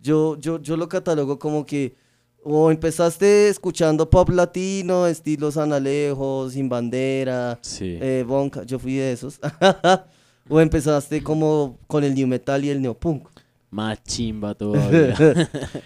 yo, 0.00 0.36
yo, 0.38 0.60
yo 0.60 0.76
lo 0.76 0.88
catalogo 0.88 1.38
como 1.38 1.64
que 1.64 1.96
o 2.44 2.70
empezaste 2.70 3.48
escuchando 3.48 4.08
pop 4.08 4.30
latino, 4.30 5.06
estilos 5.06 5.56
Analejos, 5.56 6.52
Sin 6.52 6.68
Bandera, 6.68 7.58
Sí. 7.62 7.98
eh, 8.00 8.24
Bonca, 8.26 8.62
yo 8.64 8.78
fui 8.78 8.94
de 8.94 9.12
esos. 9.12 9.40
o 10.48 10.60
empezaste 10.60 11.22
como 11.22 11.78
con 11.86 12.04
el 12.04 12.14
new 12.14 12.26
metal 12.26 12.64
y 12.64 12.70
el 12.70 12.80
neopunk. 12.80 13.28
Más 13.70 14.02
chimba 14.02 14.54
todavía. 14.54 15.14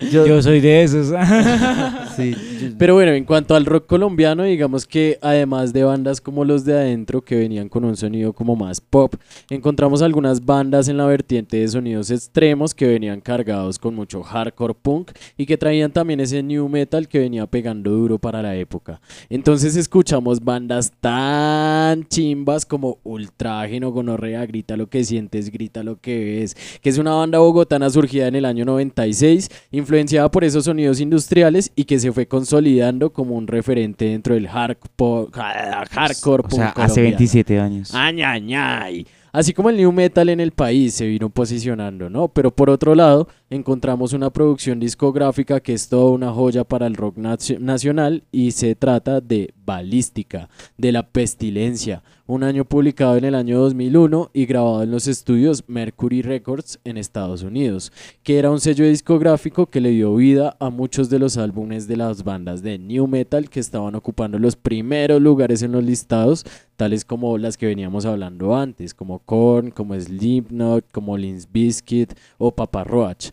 Yo 0.12 0.40
soy 0.40 0.60
de 0.60 0.84
esos. 0.84 1.08
sí, 2.16 2.34
Pero 2.78 2.94
bueno, 2.94 3.10
en 3.10 3.24
cuanto 3.24 3.56
al 3.56 3.66
rock 3.66 3.86
colombiano, 3.86 4.44
digamos 4.44 4.86
que 4.86 5.18
además 5.20 5.72
de 5.72 5.82
bandas 5.82 6.20
como 6.20 6.44
los 6.44 6.64
de 6.64 6.74
adentro 6.74 7.22
que 7.22 7.34
venían 7.34 7.68
con 7.68 7.84
un 7.84 7.96
sonido 7.96 8.32
como 8.32 8.54
más 8.54 8.80
pop, 8.80 9.14
encontramos 9.50 10.00
algunas 10.00 10.44
bandas 10.44 10.86
en 10.86 10.96
la 10.96 11.06
vertiente 11.06 11.56
de 11.56 11.66
sonidos 11.66 12.10
extremos 12.12 12.72
que 12.72 12.86
venían 12.86 13.20
cargados 13.20 13.80
con 13.80 13.96
mucho 13.96 14.22
hardcore 14.22 14.74
punk 14.74 15.10
y 15.36 15.46
que 15.46 15.58
traían 15.58 15.90
también 15.90 16.20
ese 16.20 16.40
new 16.42 16.68
metal 16.68 17.08
que 17.08 17.18
venía 17.18 17.46
pegando 17.48 17.90
duro 17.90 18.18
para 18.18 18.42
la 18.42 18.54
época. 18.54 19.00
Entonces 19.28 19.74
escuchamos 19.74 20.38
bandas 20.38 20.92
tan 21.00 22.06
chimbas 22.06 22.64
como 22.64 22.98
Ultrágeno, 23.02 23.90
Gonorrea, 23.90 24.46
Grita 24.46 24.76
lo 24.76 24.88
que 24.88 25.02
sientes, 25.02 25.50
Grita 25.50 25.82
lo 25.82 26.00
que 26.00 26.24
ves, 26.24 26.56
que 26.80 26.88
es 26.88 26.98
una 26.98 27.14
banda 27.14 27.38
bogotana 27.38 27.71
surgida 27.90 28.26
en 28.28 28.34
el 28.36 28.44
año 28.44 28.64
96, 28.64 29.48
influeñada 29.70 30.30
por 30.30 30.44
esos 30.44 30.64
sonidos 30.64 31.00
industriales 31.00 31.72
y 31.76 31.84
que 31.84 31.98
se 31.98 32.12
fue 32.12 32.26
consolidando 32.26 33.12
como 33.12 33.34
un 33.36 33.46
referente 33.46 34.04
dentro 34.06 34.34
del 34.34 34.48
hardcore, 34.48 35.30
hardcore 35.32 36.42
O 36.46 36.50
sea, 36.50 36.68
hace 36.68 36.74
colombiano. 36.74 37.02
27 37.02 37.60
años. 37.60 37.94
Añañay. 37.94 39.06
Así 39.34 39.54
como 39.54 39.70
el 39.70 39.78
new 39.78 39.90
metal 39.92 40.28
en 40.28 40.40
el 40.40 40.50
país 40.52 40.92
se 40.92 41.06
vino 41.06 41.30
posicionando, 41.30 42.10
¿no? 42.10 42.28
Pero 42.28 42.50
por 42.54 42.68
otro 42.68 42.94
lado, 42.94 43.28
encontramos 43.48 44.12
una 44.12 44.28
producción 44.30 44.78
discográfica 44.78 45.60
que 45.60 45.72
es 45.72 45.88
toda 45.88 46.10
una 46.10 46.30
joya 46.32 46.64
para 46.64 46.86
el 46.86 46.94
rock 46.94 47.16
nacio- 47.16 47.58
nacional 47.58 48.24
y 48.30 48.50
se 48.50 48.74
trata 48.74 49.22
de 49.22 49.54
Balística, 49.64 50.48
de 50.76 50.92
la 50.92 51.08
Pestilencia, 51.08 52.02
un 52.26 52.44
año 52.44 52.64
publicado 52.64 53.16
en 53.16 53.24
el 53.24 53.34
año 53.34 53.58
2001 53.60 54.30
y 54.32 54.46
grabado 54.46 54.82
en 54.82 54.90
los 54.90 55.06
estudios 55.06 55.64
Mercury 55.68 56.22
Records 56.22 56.80
en 56.84 56.96
Estados 56.96 57.42
Unidos, 57.42 57.92
que 58.22 58.38
era 58.38 58.50
un 58.50 58.60
sello 58.60 58.86
discográfico 58.86 59.66
que 59.66 59.80
le 59.80 59.90
dio 59.90 60.14
vida 60.14 60.56
a 60.60 60.70
muchos 60.70 61.10
de 61.10 61.18
los 61.18 61.36
álbumes 61.36 61.88
de 61.88 61.96
las 61.96 62.24
bandas 62.24 62.62
de 62.62 62.78
new 62.78 63.06
metal 63.06 63.50
que 63.50 63.60
estaban 63.60 63.94
ocupando 63.94 64.38
los 64.38 64.56
primeros 64.56 65.20
lugares 65.20 65.62
en 65.62 65.72
los 65.72 65.84
listados, 65.84 66.44
tales 66.76 67.04
como 67.04 67.38
las 67.38 67.56
que 67.56 67.66
veníamos 67.66 68.06
hablando 68.06 68.56
antes, 68.56 68.94
como 68.94 69.20
Korn, 69.20 69.70
como 69.70 69.98
Slipknot, 69.98 70.90
como 70.90 71.16
Limp 71.16 71.44
Bizkit 71.52 72.14
o 72.38 72.54
Papa 72.54 72.84
Roach. 72.84 73.30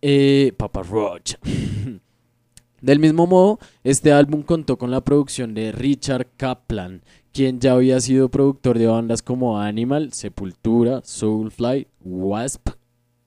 Eh, 0.00 0.52
Papa 0.56 0.82
Roach. 0.82 1.34
Del 2.80 2.98
mismo 2.98 3.26
modo, 3.26 3.58
este 3.84 4.12
álbum 4.12 4.42
contó 4.42 4.78
con 4.78 4.90
la 4.90 5.00
producción 5.00 5.54
de 5.54 5.72
Richard 5.72 6.28
Kaplan, 6.36 7.02
quien 7.32 7.60
ya 7.60 7.72
había 7.72 8.00
sido 8.00 8.28
productor 8.28 8.78
de 8.78 8.86
bandas 8.86 9.22
como 9.22 9.60
Animal, 9.60 10.12
Sepultura, 10.12 11.00
Soulfly, 11.04 11.88
Wasp 12.04 12.68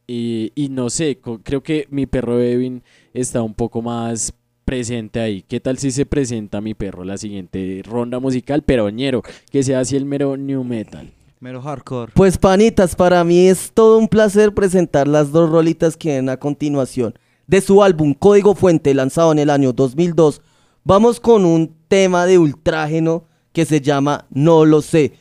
y, 0.07 0.51
y 0.55 0.67
no 0.67 0.89
sé, 0.89 1.19
creo 1.43 1.63
que 1.63 1.87
mi 1.89 2.05
perro 2.05 2.41
Evin 2.41 2.83
está 3.13 3.41
un 3.41 3.53
poco 3.53 3.81
más 3.81 4.33
presente 4.65 5.19
ahí. 5.19 5.41
¿Qué 5.41 5.59
tal 5.59 5.77
si 5.77 5.91
se 5.91 6.05
presenta 6.05 6.59
mi 6.59 6.73
perro 6.73 7.03
la 7.03 7.17
siguiente 7.17 7.81
ronda 7.85 8.19
musical, 8.19 8.63
pero 8.63 8.89
ñero, 8.89 9.21
que 9.49 9.63
sea 9.63 9.79
así 9.79 9.95
el 9.95 10.05
mero 10.05 10.35
new 10.37 10.63
metal? 10.63 11.11
Mero 11.39 11.61
hardcore. 11.61 12.11
Pues 12.13 12.37
panitas, 12.37 12.95
para 12.95 13.23
mí 13.23 13.47
es 13.47 13.71
todo 13.73 13.97
un 13.97 14.07
placer 14.07 14.53
presentar 14.53 15.07
las 15.07 15.31
dos 15.31 15.49
rolitas 15.49 15.97
que 15.97 16.15
ven 16.15 16.29
a 16.29 16.37
continuación. 16.37 17.13
De 17.51 17.59
su 17.59 17.83
álbum 17.83 18.13
Código 18.13 18.55
Fuente, 18.55 18.93
lanzado 18.93 19.33
en 19.33 19.39
el 19.39 19.49
año 19.49 19.73
2002, 19.73 20.39
vamos 20.85 21.19
con 21.19 21.43
un 21.43 21.75
tema 21.89 22.25
de 22.25 22.37
ultrágeno 22.37 23.25
que 23.51 23.65
se 23.65 23.81
llama 23.81 24.25
No 24.29 24.63
lo 24.63 24.81
sé. 24.81 25.15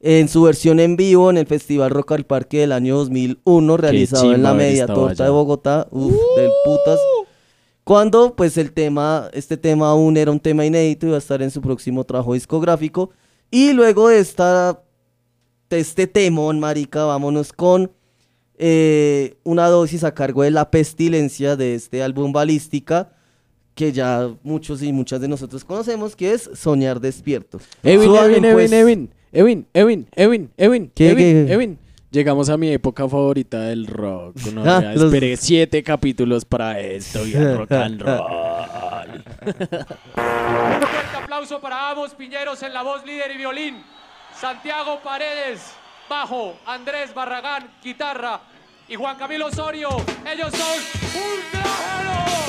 En 0.00 0.30
su 0.30 0.40
versión 0.40 0.80
en 0.80 0.96
vivo 0.96 1.28
en 1.28 1.36
el 1.36 1.46
Festival 1.46 1.90
Rock 1.90 2.12
al 2.12 2.24
Parque 2.24 2.60
del 2.60 2.72
año 2.72 2.96
2001, 2.96 3.76
realizado 3.76 4.32
en 4.32 4.42
la 4.42 4.54
Media 4.54 4.86
Torta 4.86 5.10
allá. 5.10 5.24
de 5.26 5.30
Bogotá. 5.30 5.86
Uf, 5.90 6.14
del 6.38 6.50
putas. 6.64 6.98
Cuando 7.84 8.34
pues 8.34 8.56
el 8.56 8.72
tema, 8.72 9.28
este 9.34 9.58
tema 9.58 9.90
aún 9.90 10.16
era 10.16 10.30
un 10.30 10.40
tema 10.40 10.64
inédito 10.64 11.06
y 11.06 11.10
va 11.10 11.16
a 11.16 11.18
estar 11.18 11.42
en 11.42 11.50
su 11.50 11.60
próximo 11.60 12.04
trabajo 12.04 12.32
discográfico. 12.32 13.10
Y 13.50 13.74
luego 13.74 14.08
de 14.08 14.20
esta 14.20 14.80
de 15.68 15.78
este 15.78 16.06
temón, 16.06 16.58
marica, 16.58 17.04
vámonos 17.04 17.52
con 17.52 17.92
eh, 18.58 19.36
una 19.44 19.66
dosis 19.68 20.04
a 20.04 20.14
cargo 20.14 20.42
de 20.42 20.50
la 20.50 20.70
pestilencia 20.70 21.56
de 21.56 21.74
este 21.74 22.02
álbum 22.02 22.32
Balística, 22.32 23.10
que 23.74 23.92
ya 23.92 24.30
muchos 24.42 24.82
y 24.82 24.92
muchas 24.92 25.20
de 25.20 25.28
nosotros 25.28 25.64
conocemos, 25.64 26.16
que 26.16 26.32
es 26.32 26.48
Soñar 26.54 26.98
Despierto. 27.00 27.60
Evin, 27.82 28.08
Suban, 28.08 28.30
Evin, 28.34 28.52
pues, 28.52 28.72
Evin, 28.72 29.10
Evin, 29.32 29.66
Evin, 29.74 30.06
Evin, 30.16 30.50
Evin, 30.56 30.92
¿Qué, 30.94 31.10
Evin, 31.10 31.46
qué? 31.46 31.52
Evin. 31.52 31.78
Llegamos 32.10 32.48
a 32.48 32.56
mi 32.56 32.70
época 32.72 33.06
favorita 33.06 33.60
del 33.62 33.86
rock. 33.86 34.36
No, 34.54 34.62
Ah, 34.64 34.80
ya 34.80 34.92
los- 34.94 35.02
Esperé 35.12 35.36
siete 35.36 35.82
capítulos 35.82 36.44
para 36.46 36.80
esto 36.80 37.26
y 37.26 37.34
el 37.34 37.58
rock 37.58 37.72
and 37.72 38.00
roll. 38.02 39.24
Un 39.44 39.52
fuerte 40.88 41.16
aplauso 41.22 41.60
para 41.60 41.90
Amos 41.90 42.14
Piñeros 42.14 42.62
en 42.62 42.72
la 42.72 42.82
voz 42.82 43.04
líder 43.04 43.32
y 43.34 43.36
violín. 43.36 43.76
Santiago 44.40 45.00
Paredes, 45.02 45.60
bajo. 46.08 46.58
Andrés 46.66 47.12
Barragán, 47.14 47.70
guitarra. 47.82 48.40
Y 48.88 48.94
Juan 48.94 49.16
Camilo 49.16 49.46
Osorio, 49.46 49.88
ellos 50.24 50.52
son 50.52 51.22
Ultragelo. 51.22 52.45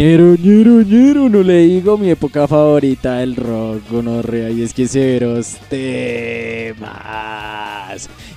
Ñero, 0.00 0.34
ñero, 0.34 0.80
ñero, 0.80 1.28
no 1.28 1.42
le 1.42 1.58
digo 1.58 1.98
mi 1.98 2.08
época 2.08 2.48
favorita 2.48 3.16
del 3.16 3.36
rock, 3.36 3.82
gonorrea, 3.90 4.48
y 4.48 4.62
es 4.62 4.72
que 4.72 4.88
severos 4.88 5.58
temas. 5.68 6.88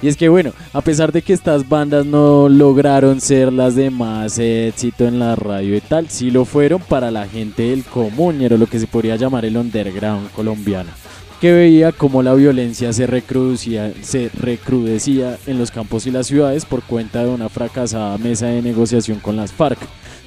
Y 0.01 0.09
es 0.09 0.17
que 0.17 0.27
bueno, 0.27 0.51
a 0.73 0.81
pesar 0.81 1.13
de 1.13 1.21
que 1.21 1.31
estas 1.31 1.69
bandas 1.69 2.05
no 2.05 2.49
lograron 2.49 3.21
ser 3.21 3.53
las 3.53 3.75
de 3.75 3.89
más 3.89 4.39
éxito 4.39 5.07
en 5.07 5.19
la 5.19 5.37
radio 5.37 5.77
y 5.77 5.79
tal, 5.79 6.09
sí 6.09 6.31
lo 6.31 6.43
fueron 6.43 6.81
para 6.81 7.11
la 7.11 7.29
gente 7.29 7.63
del 7.69 7.85
común, 7.85 8.39
ñero, 8.39 8.57
lo 8.57 8.67
que 8.67 8.81
se 8.81 8.87
podría 8.87 9.15
llamar 9.15 9.45
el 9.45 9.55
underground 9.55 10.31
colombiano 10.31 10.89
que 11.39 11.51
veía 11.51 11.91
cómo 11.91 12.23
la 12.23 12.33
violencia 12.35 12.93
se 12.93 13.05
se 14.01 14.31
recrudecía 14.33 15.37
en 15.45 15.59
los 15.59 15.71
campos 15.71 16.07
y 16.07 16.11
las 16.11 16.27
ciudades 16.27 16.63
por 16.63 16.83
cuenta 16.83 17.21
de 17.25 17.29
una 17.29 17.49
fracasada 17.49 18.17
mesa 18.17 18.47
de 18.47 18.61
negociación 18.61 19.19
con 19.19 19.35
las 19.35 19.51
FARC 19.51 19.77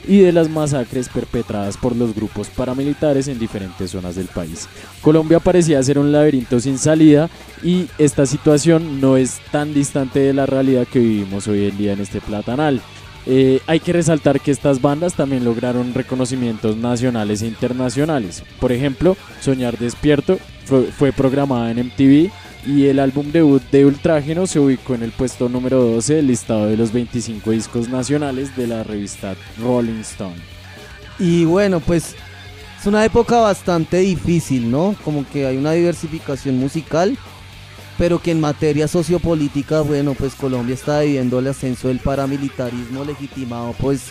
y 0.06 0.18
de 0.18 0.32
las 0.32 0.48
masacres 0.48 1.08
perpetradas 1.08 1.76
por 1.76 1.96
los 1.96 2.14
grupos 2.14 2.48
paramilitares 2.48 3.28
en 3.28 3.38
diferentes 3.38 3.90
zonas 3.90 4.16
del 4.16 4.26
país. 4.26 4.68
Colombia 5.02 5.40
parecía 5.40 5.82
ser 5.82 5.98
un 5.98 6.12
laberinto 6.12 6.60
sin 6.60 6.78
salida 6.78 7.28
y 7.62 7.86
esta 7.98 8.26
situación 8.26 9.00
no 9.00 9.16
es 9.16 9.38
tan 9.50 9.74
distante 9.74 10.20
de 10.20 10.32
la 10.32 10.46
realidad 10.46 10.86
que 10.86 11.00
vivimos 11.00 11.48
hoy 11.48 11.66
en 11.66 11.76
día 11.76 11.92
en 11.92 12.00
este 12.00 12.20
platanal. 12.20 12.80
Eh, 13.28 13.60
hay 13.66 13.80
que 13.80 13.92
resaltar 13.92 14.40
que 14.40 14.52
estas 14.52 14.80
bandas 14.80 15.14
también 15.14 15.44
lograron 15.44 15.94
reconocimientos 15.94 16.76
nacionales 16.76 17.42
e 17.42 17.48
internacionales. 17.48 18.44
Por 18.60 18.70
ejemplo, 18.70 19.16
Soñar 19.40 19.78
Despierto 19.78 20.38
fue, 20.64 20.84
fue 20.92 21.12
programada 21.12 21.72
en 21.72 21.86
MTV 21.86 22.30
y 22.66 22.86
el 22.86 22.98
álbum 22.98 23.30
debut 23.30 23.62
de 23.70 23.86
Ultrágeno 23.86 24.46
se 24.46 24.58
ubicó 24.58 24.94
en 24.94 25.04
el 25.04 25.12
puesto 25.12 25.48
número 25.48 25.82
12 25.84 26.14
del 26.14 26.26
listado 26.26 26.66
de 26.66 26.76
los 26.76 26.92
25 26.92 27.50
discos 27.52 27.88
nacionales 27.88 28.56
de 28.56 28.66
la 28.66 28.82
revista 28.82 29.36
Rolling 29.62 30.00
Stone. 30.00 30.36
Y 31.18 31.44
bueno, 31.44 31.80
pues 31.80 32.16
es 32.78 32.86
una 32.86 33.04
época 33.04 33.38
bastante 33.38 33.98
difícil, 33.98 34.70
¿no? 34.70 34.96
Como 35.04 35.24
que 35.28 35.46
hay 35.46 35.56
una 35.56 35.72
diversificación 35.72 36.58
musical, 36.58 37.16
pero 37.98 38.20
que 38.20 38.32
en 38.32 38.40
materia 38.40 38.88
sociopolítica, 38.88 39.80
bueno, 39.82 40.14
pues 40.14 40.34
Colombia 40.34 40.74
está 40.74 41.00
viviendo 41.00 41.38
el 41.38 41.46
ascenso 41.46 41.88
del 41.88 42.00
paramilitarismo 42.00 43.04
legitimado, 43.04 43.74
pues 43.78 44.10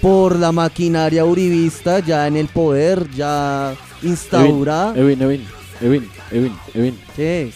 por 0.00 0.36
la 0.36 0.52
maquinaria 0.52 1.24
uribista 1.24 2.00
ya 2.00 2.26
en 2.26 2.36
el 2.36 2.48
poder, 2.48 3.08
ya 3.12 3.74
instaurada. 4.02 4.94
Evin, 4.96 5.22
Evin, 5.22 5.44
Evin, 5.80 6.10
Evin, 6.30 6.52
Evin. 6.74 6.98
¿Qué? 7.16 7.52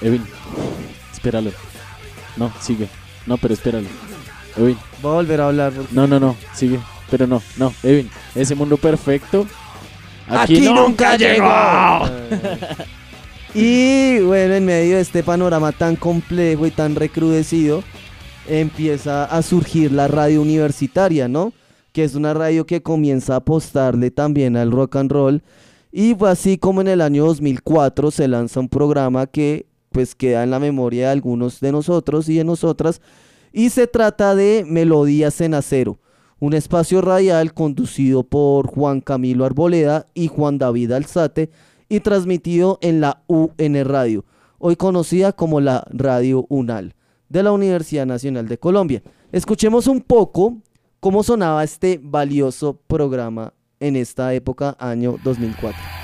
Evin, 0.00 0.22
espéralo. 1.12 1.50
No, 2.36 2.52
sigue. 2.60 2.88
No, 3.26 3.36
pero 3.36 3.54
espéralo. 3.54 3.86
Evin. 4.56 4.76
Voy 5.02 5.12
a 5.12 5.14
volver 5.16 5.40
a 5.40 5.46
hablar. 5.48 5.72
porque- 5.72 5.94
No, 5.94 6.06
no, 6.06 6.18
no, 6.20 6.36
sigue. 6.54 6.78
Pero 7.10 7.26
no, 7.26 7.42
no, 7.56 7.72
Evin. 7.82 8.08
Ese 8.34 8.54
mundo 8.54 8.76
perfecto. 8.76 9.46
Aquí, 10.28 10.56
Aquí 10.56 10.60
nunca 10.60 10.80
nunca 10.82 11.16
llegó. 11.16 12.06
Y 13.54 14.20
bueno, 14.20 14.54
en 14.54 14.64
medio 14.64 14.96
de 14.96 15.02
este 15.02 15.22
panorama 15.24 15.72
tan 15.72 15.96
complejo 15.96 16.66
y 16.66 16.70
tan 16.70 16.94
recrudecido, 16.94 17.82
empieza 18.48 19.24
a 19.24 19.42
surgir 19.42 19.90
la 19.90 20.06
radio 20.06 20.40
universitaria, 20.40 21.26
¿no? 21.26 21.52
Que 21.92 22.04
es 22.04 22.14
una 22.14 22.32
radio 22.32 22.64
que 22.64 22.80
comienza 22.82 23.34
a 23.34 23.38
apostarle 23.38 24.12
también 24.12 24.56
al 24.56 24.70
rock 24.70 24.96
and 24.96 25.10
roll. 25.10 25.42
Y 25.90 26.14
fue 26.14 26.30
así 26.30 26.58
como 26.58 26.80
en 26.80 26.86
el 26.88 27.00
año 27.00 27.24
2004 27.26 28.12
se 28.12 28.28
lanza 28.28 28.60
un 28.60 28.68
programa 28.68 29.26
que 29.26 29.66
pues 29.90 30.14
queda 30.14 30.42
en 30.42 30.50
la 30.50 30.58
memoria 30.58 31.06
de 31.06 31.12
algunos 31.12 31.60
de 31.60 31.72
nosotros 31.72 32.28
y 32.28 32.36
de 32.36 32.44
nosotras. 32.44 33.00
Y 33.52 33.70
se 33.70 33.86
trata 33.86 34.34
de 34.34 34.64
Melodías 34.66 35.40
en 35.40 35.54
Acero, 35.54 35.98
un 36.38 36.54
espacio 36.54 37.00
radial 37.00 37.52
conducido 37.52 38.22
por 38.22 38.68
Juan 38.68 39.00
Camilo 39.00 39.44
Arboleda 39.44 40.06
y 40.14 40.28
Juan 40.28 40.58
David 40.58 40.92
Alzate 40.92 41.50
y 41.88 42.00
transmitido 42.00 42.78
en 42.80 43.00
la 43.00 43.22
UN 43.26 43.84
Radio, 43.84 44.24
hoy 44.58 44.76
conocida 44.76 45.32
como 45.32 45.60
la 45.60 45.84
Radio 45.90 46.46
UNAL 46.48 46.94
de 47.28 47.42
la 47.42 47.52
Universidad 47.52 48.06
Nacional 48.06 48.48
de 48.48 48.58
Colombia. 48.58 49.02
Escuchemos 49.32 49.86
un 49.86 50.00
poco 50.00 50.58
cómo 51.00 51.22
sonaba 51.22 51.64
este 51.64 52.00
valioso 52.02 52.80
programa 52.86 53.52
en 53.80 53.96
esta 53.96 54.32
época, 54.34 54.76
año 54.78 55.16
2004. 55.24 55.99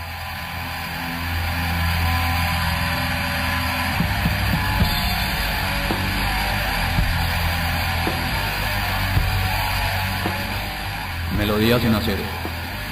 Melodías 11.36 11.84
en 11.84 11.94
acero. 11.94 12.22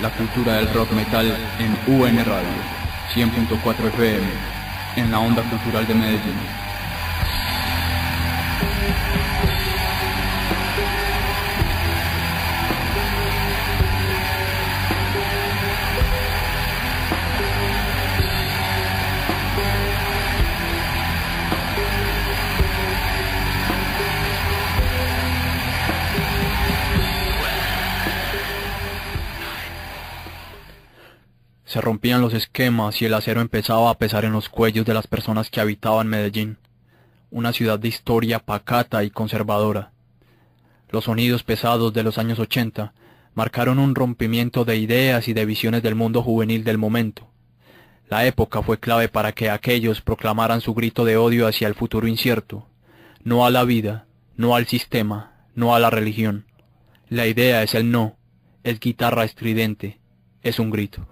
La 0.02 0.10
cultura 0.10 0.54
del 0.54 0.72
rock 0.74 0.92
metal 0.92 1.34
en 1.58 1.94
UN 1.94 2.24
Radio, 2.24 2.48
100.4 3.14 3.86
FM, 3.86 4.26
en 4.96 5.10
la 5.10 5.18
onda 5.18 5.42
cultural 5.42 5.86
de 5.86 5.94
Medellín. 5.94 6.38
Se 31.74 31.80
rompían 31.80 32.20
los 32.20 32.34
esquemas 32.34 33.02
y 33.02 33.06
el 33.06 33.14
acero 33.14 33.40
empezaba 33.40 33.90
a 33.90 33.98
pesar 33.98 34.24
en 34.24 34.30
los 34.30 34.48
cuellos 34.48 34.86
de 34.86 34.94
las 34.94 35.08
personas 35.08 35.50
que 35.50 35.60
habitaban 35.60 36.06
Medellín, 36.06 36.56
una 37.32 37.52
ciudad 37.52 37.80
de 37.80 37.88
historia 37.88 38.38
pacata 38.38 39.02
y 39.02 39.10
conservadora. 39.10 39.90
Los 40.90 41.06
sonidos 41.06 41.42
pesados 41.42 41.92
de 41.92 42.04
los 42.04 42.16
años 42.16 42.38
80 42.38 42.94
marcaron 43.34 43.80
un 43.80 43.96
rompimiento 43.96 44.64
de 44.64 44.76
ideas 44.76 45.26
y 45.26 45.32
de 45.32 45.44
visiones 45.46 45.82
del 45.82 45.96
mundo 45.96 46.22
juvenil 46.22 46.62
del 46.62 46.78
momento. 46.78 47.26
La 48.08 48.24
época 48.24 48.62
fue 48.62 48.78
clave 48.78 49.08
para 49.08 49.32
que 49.32 49.50
aquellos 49.50 50.00
proclamaran 50.00 50.60
su 50.60 50.74
grito 50.74 51.04
de 51.04 51.16
odio 51.16 51.48
hacia 51.48 51.66
el 51.66 51.74
futuro 51.74 52.06
incierto, 52.06 52.68
no 53.24 53.44
a 53.44 53.50
la 53.50 53.64
vida, 53.64 54.06
no 54.36 54.54
al 54.54 54.68
sistema, 54.68 55.32
no 55.56 55.74
a 55.74 55.80
la 55.80 55.90
religión. 55.90 56.46
La 57.08 57.26
idea 57.26 57.64
es 57.64 57.74
el 57.74 57.90
no, 57.90 58.16
es 58.62 58.78
guitarra 58.78 59.24
estridente, 59.24 59.98
es 60.44 60.58
un 60.58 60.70
grito. 60.70 61.04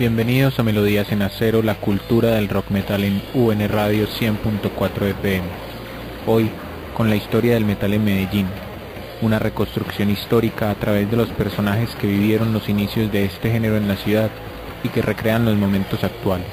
Bienvenidos 0.00 0.58
a 0.58 0.62
Melodías 0.62 1.12
en 1.12 1.20
Acero, 1.20 1.62
la 1.62 1.74
cultura 1.74 2.30
del 2.30 2.48
rock 2.48 2.70
metal 2.70 3.04
en 3.04 3.20
UN 3.34 3.68
Radio 3.68 4.06
100.4 4.08 5.02
FM. 5.10 5.44
Hoy, 6.26 6.48
con 6.96 7.10
la 7.10 7.16
historia 7.16 7.52
del 7.52 7.66
metal 7.66 7.92
en 7.92 8.04
Medellín, 8.04 8.46
una 9.20 9.38
reconstrucción 9.38 10.08
histórica 10.08 10.70
a 10.70 10.74
través 10.74 11.10
de 11.10 11.18
los 11.18 11.28
personajes 11.28 11.94
que 11.96 12.06
vivieron 12.06 12.54
los 12.54 12.70
inicios 12.70 13.12
de 13.12 13.26
este 13.26 13.50
género 13.50 13.76
en 13.76 13.88
la 13.88 13.96
ciudad 13.96 14.30
y 14.82 14.88
que 14.88 15.02
recrean 15.02 15.44
los 15.44 15.58
momentos 15.58 16.02
actuales. 16.02 16.48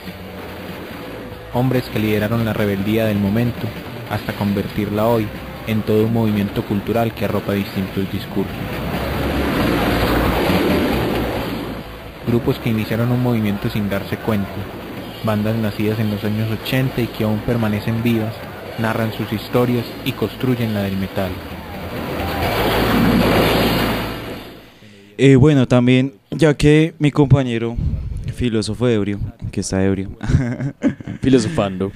Hombres 1.53 1.85
que 1.85 1.99
lideraron 1.99 2.43
la 2.43 2.51
rebeldía 2.51 3.05
del 3.05 3.17
momento 3.17 3.65
hasta 4.09 4.33
convertirla 4.33 5.07
hoy 5.07 5.25
en 5.67 5.83
todo 5.83 6.03
un 6.03 6.11
movimiento 6.11 6.63
cultural 6.63 7.13
que 7.13 7.23
arropa 7.23 7.53
distintos 7.53 8.11
discursos. 8.11 8.86
Grupos 12.27 12.59
que 12.59 12.69
iniciaron 12.69 13.11
un 13.11 13.23
movimiento 13.23 13.69
sin 13.69 13.89
darse 13.89 14.17
cuenta, 14.17 14.49
bandas 15.23 15.55
nacidas 15.55 15.99
en 15.99 16.11
los 16.11 16.23
años 16.23 16.49
80 16.63 17.01
y 17.01 17.07
que 17.07 17.23
aún 17.23 17.39
permanecen 17.39 18.03
vivas, 18.03 18.33
narran 18.79 19.13
sus 19.13 19.31
historias 19.31 19.85
y 20.05 20.11
construyen 20.11 20.73
la 20.73 20.83
del 20.83 20.97
metal. 20.97 21.31
Eh, 25.17 25.35
bueno, 25.35 25.67
también, 25.67 26.13
ya 26.29 26.53
que 26.53 26.93
mi 26.99 27.09
compañero, 27.09 27.75
filósofo 28.35 28.87
ebrio, 28.87 29.19
que 29.51 29.61
está 29.61 29.83
ebrio, 29.83 30.11
filosofando, 31.21 31.91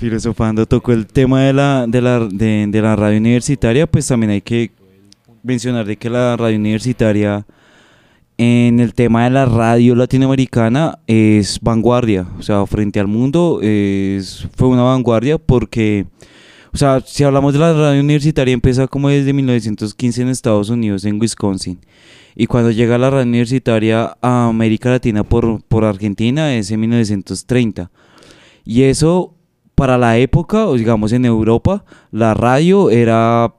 filosofando, 0.00 0.66
tocó 0.66 0.92
el 0.92 1.06
tema 1.06 1.42
de 1.42 1.52
la, 1.52 1.86
de 1.86 2.00
la, 2.00 2.20
de, 2.26 2.66
de 2.68 2.82
la 2.82 2.96
radio 2.96 3.18
universitaria, 3.18 3.86
pues 3.86 4.08
también 4.08 4.30
hay 4.30 4.40
que 4.40 4.72
mencionar 5.44 5.86
de 5.86 5.96
que 5.96 6.10
la 6.10 6.36
radio 6.36 6.56
universitaria 6.56 7.46
en 8.38 8.80
el 8.80 8.94
tema 8.94 9.24
de 9.24 9.30
la 9.30 9.46
radio 9.46 9.94
latinoamericana 9.94 10.98
es 11.06 11.58
vanguardia, 11.60 12.26
o 12.38 12.42
sea, 12.42 12.66
frente 12.66 13.00
al 13.00 13.06
mundo 13.06 13.60
es, 13.62 14.46
fue 14.56 14.68
una 14.68 14.82
vanguardia 14.82 15.38
porque, 15.38 16.06
o 16.72 16.76
sea, 16.76 17.00
si 17.00 17.24
hablamos 17.24 17.54
de 17.54 17.60
la 17.60 17.72
radio 17.72 18.00
universitaria 18.00 18.52
empieza 18.52 18.86
como 18.86 19.08
desde 19.08 19.32
1915 19.32 20.22
en 20.22 20.28
Estados 20.28 20.68
Unidos, 20.68 21.04
en 21.04 21.20
Wisconsin, 21.20 21.78
y 22.34 22.46
cuando 22.46 22.70
llega 22.70 22.98
la 22.98 23.08
radio 23.08 23.26
universitaria 23.26 24.16
a 24.20 24.48
América 24.48 24.90
Latina 24.90 25.24
por, 25.24 25.62
por 25.62 25.84
Argentina 25.84 26.54
es 26.54 26.70
en 26.70 26.80
1930. 26.80 27.90
Y 28.66 28.82
eso 28.82 29.34
para 29.74 29.96
la 29.96 30.18
época, 30.18 30.66
o 30.66 30.74
digamos 30.74 31.12
en 31.12 31.24
Europa, 31.24 31.84
la 32.10 32.34
radio 32.34 32.90
era 32.90 33.54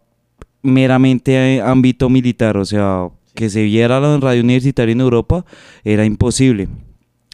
meramente 0.61 1.61
ámbito 1.61 2.09
militar, 2.09 2.57
o 2.57 2.65
sea, 2.65 3.09
que 3.37 3.51
se 3.51 3.61
viera 3.61 3.99
la 3.99 4.17
radio 4.17 4.41
universitaria 4.41 4.91
en 4.93 4.99
Europa 4.99 5.45
era 5.83 6.05
imposible. 6.05 6.67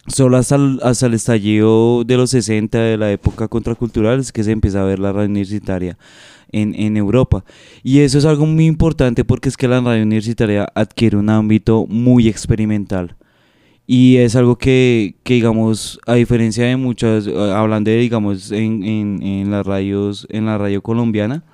Solo 0.07 0.35
hasta 0.35 0.57
el, 0.57 0.81
hasta 0.83 1.05
el 1.05 1.13
estallido 1.13 2.03
de 2.03 2.17
los 2.17 2.31
60 2.31 2.77
de 2.77 2.97
la 2.97 3.09
época 3.09 3.47
contracultural 3.47 4.19
es 4.19 4.33
que 4.33 4.43
se 4.43 4.51
empieza 4.51 4.81
a 4.81 4.83
ver 4.83 4.99
la 4.99 5.13
radio 5.13 5.29
universitaria 5.29 5.97
en, 6.51 6.75
en, 6.75 6.97
Europa. 6.97 7.45
Y 7.83 7.99
eso 7.99 8.17
es 8.17 8.25
algo 8.25 8.45
muy 8.45 8.65
importante 8.65 9.23
porque 9.23 9.47
es 9.47 9.55
que 9.55 9.69
la 9.69 9.79
radio 9.79 10.03
universitaria 10.03 10.67
adquiere 10.75 11.15
un 11.15 11.29
ámbito 11.29 11.85
muy 11.87 12.27
experimental. 12.27 13.15
Y 13.87 14.17
es 14.17 14.35
algo 14.35 14.57
que, 14.57 15.15
que 15.23 15.35
digamos, 15.35 16.01
a 16.05 16.15
diferencia 16.15 16.65
de 16.65 16.75
muchas, 16.75 17.27
hablando 17.27 17.91
de, 17.91 17.97
digamos, 17.97 18.51
en, 18.51 18.83
en, 18.83 19.23
en 19.23 19.51
las 19.51 19.65
radios, 19.65 20.27
en 20.29 20.47
la 20.47 20.57
radio 20.57 20.81
colombiana, 20.81 21.45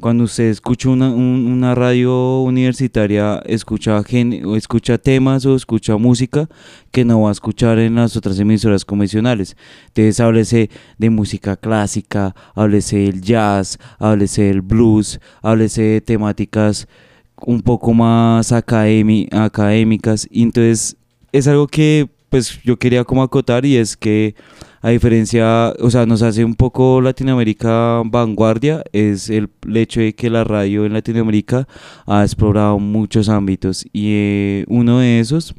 cuando 0.00 0.24
usted 0.24 0.44
escucha 0.44 0.88
una, 0.88 1.10
una 1.10 1.74
radio 1.74 2.40
universitaria, 2.40 3.42
escucha, 3.46 4.02
gen, 4.02 4.32
escucha 4.56 4.98
temas 4.98 5.44
o 5.46 5.54
escucha 5.54 5.96
música 5.96 6.48
que 6.90 7.04
no 7.04 7.22
va 7.22 7.28
a 7.28 7.32
escuchar 7.32 7.78
en 7.78 7.94
las 7.94 8.16
otras 8.16 8.38
emisoras 8.38 8.84
convencionales. 8.84 9.56
Entonces 9.88 10.18
háblese 10.20 10.70
de 10.98 11.10
música 11.10 11.56
clásica, 11.56 12.34
háblese 12.54 12.98
del 12.98 13.20
jazz, 13.20 13.78
háblese 13.98 14.42
del 14.44 14.62
blues, 14.62 15.20
háblese 15.42 15.82
de 15.82 16.00
temáticas 16.00 16.88
un 17.36 17.62
poco 17.62 17.92
más 17.92 18.52
académicas. 18.52 20.28
Entonces 20.32 20.96
es 21.32 21.46
algo 21.46 21.66
que 21.66 22.08
pues 22.30 22.60
yo 22.62 22.78
quería 22.78 23.04
como 23.04 23.22
acotar 23.22 23.66
y 23.66 23.76
es 23.76 23.96
que 23.96 24.34
a 24.82 24.90
diferencia, 24.90 25.74
o 25.78 25.90
sea, 25.90 26.06
nos 26.06 26.22
hace 26.22 26.44
un 26.44 26.54
poco 26.54 27.00
Latinoamérica 27.00 28.02
vanguardia, 28.06 28.82
es 28.92 29.28
el, 29.28 29.50
hecho 29.74 30.00
de 30.00 30.14
que 30.14 30.30
la 30.30 30.42
radio 30.44 30.86
en 30.86 30.94
Latinoamérica 30.94 31.68
ha 32.06 32.22
explorado 32.22 32.78
muchos 32.78 33.28
ámbitos 33.28 33.84
y 33.92 34.12
eh, 34.14 34.64
uno 34.68 35.00
de 35.00 35.20
esos 35.20 35.54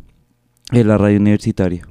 es 0.72 0.86
la 0.86 0.98
radio 0.98 1.20
universitaria. 1.20 1.88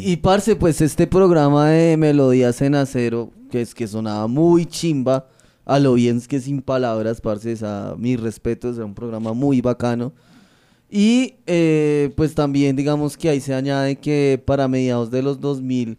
Y 0.00 0.16
parce, 0.16 0.56
pues 0.56 0.80
este 0.80 1.06
programa 1.06 1.68
de 1.70 1.96
Melodías 1.96 2.60
en 2.62 2.74
Acero, 2.74 3.30
que 3.50 3.62
es 3.62 3.74
que 3.74 3.88
sonaba 3.88 4.26
muy 4.26 4.66
chimba, 4.66 5.28
a 5.64 5.78
lo 5.78 5.94
bien 5.94 6.18
es 6.18 6.28
que 6.28 6.40
sin 6.40 6.60
palabras, 6.60 7.20
parce, 7.20 7.56
a 7.62 7.94
mis 7.98 8.20
respetos, 8.20 8.76
era 8.76 8.84
un 8.84 8.94
programa 8.94 9.32
muy 9.32 9.60
bacano. 9.60 10.12
Y 10.96 11.34
eh, 11.48 12.12
pues 12.14 12.36
también 12.36 12.76
digamos 12.76 13.16
que 13.16 13.28
ahí 13.28 13.40
se 13.40 13.52
añade 13.52 13.96
que 13.96 14.40
para 14.46 14.68
mediados 14.68 15.10
de 15.10 15.24
los 15.24 15.40
2000 15.40 15.98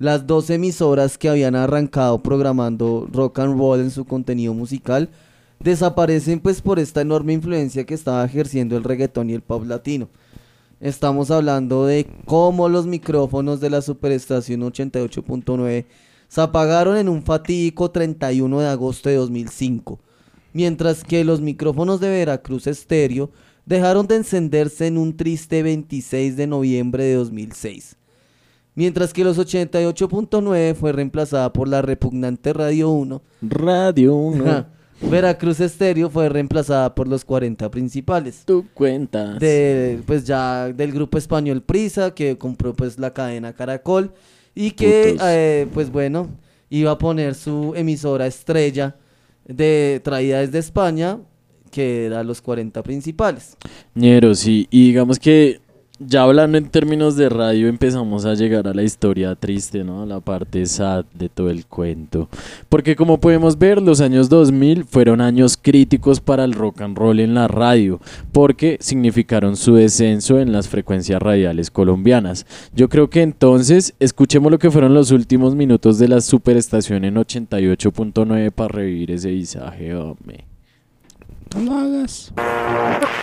las 0.00 0.26
dos 0.26 0.50
emisoras 0.50 1.16
que 1.16 1.28
habían 1.28 1.54
arrancado 1.54 2.20
programando 2.20 3.08
rock 3.12 3.38
and 3.38 3.56
roll 3.56 3.78
en 3.78 3.92
su 3.92 4.04
contenido 4.04 4.52
musical 4.52 5.08
desaparecen 5.60 6.40
pues 6.40 6.60
por 6.62 6.80
esta 6.80 7.00
enorme 7.00 7.32
influencia 7.32 7.84
que 7.84 7.94
estaba 7.94 8.24
ejerciendo 8.24 8.76
el 8.76 8.82
reggaetón 8.82 9.30
y 9.30 9.34
el 9.34 9.40
pop 9.40 9.66
latino. 9.66 10.08
Estamos 10.80 11.30
hablando 11.30 11.86
de 11.86 12.04
cómo 12.24 12.68
los 12.68 12.86
micrófonos 12.86 13.60
de 13.60 13.70
la 13.70 13.82
superestación 13.82 14.62
88.9 14.62 15.84
se 16.26 16.40
apagaron 16.40 16.96
en 16.96 17.08
un 17.08 17.22
fatídico 17.22 17.92
31 17.92 18.58
de 18.58 18.66
agosto 18.66 19.08
de 19.10 19.14
2005, 19.14 20.00
mientras 20.52 21.04
que 21.04 21.22
los 21.22 21.40
micrófonos 21.40 22.00
de 22.00 22.08
Veracruz 22.08 22.66
Estéreo 22.66 23.30
dejaron 23.66 24.06
de 24.06 24.16
encenderse 24.16 24.86
en 24.86 24.98
un 24.98 25.16
triste 25.16 25.62
26 25.62 26.36
de 26.36 26.46
noviembre 26.46 27.04
de 27.04 27.14
2006. 27.14 27.96
Mientras 28.74 29.12
que 29.12 29.22
los 29.22 29.38
88.9 29.38 30.74
fue 30.74 30.92
reemplazada 30.92 31.52
por 31.52 31.68
la 31.68 31.80
repugnante 31.80 32.52
Radio 32.52 32.90
1. 32.90 33.22
Radio 33.42 34.14
1. 34.16 34.66
Veracruz 35.10 35.60
Estéreo 35.60 36.08
fue 36.10 36.28
reemplazada 36.28 36.94
por 36.94 37.06
los 37.06 37.24
40 37.24 37.70
principales. 37.70 38.42
Tú 38.44 38.66
cuentas. 38.74 39.38
De, 39.38 40.00
pues 40.06 40.24
ya 40.24 40.72
del 40.72 40.92
grupo 40.92 41.18
español 41.18 41.62
Prisa, 41.62 42.14
que 42.14 42.38
compró 42.38 42.74
pues 42.74 42.98
la 42.98 43.12
cadena 43.12 43.52
Caracol. 43.52 44.12
Y 44.54 44.72
que, 44.72 45.16
eh, 45.20 45.66
pues 45.74 45.90
bueno, 45.90 46.28
iba 46.70 46.92
a 46.92 46.98
poner 46.98 47.34
su 47.34 47.74
emisora 47.76 48.26
estrella 48.26 48.96
de 49.46 50.00
traída 50.02 50.40
desde 50.40 50.58
España, 50.58 51.18
que 51.74 52.06
era 52.06 52.22
los 52.22 52.40
40 52.40 52.84
principales. 52.84 53.56
Ñero, 53.96 54.36
sí. 54.36 54.68
Y 54.70 54.86
digamos 54.86 55.18
que 55.18 55.60
ya 55.98 56.22
hablando 56.22 56.56
en 56.56 56.68
términos 56.68 57.16
de 57.16 57.28
radio 57.28 57.66
empezamos 57.66 58.24
a 58.24 58.34
llegar 58.34 58.68
a 58.68 58.74
la 58.74 58.84
historia 58.84 59.34
triste, 59.34 59.82
¿no? 59.82 60.06
La 60.06 60.20
parte 60.20 60.66
sad 60.66 61.04
de 61.14 61.28
todo 61.28 61.50
el 61.50 61.66
cuento. 61.66 62.28
Porque 62.68 62.94
como 62.94 63.18
podemos 63.18 63.58
ver, 63.58 63.82
los 63.82 64.00
años 64.00 64.28
2000 64.28 64.84
fueron 64.84 65.20
años 65.20 65.56
críticos 65.60 66.20
para 66.20 66.44
el 66.44 66.52
rock 66.52 66.82
and 66.82 66.96
roll 66.96 67.18
en 67.18 67.34
la 67.34 67.48
radio, 67.48 68.00
porque 68.30 68.76
significaron 68.80 69.56
su 69.56 69.74
descenso 69.74 70.38
en 70.38 70.52
las 70.52 70.68
frecuencias 70.68 71.20
radiales 71.20 71.72
colombianas. 71.72 72.46
Yo 72.72 72.88
creo 72.88 73.10
que 73.10 73.22
entonces 73.22 73.94
escuchemos 73.98 74.52
lo 74.52 74.60
que 74.60 74.70
fueron 74.70 74.94
los 74.94 75.10
últimos 75.10 75.56
minutos 75.56 75.98
de 75.98 76.06
la 76.06 76.20
superestación 76.20 77.04
en 77.04 77.16
88.9 77.16 78.52
para 78.52 78.68
revivir 78.68 79.10
ese 79.10 79.30
visaje, 79.30 79.92
hombre. 79.96 80.53
No 81.54 81.60
lo 81.72 81.78
hagas. 81.98 82.32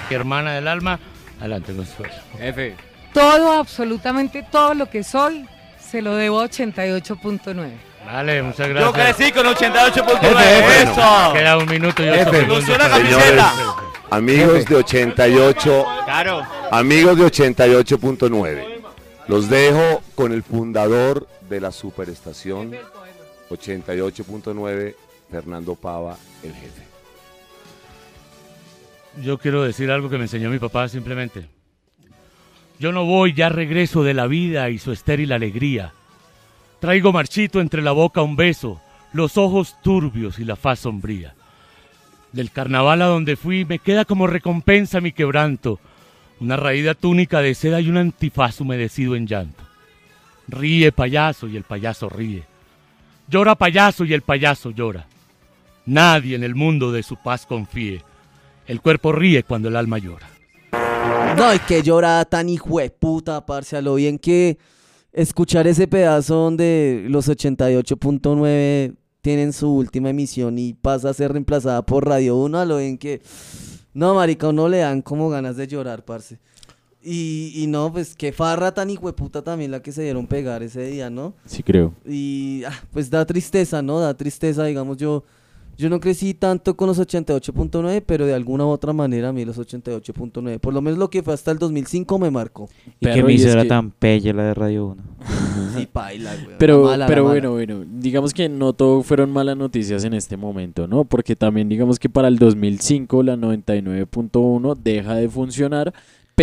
Hermana 0.10 0.54
del 0.56 0.68
alma, 0.68 1.00
adelante 1.40 1.74
con 1.76 1.86
su 1.86 2.04
F. 2.40 2.76
Todo, 3.14 3.54
absolutamente 3.54 4.44
todo 4.52 4.74
lo 4.74 4.90
que 4.90 5.04
soy, 5.04 5.46
se 5.80 6.02
lo 6.02 6.16
debo 6.16 6.40
a 6.42 6.46
88.9. 6.46 7.72
Vale, 8.06 8.42
muchas 8.42 8.68
gracias. 8.70 8.86
Yo 8.86 8.94
crecí 8.94 9.32
con 9.32 9.46
88.9. 9.46 10.42
F, 10.42 10.82
Eso. 10.84 11.34
Queda 11.34 11.58
un 11.58 11.66
minuto 11.70 12.04
y 12.04 12.10
ocho 12.10 12.32
segundos. 12.32 12.64
Señores, 12.66 13.44
amigos 14.10 14.66
de 14.66 14.76
88, 14.76 15.86
Claro. 16.06 16.42
amigos 16.72 17.18
de 17.18 17.26
88.9, 17.26 18.82
los 19.28 19.50
dejo 19.50 20.02
con 20.16 20.32
el 20.32 20.42
fundador 20.44 21.28
de 21.50 21.60
la 21.62 21.72
superestación 21.72 22.72
88.9, 23.50 24.96
Fernando 25.30 25.76
Pava, 25.76 26.18
el 26.44 26.54
jefe. 26.54 26.91
Yo 29.20 29.38
quiero 29.38 29.64
decir 29.64 29.92
algo 29.92 30.10
que 30.10 30.18
me 30.18 30.24
enseñó 30.24 30.50
mi 30.50 30.60
papá 30.60 30.88
simplemente. 30.88 31.48
Yo 32.80 32.92
no 32.92 33.06
voy, 33.06 33.34
ya 33.34 33.50
regreso 33.50 34.04
de 34.04 34.14
la 34.14 34.28
vida 34.28 34.70
y 34.70 34.80
su 34.80 34.92
estéril 34.92 35.34
alegría. 35.34 35.94
Traigo 36.80 37.12
marchito 37.12 37.62
entre 37.62 37.82
la 37.82 37.92
boca 37.92 38.22
un 38.22 38.36
beso, 38.36 38.82
los 39.14 39.38
ojos 39.38 39.76
turbios 39.84 40.40
y 40.40 40.46
la 40.46 40.56
faz 40.56 40.80
sombría. 40.80 41.36
Del 42.32 42.50
carnaval 42.50 43.02
a 43.02 43.08
donde 43.08 43.36
fui 43.36 43.66
me 43.66 43.80
queda 43.80 44.06
como 44.06 44.26
recompensa 44.26 45.02
mi 45.02 45.12
quebranto, 45.12 45.80
una 46.40 46.56
raída 46.56 46.96
túnica 46.96 47.42
de 47.42 47.54
seda 47.54 47.82
y 47.82 47.90
un 47.90 47.98
antifaz 47.98 48.62
humedecido 48.62 49.16
en 49.16 49.28
llanto. 49.28 49.64
Ríe 50.48 50.92
payaso 50.92 51.48
y 51.48 51.58
el 51.58 51.64
payaso 51.64 52.10
ríe. 52.10 52.44
Llora 53.28 53.56
payaso 53.56 54.06
y 54.06 54.14
el 54.14 54.24
payaso 54.24 54.72
llora. 54.72 55.06
Nadie 55.86 56.36
en 56.36 56.44
el 56.44 56.56
mundo 56.56 56.92
de 56.92 57.04
su 57.04 57.16
paz 57.16 57.46
confíe. 57.46 58.04
El 58.72 58.80
cuerpo 58.80 59.12
ríe 59.12 59.44
cuando 59.44 59.68
el 59.68 59.76
alma 59.76 59.98
llora. 59.98 60.30
No, 61.36 61.54
y 61.54 61.60
que 61.60 61.84
llorada 61.84 62.24
tan 62.24 62.48
hijo 62.48 62.80
de 62.80 62.90
puta, 62.90 63.46
parce, 63.46 63.76
a 63.76 63.82
lo 63.82 63.96
bien 63.96 64.18
que 64.18 64.60
escuchar 65.12 65.68
ese 65.68 65.90
pedazo 65.90 66.36
donde 66.36 67.04
los 67.10 67.28
88.9 67.28 68.96
tienen 69.20 69.52
su 69.52 69.76
última 69.76 70.12
emisión 70.12 70.58
y 70.58 70.72
pasa 70.72 71.10
a 71.10 71.14
ser 71.14 71.34
reemplazada 71.34 71.86
por 71.86 72.08
Radio 72.08 72.38
1, 72.38 72.60
a 72.60 72.64
lo 72.64 72.78
bien 72.78 72.98
que... 72.98 73.22
No, 73.94 74.16
marica, 74.16 74.48
a 74.48 74.52
uno 74.52 74.70
le 74.70 74.78
dan 74.78 75.02
como 75.02 75.30
ganas 75.30 75.58
de 75.58 75.68
llorar, 75.68 76.06
parce. 76.06 76.40
Y, 77.04 77.52
y 77.54 77.68
no, 77.68 77.92
pues 77.92 78.16
qué 78.16 78.32
farra 78.32 78.74
tan 78.74 78.90
hijo 78.90 79.08
de 79.08 79.14
puta 79.14 79.42
también 79.42 79.72
la 79.72 79.82
que 79.82 79.92
se 79.92 80.04
dieron 80.04 80.28
pegar 80.28 80.64
ese 80.64 80.86
día, 80.86 81.10
¿no? 81.10 81.34
Sí, 81.46 81.62
creo. 81.62 81.94
Y 82.06 82.64
ah, 82.66 82.82
pues 82.94 83.10
da 83.10 83.26
tristeza, 83.26 83.82
¿no? 83.82 84.00
Da 84.00 84.14
tristeza, 84.14 84.64
digamos, 84.64 84.96
yo... 84.96 85.26
Yo 85.78 85.90
no 85.90 86.00
crecí 86.00 86.34
tanto 86.34 86.76
con 86.78 86.88
los 86.88 87.00
88.9, 87.00 88.04
pero 88.06 88.26
de 88.26 88.34
alguna 88.34 88.66
u 88.66 88.70
otra 88.70 88.94
manera 88.94 89.30
a 89.30 89.34
mí 89.34 89.46
los 89.46 89.58
88.9, 89.58 90.60
por 90.60 90.74
lo 90.74 90.82
menos 90.82 91.00
lo 91.00 91.10
que 91.10 91.24
fue 91.24 91.34
hasta 91.34 91.52
el 91.52 91.58
2005 91.58 92.20
me 92.20 92.30
marcó. 92.30 92.70
Y 93.00 93.06
qué 93.06 93.20
emisora 93.20 93.66
tan 93.66 93.92
pella 93.92 94.34
la 94.34 94.44
de 94.44 94.54
Radio 94.54 94.86
1. 94.88 95.04
Sí, 95.78 95.86
paila, 95.86 96.34
güey. 96.36 96.58
Pero, 96.58 96.82
la 96.82 96.84
mala, 96.84 96.98
la 96.98 97.08
pero 97.08 97.24
mala. 97.24 97.34
bueno, 97.34 97.52
bueno, 97.52 97.86
digamos 98.00 98.34
que 98.34 98.50
no 98.50 98.74
todo 98.74 99.04
fueron 99.04 99.32
malas 99.32 99.56
noticias 99.56 100.04
en 100.04 100.14
este 100.14 100.36
momento, 100.36 100.86
¿no? 100.88 101.06
Porque 101.06 101.36
también 101.36 101.70
digamos 101.70 101.98
que 101.98 102.10
para 102.10 102.28
el 102.28 102.38
2005 102.40 103.24
la 103.24 103.38
99.1 103.38 104.76
deja 104.76 105.16
de 105.16 105.30
funcionar, 105.30 105.94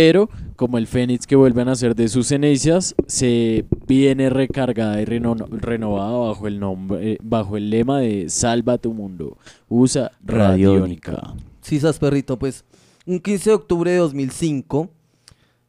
pero 0.01 0.29
como 0.55 0.77
el 0.77 0.87
Fénix 0.87 1.27
que 1.27 1.35
vuelve 1.35 1.61
a 1.61 1.65
nacer 1.65 1.93
de 1.93 2.07
sus 2.07 2.27
cenizas, 2.27 2.95
se 3.05 3.65
viene 3.85 4.29
recargada 4.29 5.01
y 5.01 5.03
reno- 5.03 5.35
renovada 5.51 6.17
bajo 6.17 6.47
el 6.47 6.57
nombre, 6.57 7.11
eh, 7.13 7.17
bajo 7.21 7.57
el 7.57 7.69
lema 7.69 7.99
de 7.99 8.29
Salva 8.29 8.77
tu 8.77 8.93
mundo, 8.93 9.37
usa 9.67 10.13
Radiónica. 10.23 11.33
Sí, 11.59 11.81
sas 11.81 11.99
perrito, 11.99 12.39
pues 12.39 12.63
un 13.05 13.19
15 13.19 13.49
de 13.49 13.55
octubre 13.57 13.91
de 13.91 13.97
2005, 13.97 14.89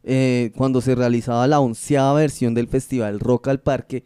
eh, 0.05 0.53
cuando 0.57 0.81
se 0.81 0.95
realizaba 0.95 1.49
la 1.49 1.59
onceava 1.59 2.14
versión 2.20 2.55
del 2.55 2.68
festival 2.68 3.18
Rock 3.18 3.49
al 3.49 3.59
Parque, 3.59 4.05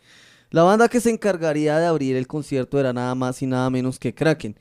la 0.48 0.62
banda 0.62 0.88
que 0.88 1.00
se 1.00 1.10
encargaría 1.10 1.78
de 1.78 1.84
abrir 1.84 2.16
el 2.16 2.26
concierto 2.26 2.80
era 2.80 2.94
nada 2.94 3.14
más 3.14 3.42
y 3.42 3.46
nada 3.46 3.68
menos 3.68 3.98
que 3.98 4.14
Kraken, 4.14 4.56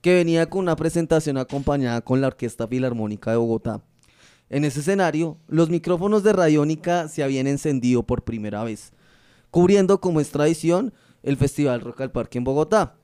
que 0.00 0.14
venía 0.14 0.48
con 0.48 0.60
una 0.62 0.74
presentación 0.74 1.36
acompañada 1.36 2.00
con 2.00 2.22
la 2.22 2.28
Orquesta 2.28 2.66
Filarmónica 2.66 3.30
de 3.30 3.36
Bogotá. 3.36 3.82
En 4.52 4.66
ese 4.66 4.80
escenario, 4.80 5.38
los 5.48 5.70
micrófonos 5.70 6.22
de 6.22 6.34
Radiónica 6.34 7.08
se 7.08 7.22
habían 7.22 7.46
encendido 7.46 8.02
por 8.02 8.22
primera 8.22 8.62
vez, 8.62 8.92
cubriendo 9.50 9.98
como 9.98 10.20
es 10.20 10.28
tradición 10.28 10.92
el 11.22 11.38
Festival 11.38 11.80
Rock 11.80 12.02
al 12.02 12.12
Parque 12.12 12.36
en 12.36 12.44
Bogotá, 12.44 12.96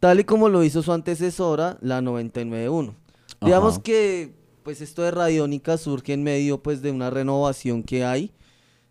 tal 0.00 0.20
y 0.20 0.24
como 0.24 0.50
lo 0.50 0.62
hizo 0.62 0.82
su 0.82 0.92
antecesora, 0.92 1.78
la 1.80 2.02
991. 2.02 2.94
Digamos 3.40 3.78
que 3.78 4.34
pues 4.62 4.82
esto 4.82 5.00
de 5.00 5.12
Radiónica 5.12 5.78
surge 5.78 6.12
en 6.12 6.24
medio 6.24 6.62
pues 6.62 6.82
de 6.82 6.90
una 6.90 7.08
renovación 7.08 7.84
que 7.84 8.04
hay, 8.04 8.34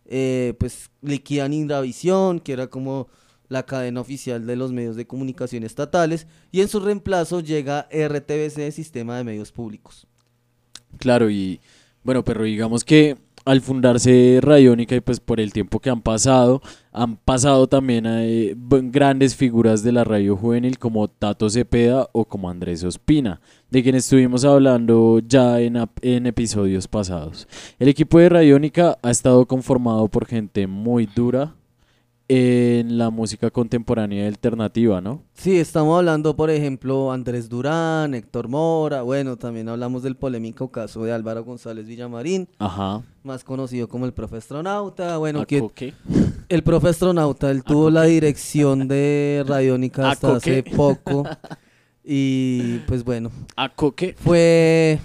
eh, 0.06 0.56
pues 0.60 0.89
liquidan 1.04 1.54
Indravisión, 1.54 2.39
que 2.39 2.53
era 2.53 2.65
como 2.65 3.10
la 3.48 3.68
cadena 3.68 4.02
oficial 4.02 4.48
de 4.48 4.56
los 4.56 4.72
medios 4.72 4.95
de 4.95 5.06
comunicación 5.06 5.61
estatales, 5.61 6.26
y 6.52 6.61
en 6.61 6.68
su 6.68 6.80
reemplazo 6.80 7.41
llega 7.41 7.88
RTBC, 7.91 8.72
Sistema 8.72 9.18
de 9.18 9.23
Medios 9.23 9.52
Públicos. 9.52 10.07
Claro, 10.98 11.30
y 11.30 11.61
bueno, 12.03 12.23
pero 12.23 12.44
digamos 12.44 12.84
que 12.84 13.18
al 13.44 13.61
fundarse 13.61 14.38
Radiónica 14.40 14.95
y 14.95 15.02
pues 15.02 15.19
por 15.19 15.40
el 15.40 15.52
tiempo 15.52 15.80
que 15.80 15.90
han 15.90 16.02
pasado, 16.02 16.61
han 16.91 17.15
pasado 17.15 17.65
también 17.65 18.06
eh, 18.07 18.53
b- 18.56 18.82
grandes 18.84 19.36
figuras 19.36 19.82
de 19.82 19.91
la 19.91 20.03
radio 20.03 20.38
juvenil 20.38 20.78
como 20.78 21.07
Tato 21.07 21.49
Cepeda 21.49 22.07
o 22.11 22.26
como 22.26 22.52
Andrés 22.52 22.84
Ospina, 22.84 23.41
de 23.72 23.82
quien 23.82 23.95
estuvimos 23.95 24.45
hablando 24.45 25.22
ya 25.28 25.60
en, 25.60 25.76
en 26.03 26.28
episodios 26.28 26.88
pasados. 26.88 27.48
El 27.80 27.88
equipo 27.88 28.19
de 28.19 28.30
Radiónica 28.30 28.99
ha 29.02 29.10
estado 29.10 29.48
conformado 29.48 30.07
por 30.07 30.28
gente 30.28 30.68
muy 30.68 31.07
dura 31.07 31.56
en 32.34 32.98
la 32.98 33.10
música 33.10 33.52
contemporánea 33.52 34.24
y 34.24 34.26
alternativa, 34.28 35.02
¿no? 35.02 35.22
Sí, 35.34 35.60
estamos 35.60 35.98
hablando, 35.98 36.34
por 36.34 36.49
ejemplo, 36.49 37.12
Andrés 37.12 37.49
Durán, 37.49 38.14
Héctor 38.14 38.48
Mora, 38.48 39.02
bueno, 39.02 39.36
también 39.36 39.68
hablamos 39.68 40.02
del 40.02 40.16
polémico 40.16 40.72
caso 40.72 41.03
de 41.03 41.12
Álvaro 41.12 41.44
González 41.44 41.88
Villamarín, 41.88 42.48
Ajá. 42.58 43.03
más 43.24 43.44
conocido 43.44 43.90
como 43.90 44.06
el 44.06 44.14
profe 44.14 44.38
astronauta, 44.38 45.18
bueno, 45.18 45.41
¿A 45.41 45.45
que 45.45 45.94
el 46.48 46.64
profe 46.64 46.88
astronauta, 46.88 47.52
él 47.52 47.66
tuvo 47.66 47.90
la 47.90 48.03
dirección 48.03 48.88
de 48.88 49.44
Radiónica 49.48 50.08
¿A 50.08 50.12
hasta 50.12 50.38
hace 50.38 50.64
poco, 50.64 51.26
y 52.06 52.78
pues 52.88 53.03
bueno. 53.03 53.30
¿A 53.58 53.68
Coque? 53.68 54.16
Fue... 54.18 55.02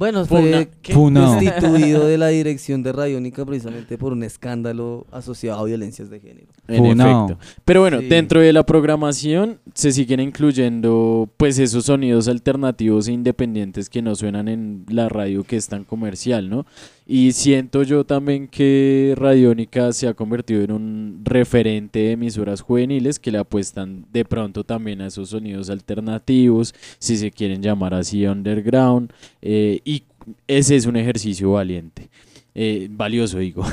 Bueno, 0.00 0.24
Fue 0.24 0.40
destituido 0.82 2.06
de 2.06 2.16
la 2.16 2.28
dirección 2.28 2.82
de 2.82 2.90
Radiónica 2.90 3.44
precisamente 3.44 3.98
por 3.98 4.14
un 4.14 4.22
escándalo 4.22 5.06
asociado 5.12 5.60
a 5.60 5.64
violencias 5.64 6.08
de 6.08 6.20
género. 6.20 6.46
En 6.68 6.78
Funao. 6.78 7.26
efecto. 7.26 7.44
Pero 7.66 7.80
bueno, 7.82 8.00
Sí. 8.00 8.06
dentro 8.08 8.40
de 8.40 8.50
la 8.54 8.64
programación 8.64 9.60
se 9.74 9.92
siguen 9.92 10.20
incluyendo 10.20 11.28
pues 11.36 11.58
esos 11.58 11.86
sonidos 11.86 12.28
alternativos 12.28 13.08
e 13.08 13.12
independientes 13.12 13.88
que 13.88 14.02
no 14.02 14.14
suenan 14.14 14.48
en 14.48 14.84
la 14.88 15.08
radio 15.08 15.44
que 15.44 15.56
es 15.56 15.68
tan 15.68 15.84
comercial, 15.84 16.48
¿no? 16.48 16.66
Y 17.06 17.32
siento 17.32 17.82
yo 17.82 18.04
también 18.04 18.48
que 18.48 19.14
Radiónica 19.16 19.92
se 19.92 20.08
ha 20.08 20.14
convertido 20.14 20.62
en 20.62 20.72
un 20.72 21.20
referente 21.24 21.98
de 21.98 22.12
emisoras 22.12 22.60
juveniles 22.60 23.18
que 23.18 23.32
le 23.32 23.38
apuestan 23.38 24.06
de 24.12 24.24
pronto 24.24 24.64
también 24.64 25.00
a 25.00 25.08
esos 25.08 25.30
sonidos 25.30 25.70
alternativos, 25.70 26.74
si 26.98 27.16
se 27.16 27.30
quieren 27.30 27.62
llamar 27.62 27.94
así 27.94 28.26
underground, 28.26 29.12
eh, 29.42 29.80
y 29.84 30.04
ese 30.46 30.76
es 30.76 30.86
un 30.86 30.96
ejercicio 30.96 31.52
valiente. 31.52 32.10
Eh, 32.54 32.88
valioso, 32.90 33.38
digo. 33.38 33.64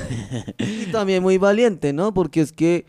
Y 0.59 0.91
también 0.91 1.23
muy 1.23 1.37
valiente, 1.37 1.93
¿no? 1.93 2.13
Porque 2.13 2.41
es 2.41 2.51
que 2.51 2.85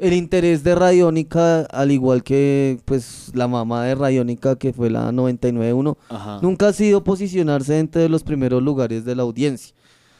el 0.00 0.14
interés 0.14 0.64
de 0.64 0.74
Radiónica, 0.74 1.62
al 1.62 1.92
igual 1.92 2.22
que 2.22 2.78
pues 2.84 3.30
la 3.34 3.46
mamá 3.48 3.84
de 3.84 3.94
Radiónica, 3.94 4.56
que 4.56 4.72
fue 4.72 4.90
la 4.90 5.12
99.1, 5.12 5.96
Ajá. 6.08 6.38
nunca 6.42 6.68
ha 6.68 6.72
sido 6.72 7.04
posicionarse 7.04 7.78
entre 7.78 8.08
los 8.08 8.22
primeros 8.22 8.62
lugares 8.62 9.04
de 9.04 9.14
la 9.14 9.22
audiencia. 9.22 9.74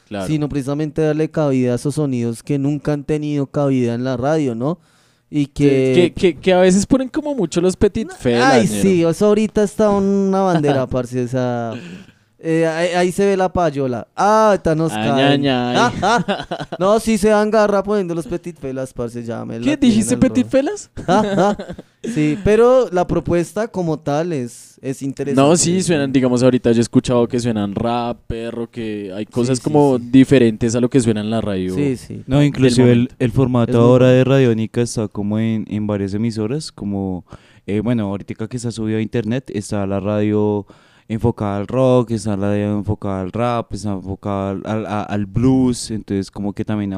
Claro. 0.09 0.27
Sino 0.27 0.48
precisamente 0.48 1.02
darle 1.02 1.31
cabida 1.31 1.73
a 1.73 1.77
esos 1.77 1.94
sonidos 1.94 2.43
que 2.43 2.59
nunca 2.59 2.93
han 2.93 3.05
tenido 3.05 3.47
cabida 3.47 3.94
en 3.94 4.05
la 4.05 4.16
radio, 4.16 4.55
¿no? 4.55 4.78
Y 5.31 5.47
que... 5.47 5.93
que, 5.94 6.12
que, 6.12 6.40
que 6.40 6.52
a 6.52 6.59
veces 6.59 6.85
ponen 6.86 7.09
como 7.09 7.35
mucho 7.36 7.61
los 7.61 7.77
petit 7.77 8.11
felas, 8.11 8.52
Ay, 8.52 8.66
sí, 8.66 9.05
eso 9.05 9.27
ahorita 9.27 9.62
está 9.62 9.89
una 9.90 10.40
bandera, 10.40 10.86
parce, 10.89 11.23
o 11.23 11.28
sea... 11.28 11.74
eh, 12.42 12.66
ahí, 12.66 12.88
ahí 12.94 13.12
se 13.12 13.26
ve 13.26 13.36
la 13.36 13.52
payola. 13.52 14.08
Ah, 14.16 14.52
esta 14.54 14.74
nos 14.74 14.92
Ay, 14.92 15.08
cae. 15.08 15.24
ay, 15.24 15.48
ay. 15.48 15.76
Ah, 15.76 15.92
ah. 16.02 16.68
No, 16.78 16.98
sí 16.98 17.18
se 17.18 17.28
dan 17.28 17.50
garra 17.50 17.82
poniendo 17.82 18.14
los 18.14 18.26
petit 18.26 18.58
felas, 18.58 18.94
parce, 18.94 19.22
ya 19.22 19.44
me 19.44 19.60
¿Qué 19.60 19.76
dijiste 19.76 20.16
petit 20.16 20.44
rojo. 20.44 20.50
felas? 20.50 20.90
Ah, 21.06 21.22
ah. 21.58 21.74
Sí, 22.02 22.38
pero 22.42 22.88
la 22.90 23.06
propuesta 23.06 23.68
como 23.68 23.98
tal 23.98 24.32
es, 24.32 24.78
es 24.80 25.02
interesante. 25.02 25.48
No, 25.50 25.54
sí, 25.54 25.82
suenan, 25.82 26.10
digamos, 26.10 26.42
ahorita 26.42 26.72
yo 26.72 26.78
he 26.78 26.80
escuchado 26.80 27.28
que 27.28 27.38
suenan 27.38 27.74
rap, 27.74 28.20
perro, 28.26 28.70
que 28.70 29.12
hay 29.14 29.26
cosas 29.26 29.58
sí, 29.58 29.64
como 29.64 29.98
diferentes 29.98 30.74
a 30.74 30.80
lo 30.80 30.88
que 30.88 30.98
suena 31.00 31.20
en 31.20 31.28
la 31.28 31.42
radio. 31.42 31.74
Sí, 31.74 31.98
sí. 31.98 32.22
No, 32.26 32.42
inclusive 32.42 32.90
el, 32.90 33.10
el 33.18 33.32
formato 33.32 33.72
Es 33.72 33.76
muy 33.76 33.84
ahora 33.84 34.06
bueno. 34.06 34.16
de 34.16 34.24
Radiónica 34.24 34.80
está 34.80 35.08
como 35.08 35.38
en, 35.38 35.66
en 35.68 35.86
varias 35.86 36.14
emisoras, 36.14 36.72
como, 36.72 37.26
eh, 37.66 37.80
bueno, 37.80 38.04
ahorita 38.06 38.48
que 38.48 38.56
está 38.56 38.70
subido 38.70 38.96
a 38.98 39.02
internet, 39.02 39.50
está 39.52 39.86
la 39.86 40.00
radio 40.00 40.66
enfocada 41.12 41.56
al 41.56 41.66
rock, 41.66 42.12
está 42.12 42.36
la 42.36 42.48
radio 42.50 42.78
enfocada 42.78 43.20
al 43.20 43.32
rap, 43.32 43.72
está 43.74 43.92
enfocada 43.92 44.50
al, 44.52 44.62
al- 44.86 45.06
al 45.08 45.26
blues, 45.26 45.90
entonces 45.90 46.30
como 46.30 46.52
que 46.52 46.64
también 46.64 46.94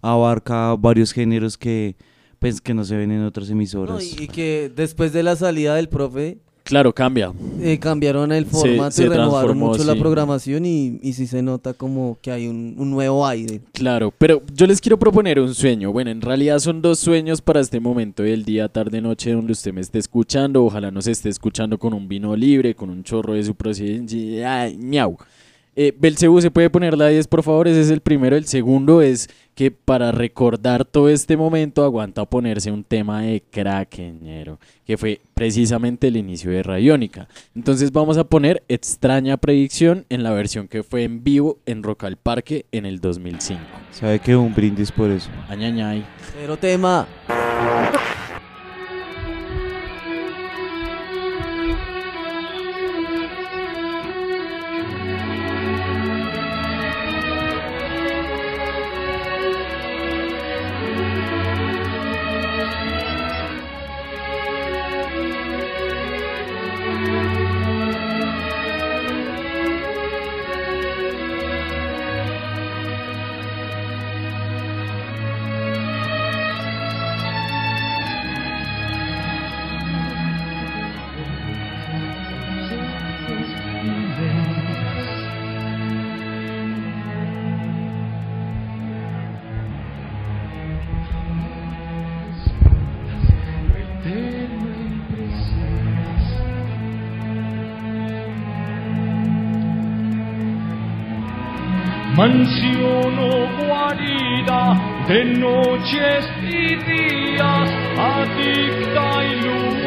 abarca 0.00 0.74
varios 0.76 1.12
géneros 1.12 1.58
que, 1.58 1.96
pues, 2.38 2.60
que 2.60 2.72
no 2.72 2.84
se 2.84 2.96
ven 2.96 3.10
en 3.10 3.24
otras 3.24 3.50
emisoras. 3.50 4.02
y 4.04 4.28
que 4.28 4.70
después 4.74 5.12
de 5.12 5.22
la 5.24 5.34
salida 5.36 5.74
del 5.74 5.88
profe, 5.88 6.38
Claro, 6.68 6.92
cambia. 6.92 7.32
eh, 7.62 7.78
cambiaron 7.78 8.30
el 8.30 8.44
formato 8.44 8.90
se 8.90 9.04
y 9.04 9.08
renovaron 9.08 9.56
mucho 9.56 9.84
la 9.84 9.94
programación 9.94 10.66
y, 10.66 11.00
y 11.02 11.14
sí 11.14 11.26
se 11.26 11.40
nota 11.40 11.72
como 11.72 12.18
que 12.20 12.30
hay 12.30 12.46
un, 12.46 12.74
un 12.76 12.90
nuevo 12.90 13.26
aire. 13.26 13.62
Claro, 13.72 14.12
pero 14.18 14.42
yo 14.52 14.66
les 14.66 14.78
quiero 14.78 14.98
proponer 14.98 15.40
un 15.40 15.54
sueño. 15.54 15.92
Bueno, 15.92 16.10
en 16.10 16.20
realidad 16.20 16.58
son 16.58 16.82
dos 16.82 16.98
sueños 16.98 17.40
para 17.40 17.60
este 17.60 17.80
momento 17.80 18.22
del 18.22 18.44
día, 18.44 18.68
tarde, 18.68 19.00
noche, 19.00 19.32
donde 19.32 19.52
usted 19.52 19.72
me 19.72 19.80
esté 19.80 19.98
escuchando. 19.98 20.62
Ojalá 20.62 20.90
nos 20.90 21.06
esté 21.06 21.30
escuchando 21.30 21.78
con 21.78 21.94
un 21.94 22.06
vino 22.06 22.36
libre, 22.36 22.74
con 22.74 22.90
un 22.90 23.02
chorro 23.02 23.32
de 23.32 23.44
su 23.44 23.54
procedencia. 23.54 24.60
Ay, 24.60 24.76
miau. 24.76 25.16
Eh, 25.80 25.94
Belcebú, 25.96 26.40
¿se 26.40 26.50
puede 26.50 26.70
poner 26.70 26.98
la 26.98 27.06
10, 27.06 27.28
por 27.28 27.44
favor? 27.44 27.68
Ese 27.68 27.82
es 27.82 27.90
el 27.90 28.00
primero. 28.00 28.34
El 28.34 28.46
segundo 28.46 29.00
es 29.00 29.30
que 29.54 29.70
para 29.70 30.10
recordar 30.10 30.84
todo 30.84 31.08
este 31.08 31.36
momento 31.36 31.84
aguanta 31.84 32.24
ponerse 32.24 32.72
un 32.72 32.82
tema 32.82 33.22
de 33.22 33.44
Krakenero, 33.48 34.58
que 34.84 34.96
fue 34.96 35.20
precisamente 35.34 36.08
el 36.08 36.16
inicio 36.16 36.50
de 36.50 36.64
Radiónica. 36.64 37.28
Entonces 37.54 37.92
vamos 37.92 38.18
a 38.18 38.24
poner 38.24 38.64
Extraña 38.66 39.36
Predicción 39.36 40.04
en 40.08 40.24
la 40.24 40.32
versión 40.32 40.66
que 40.66 40.82
fue 40.82 41.04
en 41.04 41.22
vivo 41.22 41.60
en 41.64 41.84
Rock 41.84 42.02
al 42.02 42.16
Parque 42.16 42.66
en 42.72 42.84
el 42.84 42.98
2005. 42.98 43.62
¿Sabe 43.92 44.18
que 44.18 44.34
un 44.34 44.52
brindis 44.52 44.90
por 44.90 45.12
eso? 45.12 45.30
Añañay. 45.48 46.04
Pero 46.34 46.56
tema. 46.56 47.06
Mansión 102.28 103.18
o 103.18 103.48
guarida 103.64 104.60
de 105.08 105.24
noches 105.24 106.28
y 106.42 106.76
días, 106.76 107.70
adicta 107.96 109.24
ilusión. 109.24 109.78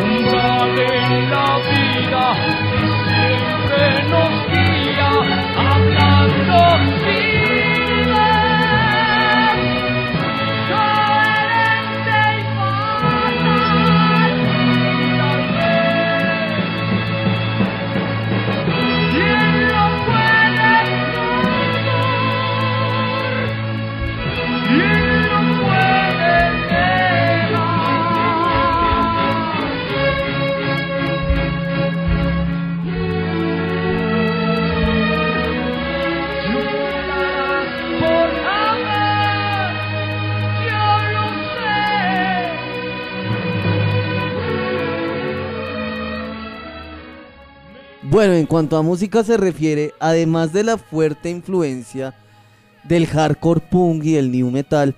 Umbral 0.00 0.78
en 0.78 1.30
la 1.30 1.50
vida 1.68 2.24
que 2.70 2.80
siempre 3.04 3.84
nos 4.08 4.39
Bueno, 48.20 48.34
en 48.34 48.44
cuanto 48.44 48.76
a 48.76 48.82
música 48.82 49.24
se 49.24 49.38
refiere, 49.38 49.94
además 49.98 50.52
de 50.52 50.62
la 50.62 50.76
fuerte 50.76 51.30
influencia 51.30 52.14
del 52.84 53.06
hardcore 53.06 53.62
punk 53.62 54.04
y 54.04 54.16
el 54.16 54.30
new 54.30 54.50
metal, 54.50 54.94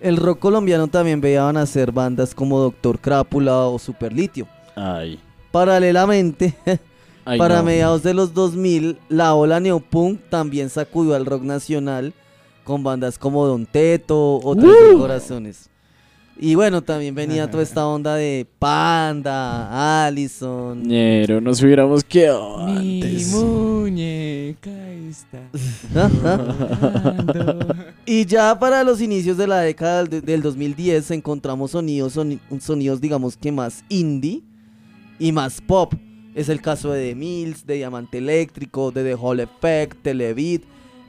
el 0.00 0.16
rock 0.16 0.40
colombiano 0.40 0.88
también 0.88 1.20
veía 1.20 1.52
nacer 1.52 1.92
bandas 1.92 2.34
como 2.34 2.58
Doctor 2.58 2.98
Crápula 2.98 3.68
o 3.68 3.78
Superlitio. 3.78 4.48
Ay. 4.74 5.20
Paralelamente, 5.52 6.52
Ay, 7.24 7.38
para 7.38 7.58
no. 7.58 7.62
mediados 7.62 8.02
de 8.02 8.12
los 8.12 8.34
2000, 8.34 8.98
la 9.08 9.36
ola 9.36 9.60
neopunk 9.60 10.18
también 10.28 10.68
sacudió 10.68 11.14
al 11.14 11.26
rock 11.26 11.44
nacional 11.44 12.12
con 12.64 12.82
bandas 12.82 13.20
como 13.20 13.46
Don 13.46 13.66
Teto 13.66 14.40
o 14.42 14.56
Tres 14.56 14.74
¡Uh! 14.94 14.98
Corazones. 14.98 15.70
Y 16.36 16.56
bueno, 16.56 16.82
también 16.82 17.14
venía 17.14 17.48
toda 17.48 17.62
esta 17.62 17.86
onda 17.86 18.16
de 18.16 18.44
Panda, 18.58 20.04
Allison. 20.06 20.82
Ñero, 20.82 21.40
nos 21.40 21.62
hubiéramos 21.62 22.02
quedado 22.02 22.66
Mi 22.66 23.00
antes. 23.02 23.32
muñeca 23.32 24.70
está. 25.08 25.48
y 28.06 28.24
ya 28.26 28.58
para 28.58 28.84
los 28.84 29.00
inicios 29.00 29.36
de 29.36 29.46
la 29.46 29.60
década 29.60 30.04
del, 30.04 30.22
del 30.22 30.42
2010 30.42 31.10
encontramos 31.12 31.70
sonidos, 31.70 32.16
soni- 32.16 32.40
sonidos 32.60 33.00
digamos 33.00 33.36
que 33.36 33.52
más 33.52 33.84
indie 33.88 34.42
y 35.18 35.32
más 35.32 35.60
pop. 35.60 35.94
Es 36.34 36.48
el 36.48 36.60
caso 36.60 36.90
de 36.90 37.10
The 37.10 37.14
Mills, 37.14 37.64
de 37.64 37.74
Diamante 37.76 38.18
Eléctrico, 38.18 38.90
de 38.90 39.04
The 39.04 39.14
Hall 39.14 39.38
Effect, 39.38 40.02
Televid, 40.02 40.62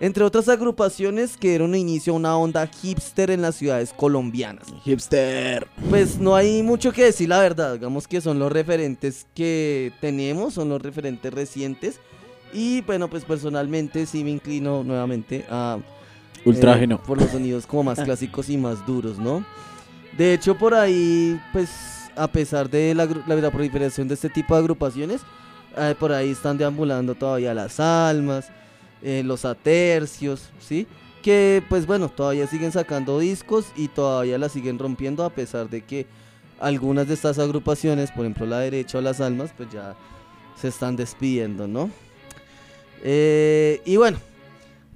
entre 0.06 0.24
otras 0.24 0.48
agrupaciones 0.50 1.36
que 1.36 1.50
dieron 1.50 1.74
inicio 1.74 2.14
a 2.14 2.16
una 2.16 2.38
onda 2.38 2.68
hipster 2.68 3.32
en 3.32 3.42
las 3.42 3.56
ciudades 3.56 3.92
colombianas. 3.92 4.68
Hipster. 4.84 5.68
Pues 5.90 6.20
no 6.20 6.36
hay 6.36 6.62
mucho 6.62 6.92
que 6.92 7.06
decir, 7.06 7.28
la 7.28 7.40
verdad. 7.40 7.74
Digamos 7.74 8.08
que 8.08 8.22
son 8.22 8.38
los 8.38 8.52
referentes 8.52 9.26
que 9.34 9.92
tenemos, 10.02 10.54
son 10.54 10.70
los 10.70 10.80
referentes 10.80 11.34
recientes. 11.34 12.00
Y 12.54 12.82
bueno, 12.82 13.10
pues 13.10 13.26
personalmente 13.26 14.06
sí 14.06 14.24
me 14.24 14.30
inclino 14.30 14.84
nuevamente 14.84 15.44
a. 15.50 15.80
Ultrágeno. 16.46 17.02
por 17.02 17.20
los 17.20 17.32
sonidos 17.32 17.66
como 17.66 17.86
más 17.86 18.00
clásicos 18.04 18.48
y 18.52 18.58
más 18.58 18.86
duros, 18.86 19.18
¿no? 19.18 19.44
De 20.16 20.36
hecho, 20.36 20.56
por 20.56 20.76
ahí, 20.76 21.42
pues, 21.52 21.72
a 22.16 22.28
pesar 22.28 22.70
de 22.70 22.94
la, 22.94 23.10
la, 23.26 23.36
la 23.38 23.50
proliferación 23.50 24.08
de 24.08 24.14
este 24.14 24.30
tipo 24.30 24.54
de 24.54 24.60
agrupaciones, 24.60 25.22
eh, 25.76 25.96
por 26.00 26.12
ahí 26.12 26.30
están 26.30 26.60
deambulando 26.60 27.16
todavía 27.16 27.56
las 27.56 27.80
almas, 27.80 28.52
eh, 29.02 29.24
los 29.24 29.46
atercios, 29.46 30.50
¿sí? 30.60 30.88
Que, 31.22 31.64
pues 31.70 31.86
bueno, 31.88 32.10
todavía 32.10 32.48
siguen 32.48 32.72
sacando 32.72 33.20
discos 33.20 33.66
y 33.76 33.88
todavía 33.88 34.38
la 34.38 34.50
siguen 34.50 34.80
rompiendo, 34.80 35.24
a 35.24 35.30
pesar 35.30 35.70
de 35.70 35.82
que 35.82 36.06
algunas 36.60 37.08
de 37.08 37.16
estas 37.16 37.40
agrupaciones, 37.40 38.12
por 38.12 38.26
ejemplo 38.26 38.46
la 38.46 38.60
derecha 38.60 38.98
o 38.98 39.02
las 39.02 39.22
almas, 39.22 39.52
pues 39.56 39.70
ya 39.72 39.96
se 40.60 40.68
están 40.68 40.96
despidiendo, 40.96 41.68
¿no? 41.68 41.90
Eh, 43.04 43.82
y 43.86 43.98
bueno, 43.98 44.18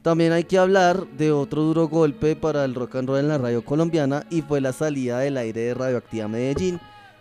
también 0.02 0.32
hay 0.32 0.46
que 0.46 0.58
hablar 0.58 1.06
de 1.08 1.32
otro 1.32 1.62
duro 1.64 1.88
golpe 1.88 2.36
para 2.36 2.64
el 2.64 2.74
rock 2.74 2.96
and 2.96 3.10
roll 3.10 3.20
en 3.20 3.28
la 3.28 3.38
radio 3.38 3.64
colombiana 3.64 4.26
y 4.30 4.42
fue 4.42 4.62
la 4.62 4.72
salida 4.72 5.20
del 5.20 5.38
aire 5.38 5.62
de 5.62 5.74
Radioactiva 5.74 6.28
Medellín 6.28 6.80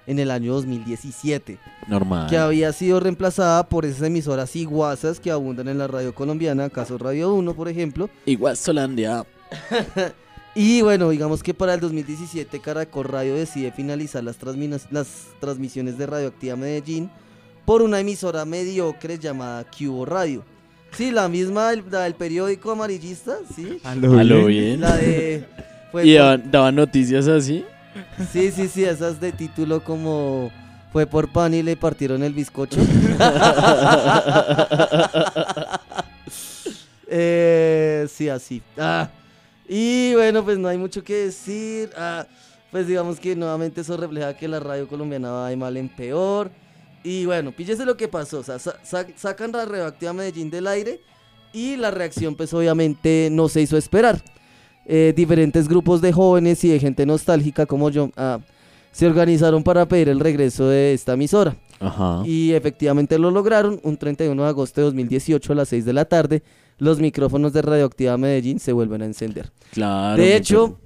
en 0.09 0.19
el 0.19 0.31
año 0.31 0.55
2017. 0.55 1.59
Normal. 1.87 2.29
Que 2.29 2.39
había 2.39 2.73
sido 2.73 2.99
reemplazada 2.99 3.69
por 3.69 3.85
esas 3.85 4.03
emisoras 4.03 4.57
iguazas 4.57 5.21
que 5.21 5.31
abundan 5.31 5.69
en 5.69 5.79
la 5.79 5.87
radio 5.87 6.15
colombiana, 6.15 6.71
caso 6.71 6.99
Radio 6.99 7.33
1, 7.35 7.55
por 7.55 7.69
ejemplo. 7.69 8.11
Iguazolandia. 8.27 9.25
Y 10.55 10.83
bueno, 10.83 11.11
digamos 11.11 11.45
que 11.45 11.55
para 11.55 11.75
el 11.75 11.79
2017 11.79 12.59
Caracol 12.59 13.05
Radio 13.05 13.35
decide 13.35 13.71
finalizar 13.71 14.25
las, 14.25 14.39
las 14.91 15.27
transmisiones 15.39 15.99
de 15.99 16.07
Radioactiva 16.07 16.57
Medellín 16.57 17.11
por 17.65 17.81
una 17.81 18.01
emisora 18.01 18.45
mediocre 18.45 19.21
llamada 19.21 19.65
Cubo 19.71 20.05
Radio. 20.05 20.43
Sí, 20.91 21.13
la 21.13 21.29
misma 21.29 21.71
del, 21.71 21.85
la 21.89 22.01
del 22.01 22.15
periódico 22.15 22.73
amarillista, 22.73 23.37
sí. 23.55 23.79
A 23.85 23.95
lo 23.95 24.19
A 24.19 24.25
lo 24.25 24.47
bien. 24.47 24.81
La 24.81 24.97
de... 24.97 25.45
fue 25.93 26.05
¿Y 26.07 26.15
daban 26.15 26.75
noticias 26.75 27.29
así? 27.29 27.65
Sí, 28.33 28.51
sí, 28.53 28.69
sí, 28.69 28.85
esas 28.85 29.21
de 29.21 29.33
título 29.33 29.83
como 29.83 30.51
fue 30.93 31.07
por 31.07 31.31
pan 31.33 31.55
y 31.55 31.63
le 31.63 31.77
partieron 31.77 32.23
el 32.23 32.33
bizcocho. 32.35 32.81
Eh, 37.11 38.07
sí, 38.13 38.29
así. 38.29 38.63
Ah, 38.77 39.09
y 39.67 40.13
bueno, 40.15 40.45
pues 40.45 40.59
no 40.59 40.69
hay 40.69 40.77
mucho 40.79 41.03
que 41.03 41.15
decir. 41.15 41.91
Ah, 41.97 42.27
pues 42.71 42.87
digamos 42.87 43.19
que 43.19 43.35
nuevamente 43.35 43.81
eso 43.81 43.97
refleja 43.97 44.37
que 44.37 44.47
la 44.47 44.61
radio 44.61 44.87
colombiana 44.87 45.31
va 45.31 45.49
de 45.49 45.57
mal 45.57 45.77
en 45.79 45.89
peor. 45.89 46.51
Y 47.03 47.25
bueno, 47.25 47.53
píllese 47.53 47.87
lo 47.87 47.97
que 47.97 48.09
pasó. 48.09 48.41
O 48.41 48.43
sea, 48.43 48.59
sa- 48.59 48.77
sa- 48.83 49.07
sacan 49.17 49.53
la 49.53 49.65
radioactiva 49.65 50.13
Medellín 50.13 50.51
del 50.51 50.67
aire 50.67 51.01
y 51.53 51.77
la 51.77 51.91
reacción 51.91 52.35
pues 52.35 52.53
obviamente 52.53 53.29
no 53.33 53.49
se 53.49 53.63
hizo 53.63 53.77
esperar. 53.79 54.23
Eh, 54.91 55.13
diferentes 55.15 55.69
grupos 55.69 56.01
de 56.01 56.13
jóvenes 56.13 56.65
y 56.65 56.69
de 56.71 56.81
gente 56.81 57.05
nostálgica 57.05 57.67
como 57.67 57.91
yo 57.91 58.11
ah, 58.17 58.39
se 58.91 59.07
organizaron 59.07 59.63
para 59.63 59.87
pedir 59.87 60.09
el 60.09 60.19
regreso 60.19 60.67
de 60.69 60.95
esta 60.95 61.13
emisora. 61.13 61.55
Ajá. 61.79 62.23
Y 62.25 62.53
efectivamente 62.55 63.19
lo 63.19 63.31
lograron. 63.31 63.79
Un 63.83 63.99
31 63.99 64.43
de 64.43 64.49
agosto 64.49 64.81
de 64.81 64.87
2018 64.87 65.53
a 65.53 65.57
las 65.57 65.69
6 65.69 65.85
de 65.85 65.93
la 65.93 66.07
tarde, 66.07 66.43
los 66.79 66.99
micrófonos 67.01 67.53
de 67.53 67.61
Radioactiva 67.63 68.17
Medellín 68.17 68.59
se 68.61 68.73
vuelven 68.73 69.03
a 69.03 69.05
encender. 69.05 69.53
Claro. 69.73 70.21
de 70.23 70.35
hecho, 70.37 70.79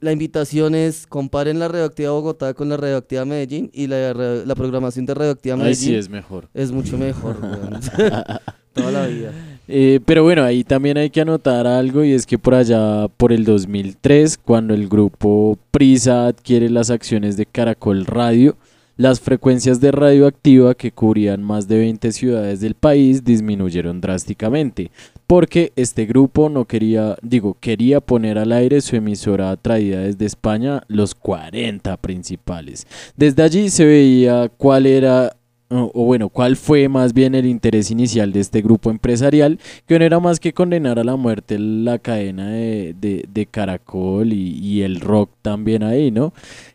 la 0.00 0.10
invitación 0.12 0.74
es 0.74 1.06
comparen 1.06 1.58
la 1.60 1.68
Radioactiva 1.68 2.10
Bogotá 2.10 2.52
con 2.54 2.68
la 2.68 2.76
Radioactiva 2.76 3.24
Medellín 3.24 3.70
y 3.72 3.86
la, 3.86 4.12
ra- 4.12 4.44
la 4.44 4.54
programación 4.56 5.06
de 5.06 5.14
Radioactiva 5.14 5.54
Ahí 5.54 5.60
Medellín. 5.62 5.88
sí 5.90 5.94
es 5.94 6.08
mejor. 6.10 6.48
Es 6.52 6.72
mucho 6.72 6.98
mejor. 6.98 7.36
Toda 8.74 8.90
la 8.90 9.06
vida. 9.06 9.32
Eh, 9.66 10.00
pero 10.04 10.22
bueno, 10.22 10.44
ahí 10.44 10.62
también 10.62 10.98
hay 10.98 11.10
que 11.10 11.22
anotar 11.22 11.66
algo 11.66 12.04
y 12.04 12.12
es 12.12 12.26
que 12.26 12.38
por 12.38 12.54
allá, 12.54 13.08
por 13.16 13.32
el 13.32 13.44
2003, 13.44 14.38
cuando 14.38 14.74
el 14.74 14.88
grupo 14.88 15.58
Prisa 15.70 16.26
adquiere 16.26 16.68
las 16.68 16.90
acciones 16.90 17.36
de 17.36 17.46
Caracol 17.46 18.04
Radio, 18.04 18.56
las 18.96 19.20
frecuencias 19.20 19.80
de 19.80 19.90
radioactiva 19.90 20.74
que 20.74 20.92
cubrían 20.92 21.42
más 21.42 21.66
de 21.66 21.78
20 21.78 22.12
ciudades 22.12 22.60
del 22.60 22.74
país 22.74 23.24
disminuyeron 23.24 24.00
drásticamente, 24.00 24.92
porque 25.26 25.72
este 25.74 26.06
grupo 26.06 26.48
no 26.48 26.66
quería, 26.66 27.16
digo, 27.22 27.56
quería 27.58 28.00
poner 28.00 28.38
al 28.38 28.52
aire 28.52 28.80
su 28.80 28.94
emisora 28.94 29.56
traída 29.56 30.00
desde 30.00 30.26
España, 30.26 30.82
los 30.86 31.14
40 31.14 31.96
principales. 31.96 32.86
Desde 33.16 33.42
allí 33.42 33.68
se 33.70 33.84
veía 33.84 34.48
cuál 34.56 34.86
era 34.86 35.34
o 35.70 36.04
bueno, 36.04 36.28
cuál 36.28 36.56
fue 36.56 36.88
más 36.88 37.12
bien 37.14 37.34
el 37.34 37.46
interés 37.46 37.90
inicial 37.90 38.32
de 38.32 38.40
este 38.40 38.62
grupo 38.62 38.90
empresarial, 38.90 39.58
que 39.86 39.98
no 39.98 40.04
era 40.04 40.20
más 40.20 40.38
que 40.38 40.52
condenar 40.52 40.98
a 40.98 41.04
la 41.04 41.16
muerte 41.16 41.58
la 41.58 41.98
cadena 41.98 42.48
de, 42.50 42.94
de- 43.00 43.24
de 43.32 43.46
Caracol 43.46 44.32
y, 44.32 44.82
el 44.82 45.00
rock 45.00 45.30
también 45.42 45.82
ahí, 45.82 46.10
¿no? 46.10 46.32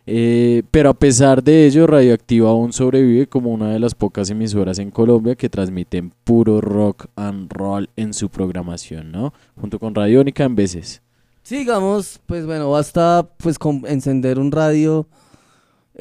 Eh, 0.08 0.64
pero 0.72 0.90
a 0.90 0.94
pesar 0.96 1.44
de 1.44 1.66
ello, 1.68 1.86
Radioactiva 1.88 2.50
aún 2.50 2.74
sobrevive 2.74 3.28
como 3.28 3.52
una 3.54 3.72
de 3.72 3.80
las 3.80 3.94
pocas 3.94 4.30
emisoras 4.32 4.80
en 4.80 4.90
Colombia 4.92 5.36
que 5.36 5.50
transmiten 5.50 6.12
puro 6.24 6.60
rock 6.60 7.06
and 7.16 7.52
roll 7.54 7.90
en 7.96 8.14
su 8.14 8.30
programación, 8.30 9.12
¿no? 9.12 9.34
Junto 9.56 9.78
con 9.80 9.94
Radiónica 9.94 10.44
en 10.44 10.56
veces. 10.56 11.02
Sigamos, 11.44 12.20
pues 12.26 12.46
bueno, 12.46 12.70
basta 12.72 13.28
pues 13.38 13.58
con 13.58 13.84
encender 13.88 14.40
un 14.40 14.52
radio 14.52 15.08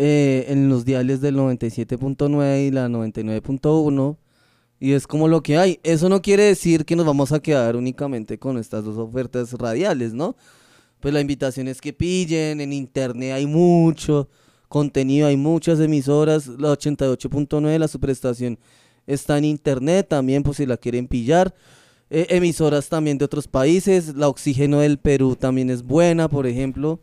eh, 0.01 0.47
en 0.47 0.69
los 0.69 0.85
diales 0.85 1.21
del 1.21 1.35
97.9 1.35 2.69
y 2.69 2.71
la 2.71 2.87
99.1 2.89 4.17
y 4.79 4.93
es 4.93 5.09
como 5.09 5.27
lo 5.27 5.43
que 5.43 5.59
hay. 5.59 5.81
Eso 5.83 6.09
no 6.09 6.23
quiere 6.23 6.45
decir 6.45 6.85
que 6.85 6.95
nos 6.95 7.05
vamos 7.05 7.33
a 7.33 7.41
quedar 7.41 7.75
únicamente 7.75 8.39
con 8.39 8.59
estas 8.59 8.85
dos 8.85 8.97
ofertas 8.97 9.53
radiales, 9.55 10.15
¿no? 10.15 10.37
Pues 11.01 11.13
la 11.13 11.21
invitación 11.21 11.67
es 11.67 11.81
que 11.81 11.93
pillen, 11.93 12.61
en 12.61 12.73
internet 12.73 13.33
hay 13.33 13.47
mucho 13.47 14.29
contenido, 14.69 15.27
hay 15.27 15.37
muchas 15.37 15.81
emisoras, 15.81 16.47
la 16.47 16.69
88.9, 16.69 17.77
la 17.77 17.89
superestación 17.89 18.57
está 19.05 19.37
en 19.37 19.47
internet 19.47 20.07
también, 20.09 20.45
pues 20.45 20.59
si 20.59 20.67
la 20.67 20.77
quieren 20.77 21.09
pillar. 21.09 21.53
Eh, 22.09 22.27
emisoras 22.31 22.89
también 22.89 23.19
de 23.19 23.25
otros 23.25 23.49
países, 23.49 24.15
la 24.15 24.29
Oxígeno 24.29 24.79
del 24.79 24.99
Perú 24.99 25.35
también 25.35 25.71
es 25.71 25.83
buena, 25.83 26.29
por 26.29 26.47
ejemplo. 26.47 27.01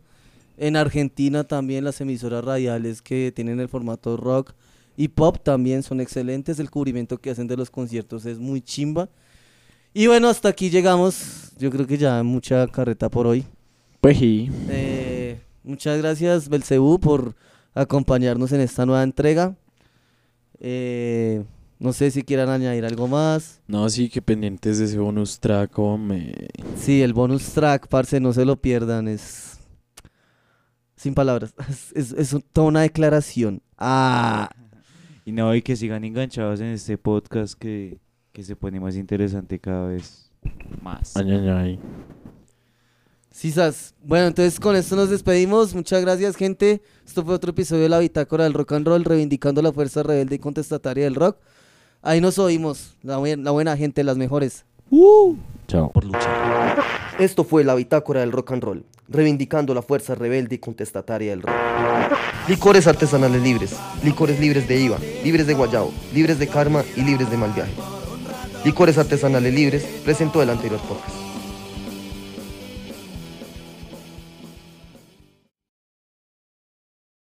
En 0.56 0.76
Argentina 0.76 1.44
también 1.44 1.84
las 1.84 2.00
emisoras 2.00 2.44
radiales 2.44 3.02
que 3.02 3.32
tienen 3.34 3.60
el 3.60 3.68
formato 3.68 4.16
rock 4.16 4.54
y 4.96 5.08
pop 5.08 5.38
también 5.42 5.82
son 5.82 6.00
excelentes. 6.00 6.58
El 6.58 6.70
cubrimiento 6.70 7.18
que 7.18 7.30
hacen 7.30 7.46
de 7.46 7.56
los 7.56 7.70
conciertos 7.70 8.24
es 8.24 8.38
muy 8.38 8.62
chimba. 8.62 9.08
Y 9.92 10.06
bueno, 10.06 10.28
hasta 10.28 10.48
aquí 10.48 10.70
llegamos. 10.70 11.52
Yo 11.58 11.70
creo 11.70 11.86
que 11.86 11.98
ya 11.98 12.22
mucha 12.22 12.66
carreta 12.68 13.10
por 13.10 13.26
hoy. 13.26 13.44
Pues 14.00 14.18
sí. 14.18 14.50
Eh, 14.68 15.38
muchas 15.62 15.98
gracias, 15.98 16.48
Belcebú, 16.48 16.98
por 16.98 17.34
acompañarnos 17.74 18.52
en 18.52 18.60
esta 18.60 18.86
nueva 18.86 19.02
entrega. 19.02 19.54
Eh, 20.60 21.44
no 21.78 21.92
sé 21.92 22.10
si 22.10 22.22
quieran 22.22 22.48
añadir 22.48 22.86
algo 22.86 23.06
más. 23.08 23.60
No, 23.66 23.88
sí, 23.90 24.08
que 24.08 24.22
pendientes 24.22 24.78
de 24.78 24.86
ese 24.86 24.98
bonus 24.98 25.38
track, 25.40 25.78
hombre. 25.78 26.48
Sí, 26.76 27.02
el 27.02 27.12
bonus 27.12 27.52
track, 27.52 27.88
parce, 27.88 28.18
no 28.18 28.32
se 28.32 28.44
lo 28.46 28.56
pierdan. 28.56 29.08
Es. 29.08 29.55
Sin 31.06 31.14
palabras. 31.14 31.54
Es, 31.70 31.92
es- 31.94 32.12
es 32.34 32.36
toda 32.52 32.66
una 32.66 32.80
declaración. 32.80 33.62
Ah. 33.78 34.50
Y 35.24 35.30
no, 35.30 35.54
y 35.54 35.62
que 35.62 35.76
sigan 35.76 36.02
enganchados 36.02 36.58
en 36.60 36.66
este 36.66 36.98
podcast 36.98 37.54
que, 37.56 38.00
que 38.32 38.42
se 38.42 38.56
pone 38.56 38.80
más 38.80 38.96
interesante 38.96 39.60
cada 39.60 39.86
vez 39.86 40.32
más. 40.82 41.16
Ay, 41.16 41.30
ay, 41.30 41.48
ay. 41.48 41.80
Sisas. 43.30 43.94
Bueno, 44.02 44.26
entonces 44.26 44.58
con 44.58 44.74
esto 44.74 44.96
nos 44.96 45.10
despedimos. 45.10 45.76
Muchas 45.76 46.00
gracias, 46.02 46.34
gente. 46.34 46.82
Esto 47.06 47.24
fue 47.24 47.34
otro 47.34 47.50
episodio 47.52 47.84
de 47.84 47.88
la 47.88 48.00
Bitácora 48.00 48.42
del 48.42 48.54
Rock 48.54 48.72
and 48.72 48.86
Roll, 48.88 49.04
reivindicando 49.04 49.62
la 49.62 49.72
fuerza 49.72 50.02
rebelde 50.02 50.34
y 50.34 50.38
contestataria 50.40 51.04
del 51.04 51.14
rock. 51.14 51.36
Ahí 52.02 52.20
nos 52.20 52.36
oímos. 52.40 52.96
La, 53.02 53.18
buen- 53.18 53.44
la 53.44 53.52
buena 53.52 53.76
gente, 53.76 54.02
las 54.02 54.16
mejores. 54.16 54.64
Chao. 55.68 55.92
Esto 57.20 57.44
fue 57.44 57.62
la 57.62 57.76
Bitácora 57.76 58.20
del 58.22 58.32
Rock 58.32 58.50
and 58.50 58.62
Roll. 58.64 58.84
Reivindicando 59.08 59.74
la 59.74 59.82
fuerza 59.82 60.14
rebelde 60.14 60.56
y 60.56 60.58
contestataria 60.58 61.30
del 61.30 61.42
rock. 61.42 61.54
Licores 62.48 62.86
artesanales 62.86 63.42
libres, 63.42 63.76
licores 64.02 64.38
libres 64.40 64.68
de 64.68 64.80
IVA, 64.80 64.98
libres 65.24 65.46
de 65.46 65.54
guayabo, 65.54 65.92
libres 66.14 66.38
de 66.38 66.48
karma 66.48 66.84
y 66.96 67.02
libres 67.02 67.30
de 67.30 67.36
mal 67.36 67.52
viaje. 67.52 67.72
Licores 68.64 68.98
artesanales 68.98 69.52
libres 69.52 69.84
presentó 70.04 70.42
el 70.42 70.50
anterior 70.50 70.80
podcast. 70.80 71.25